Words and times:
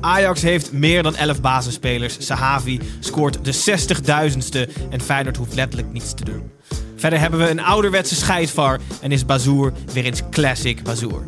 Ajax 0.00 0.42
heeft 0.42 0.72
meer 0.72 1.02
dan 1.02 1.16
11 1.16 1.40
basisspelers. 1.40 2.16
Sahavi 2.18 2.80
scoort 3.00 3.38
de 3.44 3.54
60.000ste 3.54 4.88
en 4.90 5.00
Feyenoord 5.00 5.36
hoeft 5.36 5.54
letterlijk 5.54 5.92
niets 5.92 6.14
te 6.14 6.24
doen. 6.24 6.50
Verder 6.96 7.18
hebben 7.18 7.40
we 7.40 7.50
een 7.50 7.64
ouderwetse 7.64 8.14
scheidvar 8.14 8.80
en 9.00 9.12
is 9.12 9.26
Bazoer 9.26 9.72
weer 9.92 10.04
eens 10.04 10.22
classic 10.30 10.82
Bazoer. 10.82 11.22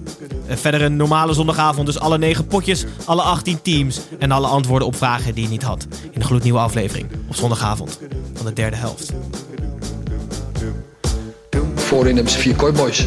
Eh, 0.47 0.57
Verder 0.57 0.83
een 0.83 0.97
normale 0.97 1.33
zondagavond, 1.33 1.87
dus 1.87 1.99
alle 1.99 2.19
9 2.19 2.47
potjes, 2.47 2.85
alle 3.05 3.23
18 3.23 3.63
teams 3.63 4.01
en 4.19 4.31
alle 4.31 4.47
antwoorden 4.47 4.89
op 4.89 4.97
vragen 4.97 5.35
die 5.35 5.45
je 5.45 5.51
niet 5.51 5.63
had. 5.63 5.87
In 6.11 6.21
een 6.21 6.27
gloednieuwe 6.27 6.59
aflevering 6.59 7.09
op 7.29 7.35
zondagavond 7.35 7.99
van 8.35 8.47
de 8.47 8.53
derde 8.53 8.77
helft. 8.77 9.13
Voorin 11.75 12.15
hebben 12.15 12.33
ze 12.33 12.39
vier 12.39 12.57
kooiboys. 12.57 13.07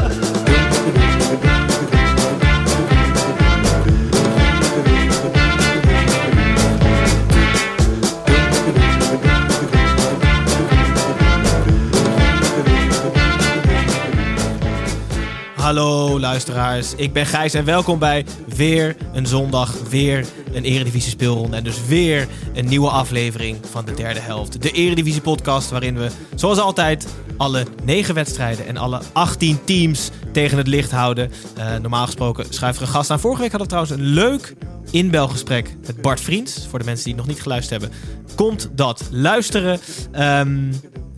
Hallo 15.71 16.19
luisteraars, 16.19 16.95
ik 16.95 17.13
ben 17.13 17.25
Gijs 17.25 17.53
en 17.53 17.65
welkom 17.65 17.99
bij 17.99 18.25
weer 18.55 18.95
een 19.13 19.27
zondag, 19.27 19.75
weer 19.89 20.25
een 20.53 20.63
Eredivisie 20.63 21.11
speelronde 21.11 21.57
en 21.57 21.63
dus 21.63 21.85
weer 21.87 22.27
een 22.53 22.65
nieuwe 22.65 22.89
aflevering 22.89 23.57
van 23.71 23.85
de 23.85 23.93
derde 23.93 24.19
helft. 24.19 24.61
De 24.61 24.71
Eredivisie 24.71 25.21
podcast 25.21 25.69
waarin 25.69 25.97
we 25.97 26.09
zoals 26.35 26.57
altijd 26.57 27.07
alle 27.37 27.65
negen 27.83 28.13
wedstrijden 28.13 28.67
en 28.67 28.77
alle 28.77 29.01
18 29.11 29.63
teams 29.63 30.09
tegen 30.33 30.57
het 30.57 30.67
licht 30.67 30.91
houden. 30.91 31.31
Eh, 31.55 31.75
normaal 31.75 32.05
gesproken 32.05 32.45
schuift 32.49 32.77
er 32.77 32.83
een 32.83 32.91
gast 32.91 33.09
aan. 33.09 33.19
Vorige 33.19 33.41
week 33.41 33.51
hadden 33.51 33.69
we 33.69 33.75
trouwens 33.75 34.03
een 34.03 34.13
leuk 34.13 34.55
inbelgesprek 34.89 35.75
met 35.85 36.01
Bart 36.01 36.21
Vriends. 36.21 36.67
Voor 36.69 36.79
de 36.79 36.85
mensen 36.85 37.05
die 37.05 37.15
nog 37.15 37.27
niet 37.27 37.41
geluisterd 37.41 37.81
hebben, 37.81 37.99
komt 38.35 38.69
dat 38.75 39.03
luisteren. 39.11 39.79
Ehm 40.11 40.69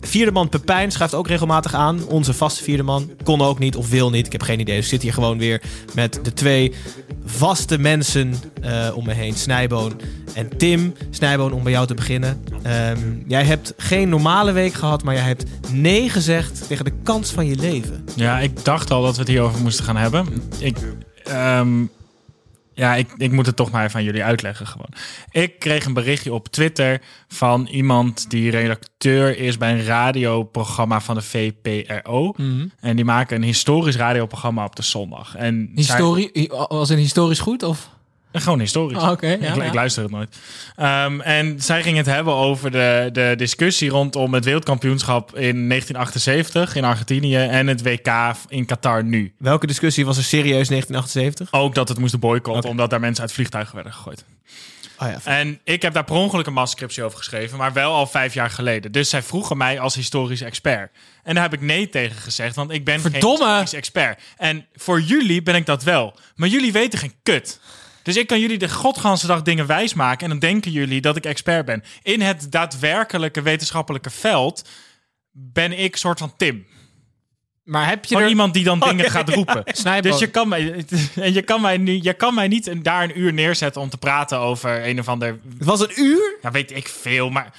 Vierde 0.04 0.32
man 0.32 0.48
Pepijn 0.48 0.92
schuift 0.92 1.14
ook 1.14 1.28
regelmatig 1.28 1.74
aan. 1.74 2.06
Onze 2.06 2.34
vaste 2.34 2.62
vierde 2.62 2.82
man. 2.82 3.10
Kon 3.22 3.40
ook 3.40 3.58
niet 3.58 3.76
of 3.76 3.88
wil 3.88 4.10
niet. 4.10 4.26
Ik 4.26 4.32
heb 4.32 4.42
geen 4.42 4.60
idee. 4.60 4.76
Dus 4.76 4.84
ik 4.84 4.90
zit 4.90 5.02
hier 5.02 5.12
gewoon 5.12 5.38
weer 5.38 5.62
met 5.94 6.18
de 6.22 6.32
twee 6.32 6.72
vaste 7.24 7.78
mensen 7.78 8.34
eh, 8.60 8.88
om 8.94 9.04
me 9.04 9.12
heen. 9.12 9.34
Snijboon 9.34 10.00
en 10.34 10.56
Tim. 10.56 10.94
Snijboon, 11.10 11.52
om 11.52 11.62
bij 11.62 11.72
jou 11.72 11.86
te 11.86 11.94
beginnen. 11.94 12.44
Ehm, 12.62 12.98
jij 13.26 13.44
hebt 13.44 13.74
geen 13.76 14.08
normale 14.08 14.52
week 14.52 14.72
gehad, 14.72 15.02
maar 15.02 15.14
jij 15.14 15.24
hebt 15.24 15.44
nee 15.70 16.08
gezegd 16.08 16.68
tegen 16.68 16.84
de 16.84 16.92
kans 17.02 17.30
van 17.30 17.46
je 17.46 17.56
leven. 17.56 18.04
Ja, 18.14 18.38
ik 18.38 18.64
dacht 18.64 18.90
al 18.90 19.02
dat 19.02 19.14
we 19.14 19.20
het 19.20 19.28
hierover 19.28 19.60
moesten 19.60 19.84
gaan 19.84 19.96
hebben. 19.96 20.26
Ik, 20.58 20.76
ehm, 21.24 21.84
ja, 22.74 22.94
ik, 22.94 23.14
ik 23.16 23.32
moet 23.32 23.46
het 23.46 23.56
toch 23.56 23.70
maar 23.70 23.84
even 23.84 23.98
aan 23.98 24.04
jullie 24.04 24.24
uitleggen 24.24 24.66
gewoon. 24.66 24.88
Ik 25.30 25.58
kreeg 25.58 25.84
een 25.84 25.92
berichtje 25.92 26.32
op 26.32 26.48
Twitter 26.48 27.00
van 27.28 27.66
iemand 27.66 28.30
die 28.30 28.50
redacteur 28.50 29.38
is 29.38 29.58
bij 29.58 29.72
een 29.72 29.84
radioprogramma 29.84 31.00
van 31.00 31.14
de 31.14 31.22
VPRO. 31.22 32.34
Mhm. 32.36 32.66
En 32.80 32.96
die 32.96 33.04
maken 33.04 33.36
een 33.36 33.42
historisch 33.42 33.96
radioprogramma 33.96 34.64
op 34.64 34.76
de 34.76 34.82
zondag. 34.82 35.36
En 35.36 35.70
Historie, 35.74 36.52
als 36.52 36.90
in 36.90 36.98
historisch 36.98 37.40
goed? 37.40 37.62
Of? 37.62 37.92
Gewoon 38.40 38.60
historisch. 38.60 38.98
Oh, 38.98 39.12
ja, 39.20 39.62
ik, 39.62 39.74
luister 39.74 40.02
het 40.02 40.12
nooit. 40.12 40.36
Ehm, 40.76 41.20
en 41.20 41.60
zij 41.60 41.82
ging 41.82 41.96
het 41.96 42.06
hebben 42.06 42.34
over 42.34 42.70
de, 42.70 43.08
de 43.12 43.34
discussie 43.36 43.90
rondom 43.90 44.34
het 44.34 44.44
wereldkampioenschap 44.44 45.28
in 45.28 45.68
1978 45.68 46.74
in 46.76 46.84
Argentinië 46.84 47.36
en 47.36 47.66
het 47.66 47.82
WK 47.82 48.12
in 48.48 48.66
Qatar 48.66 49.04
nu. 49.04 49.34
Welke 49.38 49.66
discussie 49.66 50.06
was 50.06 50.16
er 50.16 50.24
serieus 50.24 50.68
1978? 50.68 51.52
Ook 51.60 51.74
dat 51.74 51.88
het 51.88 51.98
moesten 51.98 52.20
boycotten, 52.20 52.54
Oké. 52.62 52.68
omdat 52.68 52.90
daar 52.90 53.00
mensen 53.00 53.22
uit 53.22 53.32
vliegtuigen 53.32 53.74
werden 53.74 53.92
gegooid. 53.92 54.24
Oh 54.98 55.08
ja, 55.08 55.18
En 55.24 55.60
ik 55.64 55.82
heb 55.82 55.92
daar 55.92 56.04
per 56.04 56.14
ongeluk 56.14 56.46
een 56.46 56.52
masterscriptie 56.52 57.02
over 57.02 57.18
geschreven, 57.18 57.58
maar 57.58 57.72
wel 57.72 57.92
al 57.92 58.06
vijf 58.06 58.34
jaar 58.34 58.50
geleden. 58.50 58.92
Dus 58.92 59.08
zij 59.08 59.22
vroegen 59.22 59.56
mij 59.56 59.80
als 59.80 59.94
historisch 59.94 60.40
expert. 60.40 60.92
En 61.22 61.34
daar 61.34 61.42
heb 61.42 61.52
ik 61.52 61.60
nee 61.60 61.88
tegen 61.88 62.16
gezegd, 62.16 62.54
want 62.54 62.70
ik 62.70 62.84
ben 62.84 63.00
Verdomme! 63.00 63.36
geen 63.36 63.46
historisch 63.46 63.72
expert. 63.72 64.20
En 64.36 64.66
voor 64.74 65.00
jullie 65.00 65.42
ben 65.42 65.54
ik 65.54 65.66
dat 65.66 65.82
wel. 65.82 66.14
Maar 66.36 66.48
jullie 66.48 66.72
weten 66.72 66.98
geen 66.98 67.14
kut. 67.22 67.60
Dus 68.04 68.16
ik 68.16 68.26
kan 68.26 68.40
jullie 68.40 68.58
de 68.58 68.68
godganse 68.68 69.26
dag 69.26 69.42
dingen 69.42 69.66
wijsmaken 69.66 70.22
en 70.24 70.28
dan 70.28 70.38
denken 70.38 70.70
jullie 70.70 71.00
dat 71.00 71.16
ik 71.16 71.24
expert 71.24 71.64
ben. 71.66 71.84
In 72.02 72.20
het 72.20 72.46
daadwerkelijke 72.52 73.42
wetenschappelijke 73.42 74.10
veld 74.10 74.68
ben 75.32 75.78
ik 75.78 75.96
soort 75.96 76.18
van 76.18 76.34
Tim. 76.36 76.66
Maar 77.64 77.88
heb 77.88 78.04
je 78.04 78.16
er... 78.16 78.28
iemand 78.28 78.54
die 78.54 78.64
dan 78.64 78.80
dingen 78.80 79.10
gaat 79.10 79.28
roepen. 79.34 79.64
Dus 80.02 80.18
je 80.18 80.26
kan 80.30 80.48
mij, 80.48 80.84
en 81.14 81.32
je 81.32 81.42
kan 81.42 81.60
mij, 81.60 81.76
nu, 81.76 81.98
je 82.02 82.14
kan 82.14 82.34
mij 82.34 82.48
niet 82.48 82.66
een- 82.66 82.82
daar 82.82 83.02
een 83.02 83.18
uur 83.20 83.32
neerzetten 83.32 83.80
om 83.82 83.88
te 83.90 83.96
praten 83.96 84.38
over 84.38 84.86
een 84.88 84.98
of 84.98 85.08
ander. 85.08 85.28
Het 85.58 85.66
was 85.66 85.80
een 85.80 85.92
uur? 86.02 86.38
Ja, 86.42 86.50
weet 86.50 86.70
ik 86.76 86.88
veel, 86.88 87.30
maar 87.30 87.52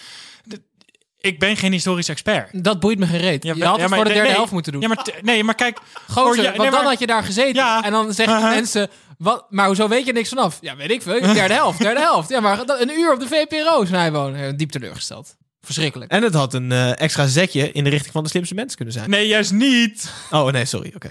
ik 1.19 1.39
ben 1.39 1.57
geen 1.57 1.72
historisch 1.72 2.09
expert. 2.09 2.63
Dat 2.63 2.79
boeit 2.79 3.00
me 3.00 3.06
geen 3.07 3.19
reet. 3.19 3.44
je 3.44 3.50
had 3.66 3.79
het 3.79 3.89
maar- 3.89 3.97
voor 3.97 4.07
de 4.07 4.13
derde 4.13 4.27
nee. 4.27 4.35
helft 4.38 4.51
moeten 4.51 4.72
doen. 4.72 4.81
Ja, 4.81 4.88
maar 4.88 5.06
nee, 5.22 5.44
maar 5.44 5.56
kijk, 5.56 5.79
Gozer, 6.07 6.33
voor 6.35 6.44
je- 6.44 6.57
want 6.57 6.72
dan 6.72 6.85
had 6.85 7.00
je 7.00 7.07
daar 7.07 7.23
gezeten. 7.23 7.53
Ja. 7.56 7.83
En 7.83 7.91
dan 7.91 8.13
zeggen 8.13 8.35
Uh-huh. 8.38 8.53
mensen... 8.53 8.89
Wat, 9.17 9.45
maar 9.49 9.65
hoezo 9.67 9.87
weet 9.87 10.05
je 10.05 10.13
niks 10.13 10.29
vanaf? 10.29 10.57
Ja, 10.61 10.75
weet 10.75 10.91
ik 10.91 11.01
veel. 11.01 11.19
Derde 11.33 11.53
helft, 11.63 11.79
derde 11.79 11.99
helft. 11.99 12.29
Ja, 12.29 12.39
maar 12.39 12.59
een 12.65 12.91
uur 12.91 13.13
op 13.13 13.19
de 13.19 13.27
VPRO, 13.27 13.85
Snijboon. 13.85 14.35
Eh, 14.35 14.53
Diep 14.55 14.69
teleurgesteld. 14.71 15.35
Verschrikkelijk. 15.61 16.11
En 16.11 16.23
het 16.23 16.33
had 16.33 16.53
een 16.53 16.71
eh, 16.71 16.99
extra 17.01 17.27
zetje 17.27 17.71
in 17.71 17.83
de 17.83 17.89
richting 17.89 18.11
van 18.13 18.23
de 18.23 18.29
slimste 18.29 18.55
mensen 18.55 18.75
kunnen 18.75 18.93
zijn. 18.93 19.09
Nee, 19.09 19.27
juist 19.27 19.51
niet. 19.51 20.11
Oh 20.31 20.51
nee, 20.51 20.65
sorry. 20.65 20.91
Oké. 20.95 21.09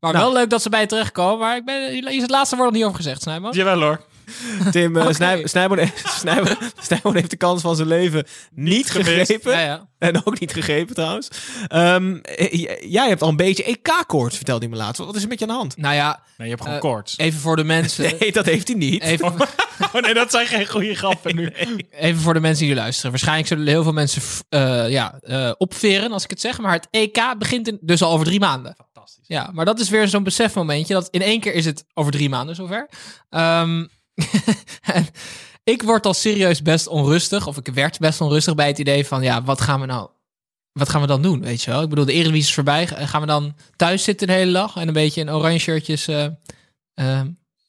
Maar 0.00 0.12
Nou. 0.12 0.24
wel 0.24 0.32
leuk 0.34 0.50
dat 0.50 0.62
ze 0.62 0.68
bij 0.68 0.80
je 0.80 0.86
terechtkomen. 0.86 1.38
Maar 1.38 1.56
ik 1.56 1.64
ben, 1.64 1.90
hier 1.92 2.10
is 2.10 2.22
het 2.22 2.30
laatste 2.30 2.56
woord 2.56 2.68
nog 2.68 2.76
niet 2.76 2.84
over 2.86 2.96
gezegd, 2.96 3.22
Snijboon. 3.22 3.52
Jawel 3.52 3.80
hoor. 3.80 4.00
Tim 4.70 4.96
uh, 4.96 5.02
Oké. 5.02 5.12
Snijboon, 5.48 5.90
Snijboon, 6.20 6.56
Snijboon 6.80 7.14
heeft 7.14 7.30
de 7.30 7.36
kans 7.36 7.60
van 7.62 7.76
zijn 7.76 7.88
leven 7.88 8.24
niet, 8.52 8.90
gemist. 8.90 9.08
gegrepen. 9.10 9.52
Ja, 9.52 9.60
ja. 9.60 9.86
En 9.98 10.26
ook 10.26 10.40
niet 10.40 10.52
gegrepen 10.52 10.94
trouwens. 10.94 11.28
Ehm, 11.68 12.16
eh, 12.22 12.76
jij 12.90 13.08
hebt 13.08 13.22
al 13.22 13.28
een 13.28 13.36
beetje 13.36 13.64
EK-koorts, 13.64 14.36
vertelde 14.36 14.60
hij 14.66 14.74
me 14.74 14.80
laatst. 14.80 15.04
Wat 15.04 15.16
is 15.16 15.22
er 15.22 15.28
met 15.28 15.38
je 15.38 15.44
aan 15.46 15.50
de 15.52 15.58
hand? 15.58 15.76
Nou 15.76 15.94
ja, 15.94 16.22
Nee, 16.36 16.48
je 16.48 16.52
hebt 16.54 16.60
gewoon 16.66 16.76
Eh, 16.78 16.84
koorts. 16.84 17.18
even 17.18 17.40
voor 17.40 17.56
de 17.56 17.64
mensen... 17.64 18.12
Nee, 18.20 18.32
dat 18.32 18.44
heeft 18.44 18.68
hij 18.68 18.76
niet. 18.76 19.02
Even, 19.02 19.32
Oh 19.92 20.02
nee, 20.02 20.14
dat 20.14 20.30
zijn 20.30 20.46
geen 20.46 20.66
goede 20.66 20.94
grappen 20.94 21.36
nu. 21.36 21.52
even 21.90 22.20
voor 22.20 22.34
de 22.34 22.40
mensen 22.40 22.66
die 22.66 22.74
luisteren. 22.74 23.10
Waarschijnlijk 23.10 23.48
zullen 23.48 23.66
heel 23.66 23.82
veel 23.82 23.92
mensen 23.92 24.22
eh, 24.48 24.90
ja, 24.90 25.18
eh, 25.22 25.50
opveren 25.58 26.12
als 26.12 26.24
ik 26.24 26.30
het 26.30 26.40
zeg. 26.40 26.58
Maar 26.58 26.72
het 26.72 26.88
EK 26.90 27.34
begint 27.38 27.68
in, 27.68 27.78
dus 27.80 28.02
al 28.02 28.12
over 28.12 28.26
drie 28.26 28.40
maanden. 28.40 28.76
Fantastisch. 28.92 29.24
Ja, 29.26 29.50
maar 29.52 29.64
dat 29.64 29.80
is 29.80 29.88
weer 29.88 30.08
zo'n 30.08 30.22
besefmomentje. 30.22 30.94
Dat 30.94 31.08
in 31.10 31.22
één 31.22 31.40
keer 31.40 31.54
is 31.54 31.64
het 31.64 31.84
over 31.94 32.12
drie 32.12 32.28
maanden 32.28 32.54
zover. 32.54 32.88
Ehm, 33.30 33.86
en 34.94 35.06
ik 35.64 35.82
word 35.82 36.06
al 36.06 36.14
serieus 36.14 36.62
best 36.62 36.86
onrustig. 36.86 37.46
Of 37.46 37.56
ik 37.56 37.66
werd 37.66 37.98
best 37.98 38.20
onrustig 38.20 38.54
bij 38.54 38.66
het 38.66 38.78
idee 38.78 39.06
van... 39.06 39.22
Ja, 39.22 39.42
wat 39.42 39.60
gaan 39.60 39.80
we 39.80 39.86
nou... 39.86 40.08
Wat 40.72 40.88
gaan 40.88 41.00
we 41.00 41.06
dan 41.06 41.22
doen, 41.22 41.40
weet 41.40 41.62
je 41.62 41.70
wel? 41.70 41.82
Ik 41.82 41.88
bedoel, 41.88 42.04
de 42.04 42.12
Eredivisie 42.12 42.48
is 42.48 42.54
voorbij. 42.54 42.86
Gaan 42.86 43.20
we 43.20 43.26
dan 43.26 43.54
thuis 43.76 44.04
zitten 44.04 44.26
de 44.26 44.32
hele 44.32 44.52
dag... 44.52 44.76
en 44.76 44.86
een 44.86 44.92
beetje 44.94 45.20
in 45.20 45.30
oranje 45.30 45.58
shirtjes 45.58 46.08
eh, 46.08 46.24
eh, 46.94 47.20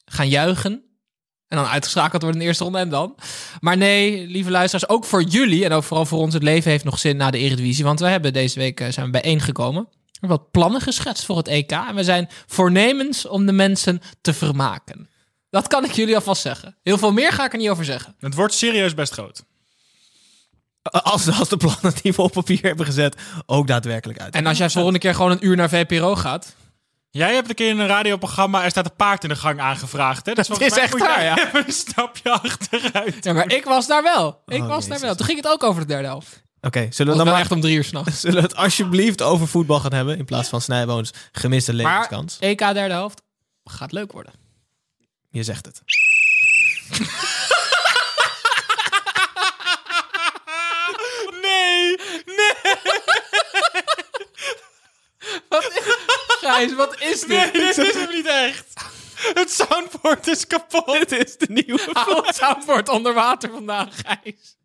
gaan 0.06 0.30
juichen? 0.30 0.84
En 1.48 1.58
dan 1.58 1.66
uitgeschakeld 1.66 2.22
worden 2.22 2.40
in 2.40 2.40
de 2.40 2.46
eerste 2.46 2.64
ronde 2.64 2.80
en 2.80 2.90
dan? 2.90 3.16
Maar 3.60 3.78
nee, 3.78 4.28
lieve 4.28 4.52
luisteraars, 4.52 4.90
ook 4.90 5.06
voor 5.06 5.24
jullie... 5.24 5.66
en 5.66 5.72
ook 5.72 5.84
vooral 5.84 6.06
voor 6.06 6.20
ons, 6.20 6.34
het 6.34 6.44
leven 6.44 6.72
heeft 6.72 6.84
nog 6.84 7.00
zin 7.00 7.18
na 7.18 7.32
de 7.32 7.38
Eredivisie. 7.38 7.84
Want 7.84 8.00
we 8.00 8.08
hebben 8.08 8.34
deze 8.34 8.60
week 8.60 8.80
eh, 8.80 8.92
zijn 8.92 9.06
we 9.06 9.12
bijeengekomen. 9.12 9.88
Er 9.92 10.28
hebben 10.28 10.38
wat 10.38 10.52
plannen 10.52 10.82
geschetst 10.82 11.26
voor 11.26 11.38
het 11.38 11.48
EK. 11.48 11.72
En 11.72 11.96
we 11.96 12.04
zijn 12.04 12.30
voornemens 12.46 13.28
om 13.28 13.46
de 13.46 13.52
mensen 13.52 14.02
te 14.22 14.34
vermaken. 14.34 15.10
Dat 15.50 15.68
kan 15.68 15.86
ik 15.86 15.92
jullie 15.92 16.16
alvast 16.16 16.42
zeggen. 16.42 16.78
Heel 16.84 16.98
veel 16.98 17.12
meer 17.12 17.32
ga 17.32 17.46
ik 17.46 17.52
er 17.52 17.58
niet 17.60 17.70
over 17.70 17.86
zeggen. 17.86 18.16
Het 18.20 18.36
wordt 18.36 18.54
serieus 18.54 18.94
best 18.94 19.14
groot. 19.14 19.44
Als, 20.82 21.40
als 21.40 21.50
de 21.50 21.58
plannen 21.58 21.94
die 22.02 22.14
we 22.14 22.22
op 22.22 22.32
papier 22.32 22.62
hebben 22.62 22.86
gezet 22.86 23.16
ook 23.46 23.68
daadwerkelijk 23.68 24.20
uit. 24.20 24.36
En 24.36 24.46
als 24.46 24.58
jij 24.58 24.70
volgende 24.70 25.00
keer 25.00 25.16
gewoon 25.16 25.32
een 25.32 25.46
uur 25.46 25.56
naar 25.56 25.70
VPRO 25.70 26.16
gaat... 26.16 26.56
Jij 27.12 27.34
hebt 27.34 27.50
een 27.50 27.56
keer 27.56 27.70
in 27.70 27.80
een 27.80 27.88
radioprogramma... 27.88 28.64
Er 28.64 28.70
staat 28.70 28.86
een 28.86 28.96
paard 28.96 29.24
in 29.24 29.30
de 29.30 29.36
gang 29.36 29.60
aangevraagd. 29.60 30.26
Hè? 30.26 30.34
Dus 30.34 30.48
Dat 30.48 30.58
volgens 30.58 30.78
is 30.80 30.90
mij 30.92 31.02
echt 31.02 31.16
waar, 31.16 31.24
ja. 31.24 31.48
even 31.48 31.66
een 31.68 31.74
stapje 31.74 32.32
achteruit. 32.32 33.24
Ja, 33.24 33.34
maar 33.34 33.52
ik 33.52 33.66
was 33.66 33.88
daar 33.88 34.04
wel. 34.04 34.42
Ik 34.46 34.62
Oh, 34.62 34.68
was 34.68 34.88
daar 34.88 35.00
wel. 35.00 35.16
Toen 35.16 35.26
ging 35.26 35.38
het 35.38 35.48
ook 35.52 35.64
over 35.64 35.82
de 35.82 35.88
derde 35.88 36.08
helft. 36.08 36.44
Oké, 36.62 36.88
zullen 36.90 37.12
we 37.12 37.18
dan 37.24 37.28
maar 37.28 37.40
echt 37.42 37.52
om 37.52 37.62
drie 37.62 37.76
uur 37.76 37.84
s'nachts. 37.84 38.20
zullen 38.22 38.36
we 38.36 38.42
het 38.42 38.56
alsjeblieft 38.56 39.22
over 39.22 39.48
voetbal 39.48 39.80
gaan 39.80 39.94
hebben 39.94 40.18
in 40.18 40.26
plaats 40.26 40.50
van 40.50 40.62
Snijboons 40.62 41.12
gemiste 41.32 41.74
Maar 41.74 41.86
levenskans? 41.92 42.38
EK 42.40 42.58
derde 42.60 42.94
helft 42.94 43.22
gaat 43.64 43.92
leuk 43.92 44.12
worden. 44.12 44.34
Je 45.32 45.44
zegt 45.44 45.66
het. 45.66 45.82
Nee, 51.42 51.98
nee, 52.26 52.54
Wat 55.50 55.64
is, 55.64 55.94
Gijs, 56.40 56.74
wat 56.74 57.02
is 57.02 57.20
dit? 57.20 57.28
nee, 57.28 57.52
dit 57.52 57.78
is 57.78 57.94
hem 57.94 58.10
niet 58.10 58.26
echt. 58.26 58.74
Het 59.34 59.52
soundboard 59.52 60.28
is 60.28 60.48
kapot. 60.48 60.86
Dit 61.00 61.12
is 61.12 61.38
de 61.38 61.46
nieuwe. 61.50 61.90
Hou 61.92 62.26
het 62.26 62.36
soundboard 62.36 62.90
onder 62.90 63.14
water 63.14 63.50
vandaan, 63.50 63.92
Gijs. 63.92 64.58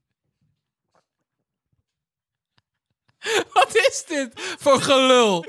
Wat 3.52 3.76
is 3.76 4.04
dit 4.06 4.30
voor 4.58 4.82
gelul? 4.82 5.46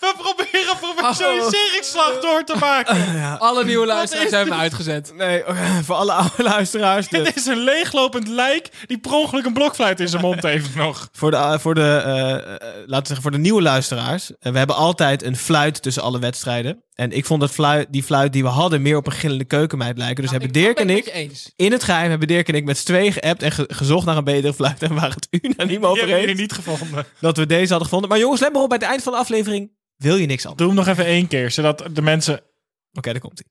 We 0.00 0.14
proberen 0.18 0.76
professionaliseringsslag 0.80 2.20
door 2.20 2.44
te 2.44 2.56
maken. 2.60 2.96
Alle 3.38 3.64
nieuwe 3.64 3.86
luisteraars 3.86 4.26
is 4.26 4.32
hebben 4.32 4.54
me 4.54 4.60
uitgezet. 4.60 5.12
Nee, 5.14 5.48
oké, 5.48 5.82
voor 5.84 5.94
alle 5.94 6.12
oude 6.12 6.42
luisteraars. 6.42 7.08
Dit 7.18 7.36
is 7.36 7.46
een 7.46 7.58
leeglopend 7.58 8.28
lijk 8.28 8.70
die 8.86 8.98
per 8.98 9.12
ongeluk 9.12 9.44
een 9.44 9.52
blokfluit 9.52 10.00
in 10.00 10.08
zijn 10.08 10.22
mond 10.22 10.42
heeft 10.42 10.74
nog. 10.74 11.08
Voor 11.12 11.30
de, 11.30 11.58
voor 11.60 11.74
de, 11.74 12.02
eh, 12.04 12.34
eh, 12.34 12.40
laten 12.86 12.86
we 12.86 12.94
zeggen, 12.94 13.22
voor 13.22 13.30
de 13.30 13.38
nieuwe 13.38 13.62
luisteraars. 13.62 14.30
Eh, 14.40 14.52
we 14.52 14.58
hebben 14.58 14.76
altijd 14.76 15.22
een 15.22 15.36
fluit 15.36 15.82
tussen 15.82 16.02
alle 16.02 16.18
wedstrijden. 16.18 16.82
En 16.94 17.12
ik 17.12 17.24
vond 17.24 17.40
dat 17.40 17.50
fluit, 17.50 17.86
die 17.90 18.02
fluit 18.02 18.32
die 18.32 18.42
we 18.42 18.48
hadden 18.48 18.82
meer 18.82 18.96
op 18.96 19.06
een 19.06 19.12
gillende 19.12 19.44
keukenmeid 19.44 19.98
lijken. 19.98 20.22
Dus 20.22 20.30
hebben 20.30 20.52
Dirk 20.52 20.78
en 20.78 20.90
ik, 20.90 21.06
eens. 21.06 21.52
in 21.56 21.72
het 21.72 21.84
geheim, 21.84 22.10
hebben 22.10 22.28
Dirk 22.28 22.48
en 22.48 22.54
ik 22.54 22.64
met 22.64 22.78
z'n 22.78 22.84
tweeën 22.86 23.12
geappt 23.12 23.42
en 23.42 23.52
ge- 23.52 23.68
gezocht 23.68 24.06
naar 24.06 24.16
een 24.16 24.24
betere 24.24 24.54
fluit. 24.54 24.82
En 24.82 24.94
waren 24.94 25.10
het 25.14 25.28
unaniem 25.44 25.86
over 25.86 26.14
eens 26.14 26.40
niet 26.40 26.52
gevonden. 26.52 27.04
dat 27.20 27.36
we 27.36 27.46
deze 27.46 27.68
hadden 27.68 27.82
gevonden. 27.82 28.08
Maar 28.08 28.18
jongens, 28.18 28.40
let 28.40 28.52
maar 28.52 28.62
op, 28.62 28.68
bij 28.68 28.78
het 28.78 28.86
eind 28.86 29.02
van 29.02 29.12
de 29.12 29.18
aflevering 29.18 29.70
wil 29.96 30.16
je 30.16 30.26
niks 30.26 30.42
anders. 30.46 30.58
Doe 30.66 30.76
hem 30.76 30.76
nog 30.86 30.94
even 30.94 31.04
één 31.06 31.26
keer, 31.28 31.50
zodat 31.50 31.84
de 31.92 32.02
mensen... 32.02 32.40
Oké, 32.92 33.10
daar 33.12 33.20
komt 33.20 33.38
hij. 33.38 33.48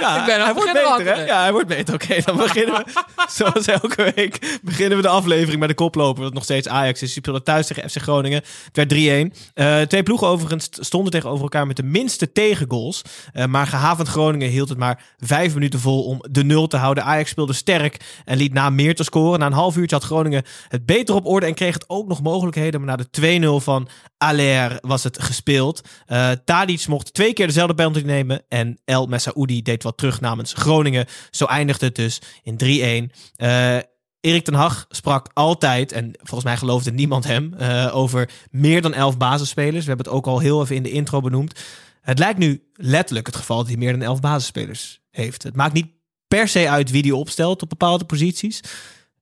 Ja, 0.00 0.20
Ik 0.20 0.26
ben 0.26 0.34
aan 0.34 0.44
hij 0.44 0.54
wordt 0.54 0.72
beter, 0.72 1.14
hè? 1.14 1.24
Ja, 1.24 1.40
hij 1.40 1.52
wordt 1.52 1.68
beter. 1.68 1.94
Oké, 1.94 2.20
dan 2.24 2.36
beginnen 2.36 2.74
we, 2.74 2.84
zoals 3.36 3.66
elke 3.66 4.12
week, 4.14 4.58
beginnen 4.62 4.96
we 4.96 5.02
de 5.02 5.08
aflevering 5.08 5.60
met 5.60 5.68
de 5.68 5.74
koploper, 5.74 6.22
wat 6.22 6.34
nog 6.34 6.44
steeds 6.44 6.68
Ajax 6.68 7.02
is. 7.02 7.12
Die 7.12 7.22
speelde 7.22 7.42
thuis 7.42 7.66
tegen 7.66 7.90
FC 7.90 7.96
Groningen. 7.96 8.42
Het 8.72 8.92
werd 8.92 9.32
3-1. 9.34 9.36
Eh, 9.54 9.80
twee 9.80 10.02
ploegen 10.02 10.26
overigens 10.26 10.68
stonden 10.72 11.12
tegenover 11.12 11.42
elkaar 11.42 11.66
met 11.66 11.76
de 11.76 11.82
minste 11.82 12.32
tegengoals. 12.32 13.02
Eh, 13.32 13.44
maar 13.44 13.66
gehavend 13.66 14.08
Groningen 14.08 14.48
hield 14.48 14.68
het 14.68 14.78
maar 14.78 15.02
vijf 15.18 15.54
minuten 15.54 15.80
vol 15.80 16.04
om 16.04 16.18
de 16.30 16.44
nul 16.44 16.66
te 16.66 16.76
houden. 16.76 17.04
Ajax 17.04 17.30
speelde 17.30 17.52
sterk 17.52 18.22
en 18.24 18.36
liet 18.36 18.52
na 18.52 18.70
meer 18.70 18.94
te 18.94 19.04
scoren. 19.04 19.38
Na 19.38 19.46
een 19.46 19.52
half 19.52 19.76
uurtje 19.76 19.96
had 19.96 20.04
Groningen 20.04 20.44
het 20.68 20.86
beter 20.86 21.14
op 21.14 21.26
orde 21.26 21.46
en 21.46 21.54
kreeg 21.54 21.74
het 21.74 21.84
ook 21.88 22.08
nog 22.08 22.22
mogelijkheden. 22.22 22.84
Maar 22.84 22.96
na 22.96 23.04
de 23.10 23.40
2-0 23.60 23.60
van 23.60 23.88
Aller 24.18 24.78
was 24.80 25.04
het 25.04 25.22
gespeeld. 25.22 25.80
Eh 26.06 26.30
Tadic 26.44 26.86
mocht 26.86 27.14
twee 27.14 27.32
keer 27.32 27.46
dezelfde 27.46 27.74
penalty 27.74 28.00
nemen. 28.00 28.42
En 28.48 28.78
El 28.84 29.06
Messaoudi 29.06 29.59
deed 29.62 29.82
wat 29.82 29.96
terug 29.96 30.20
namens 30.20 30.52
Groningen. 30.52 31.06
Zo 31.30 31.44
eindigde 31.44 31.86
het 31.86 31.94
dus 31.94 32.20
in 32.42 32.56
3-1. 32.56 33.16
Eh 33.36 33.78
Erik 34.20 34.44
ten 34.44 34.54
Hag 34.54 34.86
sprak 34.88 35.30
altijd, 35.32 35.92
en 35.92 36.12
volgens 36.16 36.44
mij 36.44 36.56
geloofde 36.56 36.92
niemand 36.92 37.24
hem, 37.24 37.54
eh, 37.54 37.96
over 37.96 38.30
meer 38.50 38.82
dan 38.82 38.94
elf 38.94 39.16
basisspelers. 39.16 39.82
We 39.84 39.88
hebben 39.88 40.06
het 40.06 40.14
ook 40.14 40.26
al 40.26 40.38
heel 40.38 40.62
even 40.62 40.76
in 40.76 40.82
de 40.82 40.90
intro 40.90 41.20
benoemd. 41.20 41.60
Het 42.00 42.18
lijkt 42.18 42.38
nu 42.38 42.70
letterlijk 42.72 43.26
het 43.26 43.36
geval 43.36 43.56
dat 43.56 43.66
hij 43.66 43.76
meer 43.76 43.92
dan 43.92 44.02
elf 44.02 44.20
basisspelers 44.20 45.00
heeft. 45.10 45.42
Het 45.42 45.56
maakt 45.56 45.72
niet 45.72 45.86
per 46.28 46.48
se 46.48 46.68
uit 46.68 46.90
wie 46.90 47.02
die 47.02 47.16
opstelt 47.16 47.62
op 47.62 47.68
bepaalde 47.68 48.04
posities. 48.04 48.60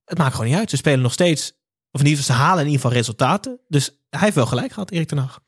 Het 0.05 0.19
maakt 0.19 0.35
gewoon 0.35 0.51
niet 0.51 0.59
uit. 0.59 0.71
Ze 0.71 0.77
spelen 0.77 1.01
nog 1.01 1.13
steeds, 1.13 1.53
of 1.91 2.01
in 2.01 2.07
ieder 2.07 2.23
geval, 2.23 2.37
ze 2.37 2.43
halen 2.43 2.61
in 2.65 2.71
ieder 2.71 2.81
geval 2.81 2.97
resultaten. 2.97 3.61
Dus 3.69 3.91
hij 4.11 4.21
heeft 4.21 4.35
wel 4.35 4.47
gelijk 4.47 4.73
gehad, 4.73 4.91
Erik 4.91 5.09
ten 5.09 5.19
Hag. 5.19 5.41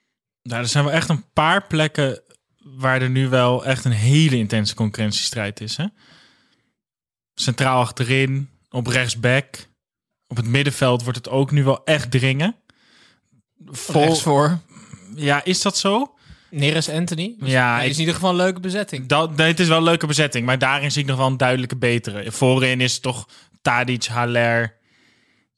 Nou, 0.42 0.62
er 0.62 0.68
zijn 0.68 0.84
wel 0.84 0.92
echt 0.92 1.08
een 1.08 1.32
paar 1.32 1.66
plekken 1.66 2.22
waar 2.64 3.02
er 3.02 3.10
nu 3.10 3.28
wel 3.28 3.64
echt 3.64 3.84
een 3.84 3.92
hele 3.92 4.36
intense 4.36 4.74
concurrentiestrijd 4.74 5.60
is. 5.60 5.76
Hè? 5.76 5.84
Centraal 7.34 7.80
achterin, 7.80 8.48
op 8.70 8.86
rechtsback. 8.86 9.68
Op 10.26 10.36
het 10.36 10.46
middenveld 10.46 11.02
wordt 11.02 11.18
het 11.18 11.28
ook 11.28 11.50
nu 11.50 11.64
wel 11.64 11.84
echt 11.84 12.10
dringen. 12.10 12.56
Vol, 13.66 14.02
Rechts 14.02 14.22
voor. 14.22 14.58
ja, 15.14 15.44
is 15.44 15.62
dat 15.62 15.78
zo? 15.78 16.14
Neres 16.50 16.88
Anthony. 16.88 17.34
Dus 17.38 17.50
Ja, 17.50 17.80
ik- 17.80 17.86
is 17.88 17.94
in 17.94 17.98
ieder 18.00 18.14
geval 18.14 18.30
een 18.30 18.36
leuke 18.36 18.60
bezetting. 18.60 19.06
Dat, 19.06 19.36
nee, 19.36 19.46
het 19.48 19.60
is 19.60 19.68
wel 19.68 19.76
een 19.76 19.82
leuke 19.82 20.06
bezetting, 20.06 20.46
maar 20.46 20.58
daarin 20.58 20.92
zie 20.92 21.02
ik 21.02 21.08
nog 21.08 21.16
wel 21.16 21.26
een 21.26 21.36
duidelijke 21.36 21.76
betere. 21.76 22.32
Voorin 22.32 22.80
is 22.80 22.98
toch 22.98 23.28
Tadic, 23.62 24.04
Haller 24.04 24.76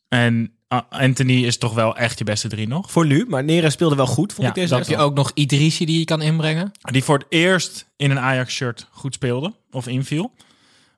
en 0.08 0.56
Anthony 0.90 1.44
is 1.44 1.58
toch 1.58 1.74
wel 1.74 1.96
echt 1.96 2.18
je 2.18 2.24
beste 2.24 2.48
drie 2.48 2.68
nog. 2.68 2.90
Voor 2.90 3.06
nu, 3.06 3.24
maar 3.28 3.44
Neres 3.44 3.72
speelde 3.72 3.96
wel 3.96 4.06
goed, 4.06 4.32
vond 4.32 4.42
Ja, 4.42 4.48
ik 4.48 4.54
deze 4.54 4.74
Heb 4.74 4.86
je 4.86 4.96
ook 4.96 5.14
nog 5.14 5.30
Idrissi 5.34 5.84
die 5.84 5.98
je 5.98 6.04
kan 6.04 6.22
inbrengen? 6.22 6.72
Die 6.80 7.04
voor 7.04 7.18
het 7.18 7.26
eerst 7.28 7.86
in 7.96 8.10
een 8.10 8.18
Ajax-shirt 8.18 8.86
goed 8.90 9.14
speelde 9.14 9.52
of 9.70 9.86
inviel. 9.86 10.32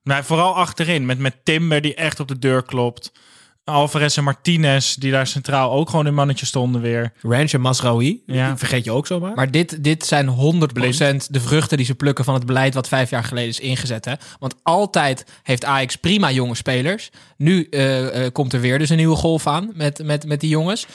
Maar 0.03 0.25
vooral 0.25 0.55
achterin 0.55 1.07
met, 1.07 1.19
met 1.19 1.35
Timber 1.43 1.81
die 1.81 1.95
echt 1.95 2.21
op 2.21 2.29
de 2.29 2.39
deur 2.39 2.63
klopt. 2.63 3.13
Alvarez 3.65 4.17
en 4.17 4.25
Martinez 4.25 4.95
die 4.95 5.11
daar 5.11 5.27
centraal 5.27 5.73
ook 5.73 5.91
gewoon 5.91 6.07
in 6.07 6.15
mannetje 6.15 6.47
stonden 6.47 6.81
weer. 6.81 7.13
Ranch 7.23 7.53
en 7.53 7.61
Masraoui, 7.61 8.23
Ja. 8.27 8.49
die 8.49 8.57
vergeet 8.57 8.85
je 8.85 8.91
ook 8.93 9.07
zomaar. 9.07 9.35
Maar 9.35 9.51
dit, 9.51 9.85
dit 9.85 10.05
zijn 10.07 10.29
100% 10.29 11.27
de 11.31 11.41
vruchten 11.41 11.77
die 11.77 11.87
ze 11.87 11.95
plukken 11.95 12.25
van 12.25 12.35
het 12.35 12.47
beleid 12.47 12.75
wat 12.75 12.89
vijf 12.89 13.11
jaar 13.11 13.25
geleden 13.25 13.49
is 13.49 13.61
ingezet. 13.61 14.05
Hè? 14.05 14.13
Want 14.39 14.55
altijd 14.63 15.27
heeft 15.43 15.65
Ajax 15.65 15.97
prima 15.97 16.31
jonge 16.31 16.55
spelers. 16.55 17.11
Nu 17.37 17.67
eh, 17.71 18.25
eh, 18.25 18.33
komt 18.33 18.53
er 18.53 18.61
weer 18.61 18.79
dus 18.79 18.91
een 18.91 18.97
nieuwe 18.97 19.17
golf 19.17 19.47
aan 19.47 19.71
met, 19.75 20.05
met, 20.05 20.27
met 20.27 20.41
die 20.41 20.51
jongens. 20.51 20.87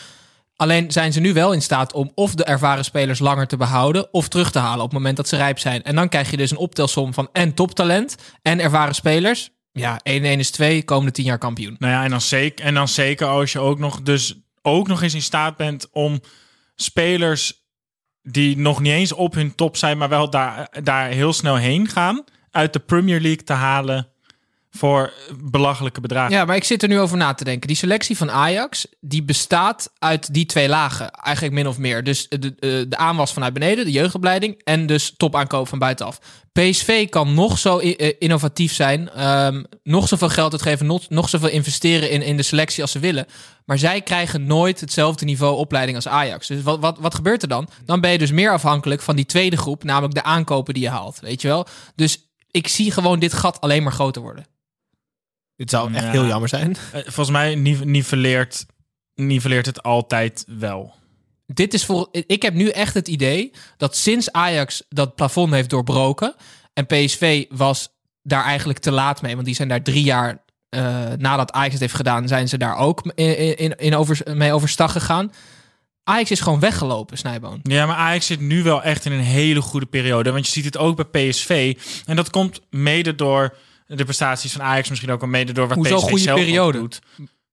Alleen 0.56 0.92
zijn 0.92 1.13
ze 1.13 1.19
nu 1.19 1.33
wel 1.33 1.54
in 1.54 1.62
staat 1.62 1.94
om 1.94 2.12
of 2.16 2.36
de 2.36 2.44
ervaren 2.44 2.83
spelers 2.83 3.19
langer 3.19 3.48
te 3.48 3.57
behouden 3.57 4.13
of 4.13 4.27
terug 4.27 4.51
te 4.51 4.60
halen 4.60 4.83
op 4.83 4.89
het 4.89 4.98
moment 4.98 5.18
dat 5.18 5.27
ze 5.27 5.36
rijp 5.36 5.60
zijn. 5.60 5.83
En 5.83 5.95
dan 5.95 6.10
krijg 6.10 6.31
je 6.31 6.38
dus 6.38 6.51
een 6.51 6.57
optelsom 6.57 7.13
van 7.13 7.30
en 7.33 7.54
toptalent 7.54 8.16
en 8.42 8.60
ervaren 8.60 8.95
spelers. 8.95 9.50
Ja, 9.71 10.00
1-1 10.00 10.01
is 10.04 10.51
2, 10.51 10.83
komende 10.83 11.12
10 11.12 11.25
jaar 11.25 11.38
kampioen. 11.38 11.75
Nou 11.80 11.94
ja, 11.94 12.04
en 12.04 12.10
dan 12.10 12.21
zeker, 12.21 12.66
en 12.66 12.74
dan 12.74 12.88
zeker 12.88 13.27
als 13.27 13.51
je 13.51 13.60
ook 13.60 13.80
nog, 13.80 14.01
dus 14.01 14.39
ook 14.62 14.88
nog 14.88 15.01
eens 15.01 15.13
in 15.13 15.21
staat 15.21 15.57
bent 15.57 15.89
om 15.92 16.19
spelers 16.75 17.68
die 18.21 18.57
nog 18.57 18.80
niet 18.80 18.94
eens 18.94 19.13
op 19.13 19.33
hun 19.33 19.56
top 19.56 19.77
zijn, 19.77 19.98
maar 19.98 20.10
wel 20.10 20.30
daar, 20.30 20.77
daar 20.83 21.10
heel 21.10 21.33
snel 21.33 21.56
heen 21.56 21.88
gaan, 21.88 22.24
uit 22.51 22.74
de 22.74 22.80
Premier 22.80 23.19
League 23.19 23.44
te 23.44 23.54
halen 23.54 24.07
voor 24.80 25.14
belachelijke 25.44 26.02
bedragen. 26.02 26.36
Ja, 26.36 26.45
maar 26.45 26.56
ik 26.56 26.64
zit 26.64 26.81
er 26.83 26.90
nu 26.90 27.00
over 27.00 27.18
na 27.18 27.33
te 27.33 27.44
denken. 27.44 27.68
Die 27.68 27.78
selectie 27.78 28.18
van 28.18 28.31
Ajax, 28.31 28.88
die 29.00 29.24
bestaat 29.24 29.92
uit 30.00 30.33
die 30.33 30.45
twee 30.45 30.69
lagen. 30.69 31.12
Eigenlijk 31.12 31.56
min 31.56 31.68
of 31.68 31.78
meer. 31.78 32.04
Dus 32.04 32.28
de, 32.30 32.40
de, 32.40 32.86
de 32.90 32.98
aanwas 32.98 33.33
vanuit 33.33 33.54
beneden, 33.54 33.86
de 33.86 33.92
jeugdopleiding. 33.92 34.62
En 34.64 34.86
dus 34.86 35.14
topaankoop 35.18 35.68
van 35.68 35.80
buitenaf. 35.80 36.19
PSV 36.52 37.09
kan 37.09 37.33
nog 37.33 37.57
zo 37.57 37.80
eh, 37.80 38.14
innovatief 38.19 38.74
zijn. 38.74 39.09
ehm, 39.09 39.64
nog 39.83 40.07
zoveel 40.07 40.30
geld 40.30 40.52
uitgeven. 40.52 40.86
Nog, 40.86 41.09
nog 41.09 41.30
zoveel 41.30 41.50
investeren 41.50 42.12
in, 42.12 42.21
in 42.21 42.38
de 42.38 42.44
selectie 42.44 42.81
als 42.81 42.92
ze 42.92 43.00
willen. 43.00 43.26
Maar 43.66 43.78
zij 43.78 44.02
krijgen 44.02 44.45
nooit 44.45 44.80
hetzelfde 44.80 45.26
niveau 45.26 45.57
opleiding 45.57 45.95
als 45.95 46.07
Ajax. 46.07 46.48
Dus 46.48 46.62
wat, 46.62 46.80
wat, 46.80 46.98
wat 47.00 47.16
gebeurt 47.16 47.42
er 47.42 47.48
dan? 47.48 47.69
Dan 47.86 48.02
ben 48.02 48.12
je 48.12 48.18
dus 48.18 48.31
meer 48.31 48.52
afhankelijk 48.52 49.02
van 49.02 49.16
die 49.16 49.26
tweede 49.26 49.57
groep. 49.57 49.83
Namelijk 49.83 50.14
de 50.14 50.24
aankopen 50.24 50.74
die 50.74 50.83
je 50.83 50.90
haalt. 50.90 51.19
Weet 51.19 51.42
je 51.42 51.48
wel? 51.48 51.68
Dus 51.95 52.30
ik 52.52 52.68
zie 52.68 52.92
gewoon 52.92 53.19
dit 53.19 53.33
gat 53.33 53.62
alleen 53.62 53.83
maar 53.83 53.92
groter 53.92 54.21
worden. 54.21 54.45
Dit 55.59 55.69
zou 55.69 55.94
echt 55.94 56.04
Ja. 56.04 56.11
heel 56.11 56.25
jammer 56.25 56.49
zijn. 56.49 56.75
Eh, 56.94 57.01
Volgens 57.04 57.30
mij 57.30 57.56
nive- 57.56 57.85
niveleert, 57.85 58.66
niveleert 59.16 59.66
het 59.66 59.83
altijd 59.83 60.44
wel. 60.47 60.94
dit 61.45 61.73
is 61.73 61.85
voor. 61.85 62.07
Ik 62.11 62.42
heb 62.42 62.54
nu 62.54 62.69
echt 62.69 62.94
het 62.94 63.07
idee 63.07 63.51
dat 63.78 63.95
sinds 63.95 64.31
Ajax 64.31 64.83
dat 64.89 65.16
plafond 65.16 65.54
heeft 65.54 65.69
doorbroken. 65.69 66.35
En 66.73 66.85
PSV 66.85 67.45
was 67.49 67.89
daar 68.23 68.44
eigenlijk 68.44 68.80
te 68.80 68.92
laat 68.92 69.21
mee. 69.21 69.33
Want 69.33 69.45
die 69.45 69.56
zijn 69.56 69.68
daar 69.68 69.83
drie 69.83 70.04
jaar 70.04 70.42
eh, 70.69 71.06
nadat 71.18 71.51
Ajax 71.51 71.71
het 71.71 71.81
heeft 71.81 71.94
gedaan, 71.94 72.28
zijn 72.28 72.47
ze 72.49 72.57
daar 72.57 72.78
ook 72.78 73.11
in, 73.16 73.57
in, 73.57 73.75
in 73.78 73.95
over, 73.95 74.21
mee 74.37 74.54
overstag 74.54 74.92
gegaan. 74.92 75.31
Ajax 76.04 76.31
is 76.31 76.39
gewoon 76.39 76.59
weggelopen, 76.59 77.18
Snijboon. 77.18 77.59
Ja, 77.63 77.85
maar 77.85 77.95
Ajax 77.95 78.25
zit 78.25 78.39
nu 78.39 78.63
wel 78.63 78.83
echt 78.83 79.06
in 79.06 79.11
een 79.11 79.19
hele 79.19 79.61
goede 79.61 79.85
periode. 79.85 80.31
Want 80.31 80.45
je 80.45 80.51
ziet 80.51 80.66
het 80.66 80.78
ook 80.78 81.09
bij 81.09 81.30
PSV. 81.30 81.78
En 82.06 82.16
dat 82.16 82.30
komt 82.30 82.61
mede 82.69 83.16
door 83.16 83.56
de 83.98 84.04
prestaties 84.04 84.52
van 84.52 84.62
Ajax. 84.62 84.90
Misschien 84.90 85.12
ook 85.12 85.19
wel 85.19 85.30
mede 85.30 85.52
door 85.54 85.68
wat 85.68 85.78
Hoezo 85.78 85.96
PSV 85.96 86.04
goede 86.08 86.24
zelf 86.24 86.40
ook 86.40 86.46
periode? 86.46 86.78
doet. 86.80 87.00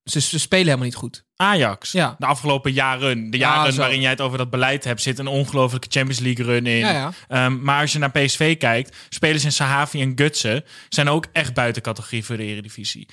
Ze, 0.05 0.21
ze 0.21 0.38
spelen 0.38 0.64
helemaal 0.64 0.85
niet 0.85 0.95
goed. 0.95 1.25
Ajax. 1.37 1.93
Ja. 1.93 2.16
De 2.19 2.26
afgelopen 2.26 2.73
jaren. 2.73 3.31
De 3.31 3.38
Ja, 3.38 3.55
jaren 3.55 3.76
waarin 3.76 4.00
jij 4.00 4.11
het 4.11 4.21
over 4.21 4.38
dat 4.38 4.50
beleid 4.50 4.85
hebt, 4.85 5.02
zit 5.02 5.19
een 5.19 5.26
ongelofelijke 5.26 5.88
Champions 5.90 6.21
League 6.21 6.45
run 6.45 6.66
in. 6.66 6.76
Ja, 6.76 6.90
ja. 6.90 7.12
Ehm, 7.28 7.62
maar 7.62 7.81
als 7.81 7.93
je 7.93 7.99
naar 7.99 8.11
PSV 8.11 8.57
kijkt, 8.57 8.97
spelers 9.09 9.45
in 9.45 9.52
Sahavi 9.52 10.00
en 10.00 10.12
Gutsen 10.14 10.64
zijn 10.88 11.09
ook 11.09 11.26
echt 11.33 11.55
buiten 11.55 11.83
categorie 11.83 12.25
voor 12.25 12.37
de 12.37 12.43
Eredivisie. 12.45 13.09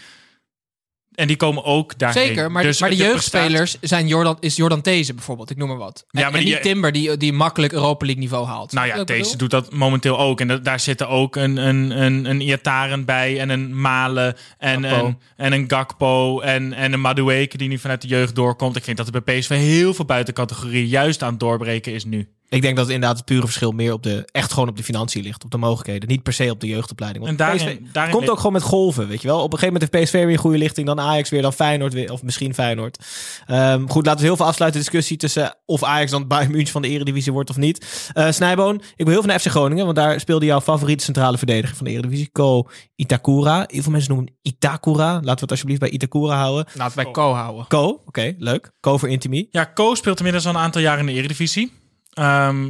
En 1.15 1.27
die 1.27 1.35
komen 1.35 1.63
ook 1.63 1.97
daarheen. 1.97 2.25
Zeker, 2.27 2.51
maar, 2.51 2.63
Dus 2.63 2.79
maar 2.79 2.89
de 2.89 2.95
er 2.95 3.01
jeugdspelers 3.01 3.77
zijn 3.81 4.07
Jordan, 4.07 4.37
is 4.39 4.55
Jordan 4.55 4.81
These 4.81 5.13
bijvoorbeeld, 5.13 5.49
ik 5.49 5.57
noem 5.57 5.67
maar 5.67 5.77
wat. 5.77 6.05
En, 6.11 6.19
Ja, 6.19 6.29
maar 6.29 6.39
en 6.39 6.45
die- 6.45 6.53
niet 6.53 6.63
Timber, 6.63 6.91
die, 6.91 7.17
die 7.17 7.33
makkelijk 7.33 7.73
Europa 7.73 8.05
League 8.05 8.23
niveau 8.23 8.45
haalt. 8.45 8.71
Nou 8.71 8.87
ja, 8.87 9.03
bedoel? 9.03 9.37
doet 9.37 9.49
dat 9.49 9.73
momenteel 9.73 10.19
ook. 10.19 10.39
En 10.41 10.47
da- 10.47 10.57
daar 10.57 10.79
zitten 10.79 11.09
ook 11.09 11.35
een, 11.35 11.57
een, 11.57 12.01
een, 12.01 12.25
een 12.29 12.41
Iataren 12.41 13.05
bij 13.05 13.39
en 13.39 13.49
een 13.49 13.81
Malen 13.81 14.35
en 14.57 14.83
een, 14.83 15.17
en 15.37 15.53
een 15.53 15.65
Gakpo 15.69 16.39
en, 16.39 16.73
en 16.73 16.93
een 16.93 17.01
Madueke 17.01 17.57
die 17.57 17.67
nu 17.69 17.77
vanuit 17.77 18.01
de 18.01 18.07
jeugd 18.07 18.35
doorkomt. 18.35 18.75
Ik 18.75 18.83
vind 18.83 18.97
dat 18.97 19.07
er 19.13 19.21
bij 19.23 19.39
PSV 19.39 19.49
heel 19.49 19.93
veel 19.93 20.05
buiten 20.05 20.33
categorie 20.33 20.87
juist 20.87 21.23
aan 21.23 21.29
het 21.31 21.39
doorbreken 21.39 21.93
is 21.93 22.05
nu. 22.05 22.27
Ik 22.53 22.61
denk 22.61 22.75
dat 22.75 22.85
het 22.85 22.93
inderdaad 22.93 23.17
het 23.17 23.25
pure 23.25 23.41
verschil 23.45 23.71
meer 23.71 23.93
op 23.93 24.03
de, 24.03 24.27
echt 24.31 24.53
gewoon 24.53 24.69
op 24.69 24.77
de 24.77 24.83
financiën 24.83 25.23
ligt. 25.23 25.43
Op 25.43 25.51
de 25.51 25.57
mogelijkheden. 25.57 26.09
Niet 26.09 26.23
per 26.23 26.33
se 26.33 26.49
op 26.51 26.59
de 26.59 26.67
jeugdopleiding. 26.67 27.25
Want 27.25 27.39
En 27.39 27.45
daarin- 27.47 27.77
PSV 27.77 27.93
daarin 27.93 28.13
komt 28.15 28.29
ook 28.29 28.37
gewoon 28.37 28.53
met 28.53 28.61
golven, 28.61 29.07
weet 29.07 29.21
je 29.21 29.27
wel. 29.27 29.37
Op 29.37 29.53
een 29.53 29.59
gegeven 29.59 29.73
moment 29.73 29.91
heeft 29.93 30.05
PSV 30.05 30.13
weer 30.23 30.33
een 30.33 30.37
goede 30.37 30.57
lichting. 30.57 30.87
Dan 30.87 30.99
Ajax 30.99 31.29
weer, 31.29 31.41
dan 31.41 31.53
Feyenoord 31.53 31.93
weer. 31.93 32.11
Of 32.11 32.23
misschien 32.23 32.53
Feyenoord. 32.53 32.97
Ehm, 33.45 33.87
goed, 33.87 34.05
laten 34.05 34.21
we 34.21 34.27
heel 34.27 34.35
veel 34.35 34.45
afsluiten 34.45 34.79
discussie 34.81 35.17
tussen 35.17 35.55
of 35.65 35.83
Ajax 35.83 36.11
dan 36.11 36.27
Bayern 36.27 36.51
München 36.51 36.71
van 36.71 36.81
de 36.81 36.87
Eredivisie 36.87 37.31
wordt 37.33 37.49
of 37.49 37.57
niet. 37.57 38.09
Eh 38.13 38.31
Snijboon, 38.31 38.75
ik 38.75 38.81
wil 38.95 39.07
heel 39.07 39.21
veel 39.21 39.29
naar 39.29 39.39
FC 39.39 39.47
Groningen. 39.47 39.83
Want 39.85 39.97
daar 39.97 40.19
speelde 40.19 40.45
jouw 40.45 40.61
favoriete 40.61 41.03
centrale 41.03 41.37
verdediger 41.37 41.75
van 41.75 41.85
de 41.85 41.91
Eredivisie. 41.91 42.29
Ko 42.31 42.69
Itakura. 42.95 43.63
Heel 43.67 43.81
veel 43.81 43.91
mensen 43.91 44.13
noemen 44.13 44.31
hem 44.41 44.53
Itakura. 44.53 45.13
Laten 45.13 45.33
we 45.35 45.39
het 45.41 45.51
alsjeblieft 45.51 45.79
bij 45.79 45.89
Itakura 45.89 46.35
houden. 46.37 46.65
Laten 46.73 46.97
we 46.97 47.03
bij 47.03 47.11
Co 47.13 47.33
houden. 47.33 47.65
Ko, 47.67 48.01
oké, 48.05 48.33
leuk. 48.37 48.71
Ko 48.79 48.97
voor 48.97 49.09
Intimi. 49.09 49.47
Ja, 49.51 49.63
Ko 49.63 49.95
speelt 49.95 50.17
inmiddels 50.17 50.45
al 50.45 50.53
een 50.53 50.59
aantal 50.59 50.81
jaar 50.81 50.99
in 50.99 51.05
de 51.05 51.11
Eredivisie. 51.11 51.71
Ehm 52.13 52.69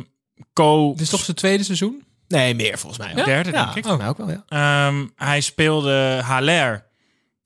Ko... 0.53 0.91
Dit 0.91 1.01
is 1.01 1.09
toch 1.09 1.23
zijn 1.23 1.37
tweede 1.37 1.63
seizoen? 1.63 2.03
Nee, 2.27 2.55
meer 2.55 2.77
volgens 2.77 3.01
mij. 3.07 3.19
ook. 3.19 3.25
Derde, 3.25 3.51
Ja, 3.51 3.63
denk 3.63 3.75
ik. 3.75 3.83
volgens 3.85 3.97
mij 4.03 4.07
ook 4.07 4.17
wel, 4.17 4.29
ja. 4.29 4.87
Ehm, 4.87 5.07
hij 5.15 5.41
speelde 5.41 6.21
Haller 6.23 6.85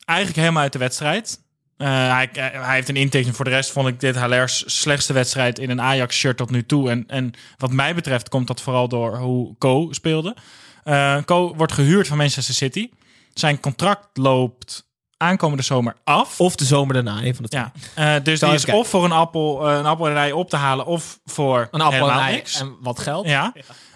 eigenlijk 0.05 0.39
helemaal 0.39 0.63
uit 0.63 0.73
de 0.73 0.79
wedstrijd. 0.79 1.39
Eh, 1.77 1.87
hij, 1.87 2.29
hij 2.33 2.75
heeft 2.75 2.89
een 2.89 2.95
intake. 2.95 3.33
Voor 3.33 3.45
de 3.45 3.51
rest 3.51 3.71
vond 3.71 3.87
ik 3.87 3.99
dit 3.99 4.15
Haller's 4.15 4.63
slechtste 4.79 5.13
wedstrijd 5.13 5.59
in 5.59 5.69
een 5.69 5.81
Ajax-shirt 5.81 6.37
tot 6.37 6.49
nu 6.49 6.65
toe. 6.65 6.89
En, 6.89 7.03
en 7.07 7.31
wat 7.57 7.71
mij 7.71 7.95
betreft 7.95 8.29
komt 8.29 8.47
dat 8.47 8.61
vooral 8.61 8.87
door 8.87 9.17
hoe 9.17 9.55
Ko 9.57 9.87
speelde. 9.91 10.35
Eh 10.83 11.17
Ko 11.25 11.55
wordt 11.55 11.73
gehuurd 11.73 12.07
van 12.07 12.17
Manchester 12.17 12.53
City. 12.55 12.89
Zijn 13.33 13.59
contract 13.59 14.17
loopt 14.17 14.86
aankomende 15.17 15.63
zomer 15.63 15.95
af. 16.03 16.39
Of 16.39 16.55
de 16.55 16.65
zomer 16.65 16.93
daarna, 16.93 17.23
een 17.23 17.35
van 17.35 17.43
de 17.43 17.49
twee. 17.49 17.63
Ja, 17.95 18.15
eh, 18.15 18.23
dus 18.23 18.39
Zal 18.39 18.49
die 18.49 18.57
is 18.57 18.65
of 18.65 18.87
voor 18.87 19.03
een 19.05 19.11
appel, 19.11 19.69
eh, 19.69 19.77
een 19.77 19.85
appel 19.85 20.09
en 20.09 20.33
op 20.33 20.49
te 20.49 20.55
halen, 20.55 20.85
of 20.85 21.19
voor 21.25 21.67
Een 21.71 21.81
appel 21.81 21.85
en 21.85 21.93
helemaal 21.93 22.19
ei 22.19 22.35
niks. 22.35 22.59
en 22.59 22.75
wat 22.81 22.99
geld. 22.99 23.27
Ja. 23.27 23.53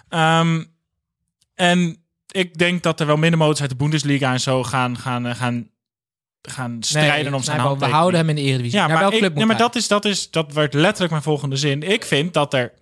Ehm, 0.08 0.64
en 1.54 2.04
ik 2.26 2.58
denk 2.58 2.82
dat 2.82 3.00
er 3.00 3.06
wel 3.06 3.16
middenmotors 3.16 3.60
uit 3.60 3.70
de 3.70 3.76
Bundesliga 3.76 4.32
en 4.32 4.40
zo 4.40 4.62
gaan, 4.62 4.98
gaan, 4.98 5.26
eh, 5.26 5.34
gaan, 5.34 5.70
gaan 6.42 6.76
strijden 6.80 7.34
om 7.34 7.42
zijn 7.42 7.60
Snijbo, 7.60 7.78
we 7.78 7.92
houden 7.92 8.20
hem 8.20 8.28
in 8.28 8.34
de 8.34 8.40
Eredivisie. 8.40 8.78
Ja, 8.78 8.86
Naar 8.86 8.92
maar, 8.92 9.00
welke 9.00 9.14
ik, 9.14 9.22
club 9.22 9.34
nee, 9.34 9.46
maar 9.46 9.56
dat, 9.56 9.76
is, 9.76 9.88
dat, 9.88 10.04
is, 10.04 10.30
dat 10.30 10.52
werd 10.52 10.74
letterlijk 10.74 11.10
mijn 11.10 11.22
volgende 11.22 11.56
zin. 11.56 11.82
Ik 11.82 12.04
vind 12.04 12.34
dat 12.34 12.54
er 12.54 12.72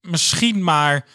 misschien 0.00 0.64
maar 0.64 1.06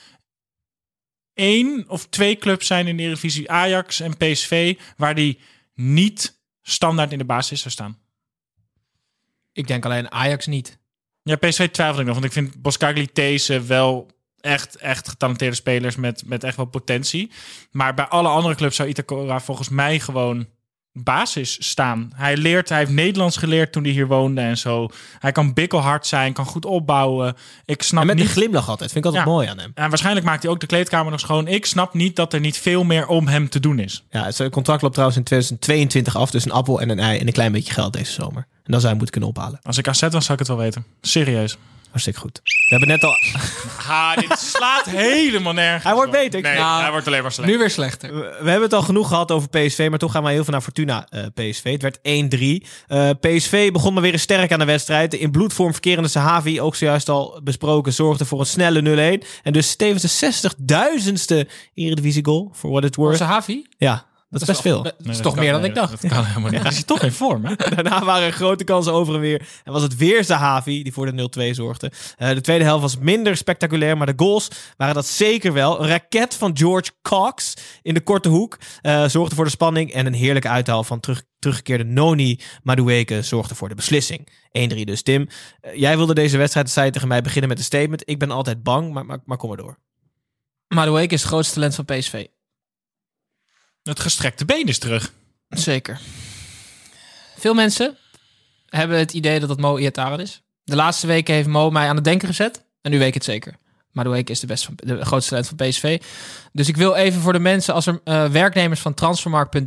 één 1.40 1.86
of 1.88 2.06
twee 2.06 2.36
clubs 2.36 2.68
zijn 2.68 2.88
in 2.88 2.98
de 2.98 3.04
Eredivisie, 3.04 3.52
Ajax 3.52 4.00
en 4.00 4.18
PSV, 4.18 4.78
waar 4.98 5.16
die 5.16 5.40
niet 5.76 6.40
standaard 6.62 7.12
in 7.12 7.18
de 7.18 7.26
basis 7.26 7.60
zou 7.60 7.72
staan. 7.72 7.98
Ik 9.54 9.68
denk 9.68 9.86
alleen 9.86 10.12
Ajax 10.12 10.46
niet. 10.46 10.78
Ja, 11.24 11.36
PSV 11.36 11.70
twijfel 11.70 12.00
ik 12.00 12.06
nog, 12.06 12.14
want 12.14 12.26
ik 12.26 12.32
vind 12.32 12.62
Boskagli 12.62 13.12
These 13.12 13.62
wel 13.62 14.08
echt, 14.40 14.76
echt 14.76 15.10
getalenteerde 15.10 15.56
spelers 15.56 15.96
met, 15.96 16.26
met 16.26 16.44
echt 16.44 16.56
wel 16.56 16.66
potentie. 16.66 17.32
Maar 17.72 17.94
bij 17.94 18.06
alle 18.06 18.28
andere 18.28 18.56
clubs 18.56 18.76
zou 18.76 18.90
Itakura 18.90 19.40
volgens 19.40 19.70
mij 19.70 20.00
gewoon 20.00 20.48
basis 20.94 21.58
staan. 21.70 22.12
Hij 22.16 22.38
leert, 22.38 22.70
hij 22.70 22.78
heeft 22.78 22.92
Nederlands 22.92 23.38
geleerd 23.38 23.72
toen 23.72 23.84
hij 23.84 23.92
hier 23.92 24.08
woonde 24.08 24.42
en 24.42 24.58
zo. 24.58 24.90
Hij 25.20 25.32
kan 25.32 25.54
bikkelhard 25.54 26.08
zijn, 26.08 26.34
kan 26.34 26.46
goed 26.46 26.66
opbouwen. 26.66 27.36
Ik 27.66 27.82
snap 27.84 28.02
En 28.02 28.08
met 28.08 28.16
niet... 28.16 28.26
een 28.26 28.32
glimlach 28.32 28.70
altijd. 28.70 28.92
Vind 28.92 29.06
ik 29.06 29.12
altijd 29.12 29.28
Ja. 29.30 29.34
mooi 29.34 29.48
aan 29.48 29.60
hem. 29.60 29.72
En 29.76 29.90
waarschijnlijk 29.90 30.26
maakt 30.26 30.44
hij 30.44 30.52
ook 30.52 30.60
de 30.60 30.66
kleedkamer 30.68 31.12
nog 31.12 31.20
schoon. 31.20 31.48
Ik 31.48 31.66
snap 31.66 31.94
niet 31.94 32.16
dat 32.16 32.34
er 32.34 32.40
niet 32.40 32.58
veel 32.58 32.84
meer 32.84 33.08
om 33.08 33.28
hem 33.28 33.50
te 33.50 33.60
doen 33.60 33.80
is. 33.80 34.04
Ja, 34.10 34.32
zijn 34.32 34.50
contract 34.50 34.82
loopt 34.82 34.94
trouwens 34.94 35.20
in 35.20 35.26
2022 35.26 36.16
af. 36.16 36.32
Dus 36.32 36.46
een 36.46 36.52
appel 36.52 36.82
en 36.82 36.90
een 36.90 37.00
ei 37.00 37.20
en 37.20 37.28
een 37.28 37.34
klein 37.34 37.52
beetje 37.52 37.74
geld 37.74 37.94
deze 37.94 38.12
zomer. 38.12 38.48
En 38.64 38.76
dan 38.76 38.80
zou 38.82 38.94
hij 38.94 39.02
moeten 39.04 39.12
kunnen 39.22 39.30
ophalen. 39.30 39.60
Als 39.64 39.78
ik 39.78 39.88
AZ 39.88 40.02
was, 40.02 40.12
zou 40.12 40.34
ik 40.34 40.40
het 40.40 40.48
wel 40.48 40.58
weten. 40.58 40.86
Serieus. 41.02 41.58
Hartstikke 41.90 42.20
goed. 42.20 42.40
We 42.44 42.66
hebben 42.68 42.88
net 42.88 43.04
al... 43.04 43.16
Ha, 43.90 44.16
dit 44.16 44.40
slaat 44.40 44.86
helemaal 44.86 45.54
nergens 45.54 45.84
Hij 45.84 45.94
wordt 45.94 46.10
op. 46.10 46.16
beter. 46.16 46.42
Nee, 46.42 46.58
Nou, 46.58 46.82
hij 46.82 46.92
wordt 46.92 47.08
alleen 47.08 47.22
maar 47.22 47.32
slecht. 47.32 47.50
Nu 47.50 47.58
weer 47.58 47.70
slechter. 47.70 48.14
We 48.16 48.22
we 48.22 48.50
hebben 48.50 48.62
het 48.62 48.74
al 48.74 48.82
genoeg 48.82 49.08
gehad 49.08 49.32
over 49.32 49.50
PSV, 49.50 49.88
maar 49.90 50.00
toch 50.00 50.12
gaan 50.12 50.24
we 50.24 50.30
heel 50.30 50.44
veel 50.44 50.54
naar 50.54 50.62
Fortuna 50.62 51.08
eh, 51.10 51.26
PSV. 51.34 51.72
Het 51.72 51.82
werd 51.82 51.98
1-3. 51.98 52.68
Eh, 52.88 53.10
PSV 53.20 53.72
begon 53.72 53.94
maar 53.94 54.02
weer 54.04 54.12
eens 54.12 54.22
sterk 54.22 54.52
aan 54.52 54.60
de 54.60 54.66
wedstrijd. 54.66 55.12
De 55.12 55.20
in 55.20 55.32
bloedvorm 55.32 55.72
verkerende 55.72 56.10
Sahavi, 56.10 56.62
ook 56.62 56.76
zojuist 56.76 57.10
al 57.10 57.40
besproken, 57.44 57.94
zorgde 57.94 58.26
voor 58.26 58.40
een 58.40 58.46
snelle 58.46 59.20
0-1. 59.22 59.28
En 59.44 59.54
dus 59.54 59.76
tevens 59.76 60.20
de 60.20 60.52
60.000ste 61.46 61.50
Eredivisie 61.74 62.26
goal, 62.26 62.50
voor 62.54 62.70
what 62.72 62.84
it 62.84 62.96
worth. 62.96 63.18
Sahavi? 63.18 63.66
Ja, 63.78 64.06
dat 64.30 64.42
is 64.42 64.48
best 64.48 64.62
veel. 64.62 64.84
Dat 64.84 64.96
is 65.04 65.16
toch 65.18 65.34
dat 65.34 65.36
meer 65.36 65.52
dan 65.52 65.62
nee, 65.62 65.70
ik 65.70 65.76
dacht. 65.76 66.02
Dat 66.02 66.12
kan 66.12 66.26
helemaal 66.26 66.52
niet. 66.52 66.66
Is 66.72 66.84
toch 66.84 67.04
in 67.04 67.12
vorm, 67.12 67.46
hè? 67.46 67.56
Daarna 67.76 68.06
waren 68.06 68.28
er 68.28 68.34
grote 68.34 68.64
kansen 68.64 68.94
over 68.94 69.14
en 69.14 69.20
weer. 69.20 69.48
En 69.64 69.74
was 69.74 69.82
het 69.82 69.96
weer 69.96 70.24
Zahavi 70.24 70.84
die 70.84 70.94
voor 70.94 71.16
de 71.16 71.50
0-2 71.52 71.56
zorgde. 71.56 71.92
Eh, 72.18 72.30
de 72.30 72.42
tweede 72.42 72.64
helft 72.64 72.82
was 72.82 72.98
minder 72.98 73.38
spectaculair, 73.38 73.98
maar 73.98 74.06
de 74.08 74.14
goals 74.16 74.48
waren 74.78 74.96
dat 74.96 75.06
zeker 75.06 75.54
wel. 75.54 75.82
Een 75.82 75.88
raket 75.88 76.36
van 76.36 76.58
George 76.58 76.92
Cox 77.02 77.54
in 77.82 77.94
de 77.94 78.02
korte 78.02 78.30
hoek 78.30 78.58
eh, 78.82 79.06
zorgde 79.06 79.36
voor 79.36 79.46
de 79.46 79.52
spanning. 79.52 79.94
En 79.94 80.06
een 80.06 80.14
heerlijke 80.14 80.50
uithaal 80.50 80.84
van 80.84 81.00
terug, 81.00 81.24
teruggekeerde 81.40 81.84
Noni 81.84 82.40
Madueke 82.64 83.22
zorgde 83.22 83.56
voor 83.56 83.70
de 83.70 83.76
beslissing. 83.76 84.28
1-3 84.74 84.84
dus, 84.84 85.02
Tim. 85.02 85.28
Eh, 85.62 85.76
jij 85.76 85.98
wilde 85.98 86.14
deze 86.14 86.38
wedstrijd, 86.38 86.70
zei 86.70 86.86
je 86.86 86.92
tegen 86.92 87.08
mij, 87.08 87.22
beginnen 87.22 87.50
met 87.50 87.58
een 87.58 87.64
statement. 87.64 88.02
Ik 88.06 88.20
ben 88.20 88.32
altijd 88.32 88.64
bang, 88.64 88.94
maar, 88.94 89.06
maar, 89.06 89.20
maar 89.26 89.38
kom 89.38 89.50
maar 89.50 89.58
door. 89.58 89.78
Madueke 90.68 91.14
is 91.14 91.22
het 91.22 91.30
grootste 91.30 91.54
talent 91.54 91.76
van 91.76 91.86
PSV. 91.86 92.26
Het 93.84 94.00
gestrekte 94.00 94.46
been 94.46 94.66
is 94.66 94.78
terug. 94.78 95.14
Zeker. 95.50 96.00
Veel 97.38 97.54
mensen 97.54 97.98
hebben 98.70 98.98
het 98.98 99.14
idee 99.14 99.40
dat 99.40 99.50
het 99.50 99.60
Mo 99.60 99.78
Iataren 99.78 100.20
is. 100.20 100.42
De 100.64 100.76
laatste 100.76 101.08
weken 101.08 101.34
heeft 101.34 101.48
Mo 101.48 101.70
mij 101.70 101.88
aan 101.90 101.96
het 101.96 102.04
denken 102.04 102.28
gezet. 102.28 102.66
En 102.82 102.92
nu 102.92 102.98
weet 102.98 103.08
ik 103.08 103.14
het 103.14 103.24
zeker. 103.24 103.56
Madueke 103.92 104.32
is 104.32 104.40
de, 104.40 104.48
beste 104.48 104.66
van, 104.66 104.76
de 104.98 105.06
grootste 105.06 105.30
talent 105.30 105.48
van 105.48 105.58
PSV. 105.68 106.02
Dus 106.52 106.68
ik 106.68 106.78
wil 106.78 106.94
even 106.96 107.22
voor 107.22 107.34
de 107.34 107.40
mensen, 107.40 107.74
als 107.74 107.86
er 107.86 108.02
eh, 108.04 108.26
werknemers 108.26 108.80
van 108.80 108.94
transfermarkt.de, 108.94 109.66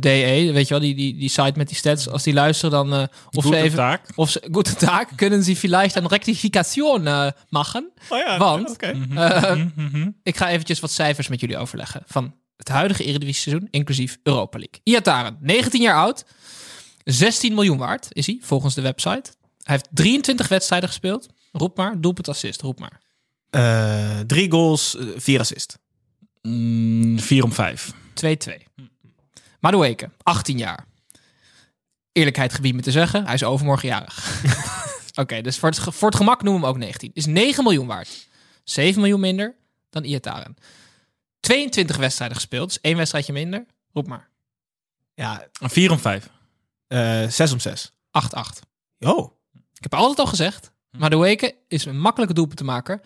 weet 0.53 0.67
je 0.67 0.73
wel, 0.73 0.79
die, 0.79 0.95
die, 0.95 1.17
die 1.17 1.29
site 1.29 1.53
met 1.55 1.67
die 1.67 1.77
stats, 1.77 2.09
als 2.09 2.23
die 2.23 2.33
luisteren, 2.33 2.71
dan 2.71 2.93
uh, 2.93 2.99
of 2.99 3.07
ze 3.31 3.41
Goede 3.41 3.57
even, 3.57 3.77
taak. 3.77 4.01
of 4.15 4.29
ze, 4.29 4.47
gute 4.51 4.75
taak, 4.75 5.09
kunnen 5.15 5.43
ze 5.43 5.55
vielleicht 5.55 5.95
een 5.95 6.07
rectification 6.07 7.05
uh, 7.05 7.27
machen. 7.49 7.91
Oh 8.09 8.17
ja, 8.17 8.37
Want 8.37 8.69
oké. 8.69 9.05
eh, 9.15 9.65
ik 10.23 10.37
ga 10.37 10.49
eventjes 10.49 10.79
wat 10.79 10.91
cijfers 10.91 11.27
met 11.27 11.39
jullie 11.39 11.57
overleggen 11.57 12.01
van 12.05 12.33
het 12.63 12.73
huidige 12.73 13.03
Eredivisie 13.03 13.41
seizoen, 13.41 13.67
inclusief 13.71 14.17
Europa 14.23 14.57
League. 14.57 14.79
Iataren, 14.83 15.37
19 15.39 15.81
jaar 15.81 15.95
oud, 15.95 16.25
16 17.03 17.53
miljoen 17.53 17.77
waard 17.77 18.07
is 18.09 18.25
hij, 18.25 18.37
volgens 18.41 18.75
de 18.75 18.81
website. 18.81 19.31
Hij 19.63 19.75
heeft 19.75 19.87
23 19.91 20.47
wedstrijden 20.47 20.89
gespeeld. 20.89 21.27
Roep 21.51 21.77
maar, 21.77 22.01
doelpunt 22.01 22.29
assist, 22.29 22.61
roep 22.61 22.79
maar. 22.79 23.01
Eh, 23.49 24.19
drie 24.19 24.51
goals, 24.51 24.97
eh, 24.97 25.05
vier 25.15 25.39
assist. 25.39 25.79
Mm, 26.41 27.19
4 27.19 27.43
om 27.43 27.51
5. 27.51 27.93
2-2. 28.13 28.67
Madueke, 29.59 30.09
18 30.23 30.57
jaar. 30.57 30.85
Eerlijkheid 32.11 32.53
gebied 32.53 32.75
me 32.75 32.81
te 32.81 32.91
zeggen, 32.91 33.25
hij 33.25 33.33
is 33.33 33.43
overmorgen 33.43 33.87
jarig. 33.87 34.41
Oké, 35.21 35.41
dus 35.41 35.57
voor 35.57 35.69
het, 35.69 35.79
voor 35.79 36.07
het 36.07 36.17
gemak 36.17 36.43
noemen 36.43 36.61
we 36.61 36.67
hem 36.67 36.75
ook 36.75 36.81
19. 36.81 37.11
Is 37.13 37.25
9 37.25 37.63
miljoen 37.63 37.87
waard. 37.87 38.27
7 38.63 39.01
miljoen 39.01 39.19
minder 39.19 39.55
dan 39.89 40.03
Iataren. 40.03 40.55
22 41.43 41.97
wedstrijden 41.97 42.37
gespeeld, 42.37 42.67
dus 42.67 42.81
één 42.81 42.97
wedstrijdje 42.97 43.33
minder. 43.33 43.65
Roep 43.93 44.07
maar. 44.07 44.29
Ja, 45.13 45.47
4 45.51 45.91
om 45.91 45.99
5. 45.99 46.29
eh, 46.87 47.27
zes 47.27 47.51
om 47.51 47.59
zes. 47.59 47.91
8-8. 48.11 48.59
Oh, 48.99 49.31
Ik 49.73 49.83
heb 49.83 49.93
altijd 49.93 50.19
al 50.19 50.25
gezegd, 50.25 50.71
Madueke 50.91 51.55
is 51.67 51.85
een 51.85 51.99
makkelijke 51.99 52.33
doelpunt 52.33 52.57
te 52.57 52.63
maken. 52.63 53.01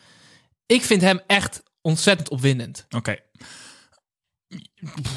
Ik 0.66 0.84
vind 0.84 1.02
hem 1.02 1.20
echt 1.28 1.64
ontzettend 1.82 2.30
opwindend. 2.30 2.86
Oké. 2.96 3.16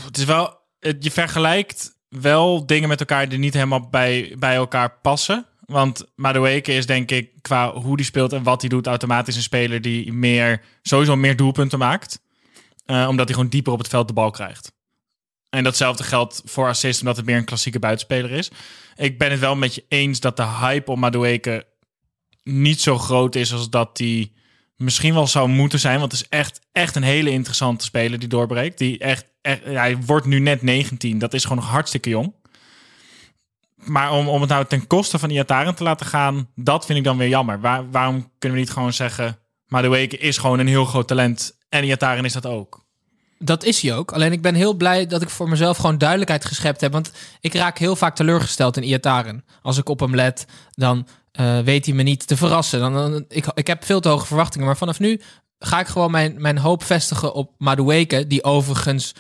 Het 0.05 0.19
is 0.19 0.25
wel... 0.25 0.59
Je 1.01 1.11
vergelijkt 1.11 1.99
wel 2.09 2.67
dingen 2.67 2.89
met 2.89 3.01
elkaar 3.01 3.29
die 3.29 3.39
niet 3.39 3.55
helemaal 3.55 3.89
bij, 3.89 4.35
bij 4.39 4.55
elkaar 4.55 4.99
passen. 5.03 5.47
Want 5.61 6.05
Madueke 6.15 6.73
is 6.73 6.87
denk 6.87 7.11
ik 7.11 7.31
qua 7.43 7.73
hoe 7.73 7.97
die 7.97 8.07
speelt 8.07 8.33
en 8.33 8.43
wat 8.43 8.61
hij 8.61 8.71
doet... 8.71 8.87
automatisch 8.87 9.37
een 9.37 9.43
speler 9.43 9.81
die 9.81 10.13
meer, 10.13 10.65
sowieso 10.83 11.17
meer 11.17 11.37
doelpunten 11.37 11.79
maakt. 11.79 12.21
Eh, 12.91 13.09
omdat 13.09 13.27
hij 13.27 13.35
gewoon 13.35 13.51
dieper 13.51 13.73
op 13.73 13.79
het 13.79 13.89
veld 13.89 14.09
de 14.09 14.15
bal 14.15 14.31
krijgt. 14.31 14.73
En 15.51 15.65
datzelfde 15.65 16.03
geldt 16.03 16.43
voor 16.45 16.69
assist, 16.69 17.01
omdat 17.01 17.17
het 17.17 17.27
meer 17.27 17.37
een 17.37 17.45
klassieke 17.45 17.79
buitenspeler 17.79 18.31
is. 18.31 18.51
Ik 18.97 19.19
ben 19.19 19.31
het 19.31 19.41
wel 19.41 19.57
met 19.57 19.75
je 19.75 19.85
eens 19.89 20.21
dat 20.21 20.37
de 20.37 20.47
hype 20.47 20.91
op 20.91 20.99
Madueke 20.99 21.67
niet 22.43 22.81
zo 22.81 22.99
groot 22.99 23.35
is 23.35 23.53
als 23.53 23.71
dat 23.71 23.97
die 23.97 24.33
misschien 24.77 25.15
wel 25.15 25.27
zou 25.27 25.49
moeten 25.49 25.79
zijn. 25.79 25.99
Want 25.99 26.13
het 26.13 26.21
is 26.21 26.29
echt, 26.29 26.61
echt 26.73 26.97
een 26.97 27.03
hele 27.03 27.31
interessante 27.31 27.85
speler 27.85 28.19
die 28.19 28.29
doorbreekt. 28.29 28.79
Die 28.79 28.99
echt, 28.99 29.25
echt, 29.41 29.65
hij 29.65 29.97
wordt 29.97 30.27
nu 30.27 30.39
net 30.39 30.63
19. 30.63 31.19
Dat 31.19 31.35
is 31.35 31.43
gewoon 31.43 31.59
nog 31.59 31.71
hartstikke 31.71 32.09
jong. 32.09 32.35
maar 33.75 34.13
om, 34.13 34.29
om 34.29 34.41
het 34.41 34.51
nou 34.51 34.65
ten 34.65 34.87
koste 34.87 35.19
van 35.19 35.31
Iataren 35.31 35.75
te 35.75 35.83
laten 35.83 36.07
gaan, 36.07 36.49
dat 36.55 36.87
vind 36.87 36.99
ik 36.99 37.05
dan 37.05 37.17
weer 37.17 37.29
jammer. 37.29 37.61
Waar, 37.61 37.91
waarom 37.91 38.31
kunnen 38.39 38.59
we 38.59 38.65
niet 38.65 38.73
gewoon 38.73 38.93
zeggen, 38.93 39.40
Wake 39.71 40.19
is 40.19 40.39
gewoon 40.39 40.59
een 40.59 40.67
heel 40.67 40.85
groot 40.85 41.09
talent 41.09 41.57
en 41.69 41.85
Iataren 41.85 42.25
is 42.25 42.33
dat 42.33 42.47
ook. 42.47 42.85
Dat 43.39 43.65
is 43.65 43.81
hij 43.83 43.97
ook. 43.97 44.13
Alleen 44.13 44.33
ik 44.33 44.43
ben 44.43 44.55
heel 44.55 44.75
blij 44.75 45.07
dat 45.07 45.23
ik 45.23 45.31
voor 45.31 45.49
mezelf 45.49 45.77
gewoon 45.77 45.99
duidelijkheid 45.99 46.45
geschept 46.45 46.81
heb. 46.81 46.93
Want 46.93 47.13
ik 47.41 47.55
raak 47.55 47.79
heel 47.79 47.97
vaak 47.97 48.15
teleurgesteld 48.17 48.77
in 48.77 48.83
Iataren. 48.83 49.45
Als 49.63 49.79
ik 49.79 49.89
op 49.89 50.01
hem 50.01 50.15
let, 50.15 50.47
dan 50.71 51.07
eh, 51.33 51.59
weet 51.59 51.87
hij 51.87 51.95
me 51.95 52.03
niet 52.03 52.27
te 52.27 52.37
verrassen. 52.37 52.81
Dan, 52.81 52.93
dan, 52.93 53.25
ik, 53.29 53.47
ik 53.55 53.67
heb 53.67 53.85
veel 53.85 54.01
te 54.01 54.09
hoge 54.09 54.27
verwachtingen. 54.27 54.67
Maar 54.67 54.77
vanaf 54.77 54.99
nu 54.99 55.21
ga 55.59 55.81
ik 55.81 55.87
gewoon 55.87 56.11
mijn, 56.11 56.35
mijn 56.39 56.59
hoop 56.59 56.85
vestigen 56.85 57.33
op 57.35 57.53
Madueke. 57.59 58.27
Die 58.27 58.45
overigens 58.45 59.15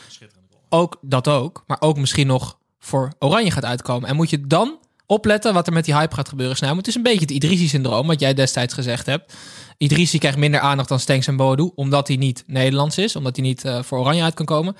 ook 0.68 0.96
dat 1.00 1.28
ook. 1.28 1.64
Maar 1.66 1.80
ook 1.80 1.98
misschien 1.98 2.26
nog 2.26 2.58
voor 2.78 3.12
Oranje 3.18 3.50
gaat 3.50 3.64
uitkomen. 3.64 4.08
En 4.08 4.16
moet 4.16 4.30
je 4.30 4.46
dan 4.46 4.78
opletten 5.10 5.54
wat 5.54 5.66
er 5.66 5.72
met 5.72 5.84
die 5.84 5.94
hype 5.94 6.14
gaat 6.14 6.28
gebeuren. 6.28 6.56
Nou, 6.60 6.76
het 6.76 6.86
is 6.86 6.94
een 6.94 7.02
beetje 7.02 7.20
het 7.20 7.30
Idrissi-syndroom, 7.30 8.06
wat 8.06 8.20
jij 8.20 8.34
destijds 8.34 8.74
gezegd 8.74 9.06
hebt. 9.06 9.32
Idrissi 9.78 10.18
krijgt 10.18 10.38
minder 10.38 10.60
aandacht 10.60 10.88
dan 10.88 11.00
Stenks 11.00 11.26
en 11.26 11.36
Boadu, 11.36 11.70
omdat 11.74 12.08
hij 12.08 12.16
niet 12.16 12.44
Nederlands 12.46 12.98
is, 12.98 13.16
omdat 13.16 13.36
hij 13.36 13.44
niet 13.44 13.64
uh, 13.64 13.82
voor 13.82 13.98
Oranje 13.98 14.22
uit 14.22 14.34
kan 14.34 14.46
komen. 14.46 14.76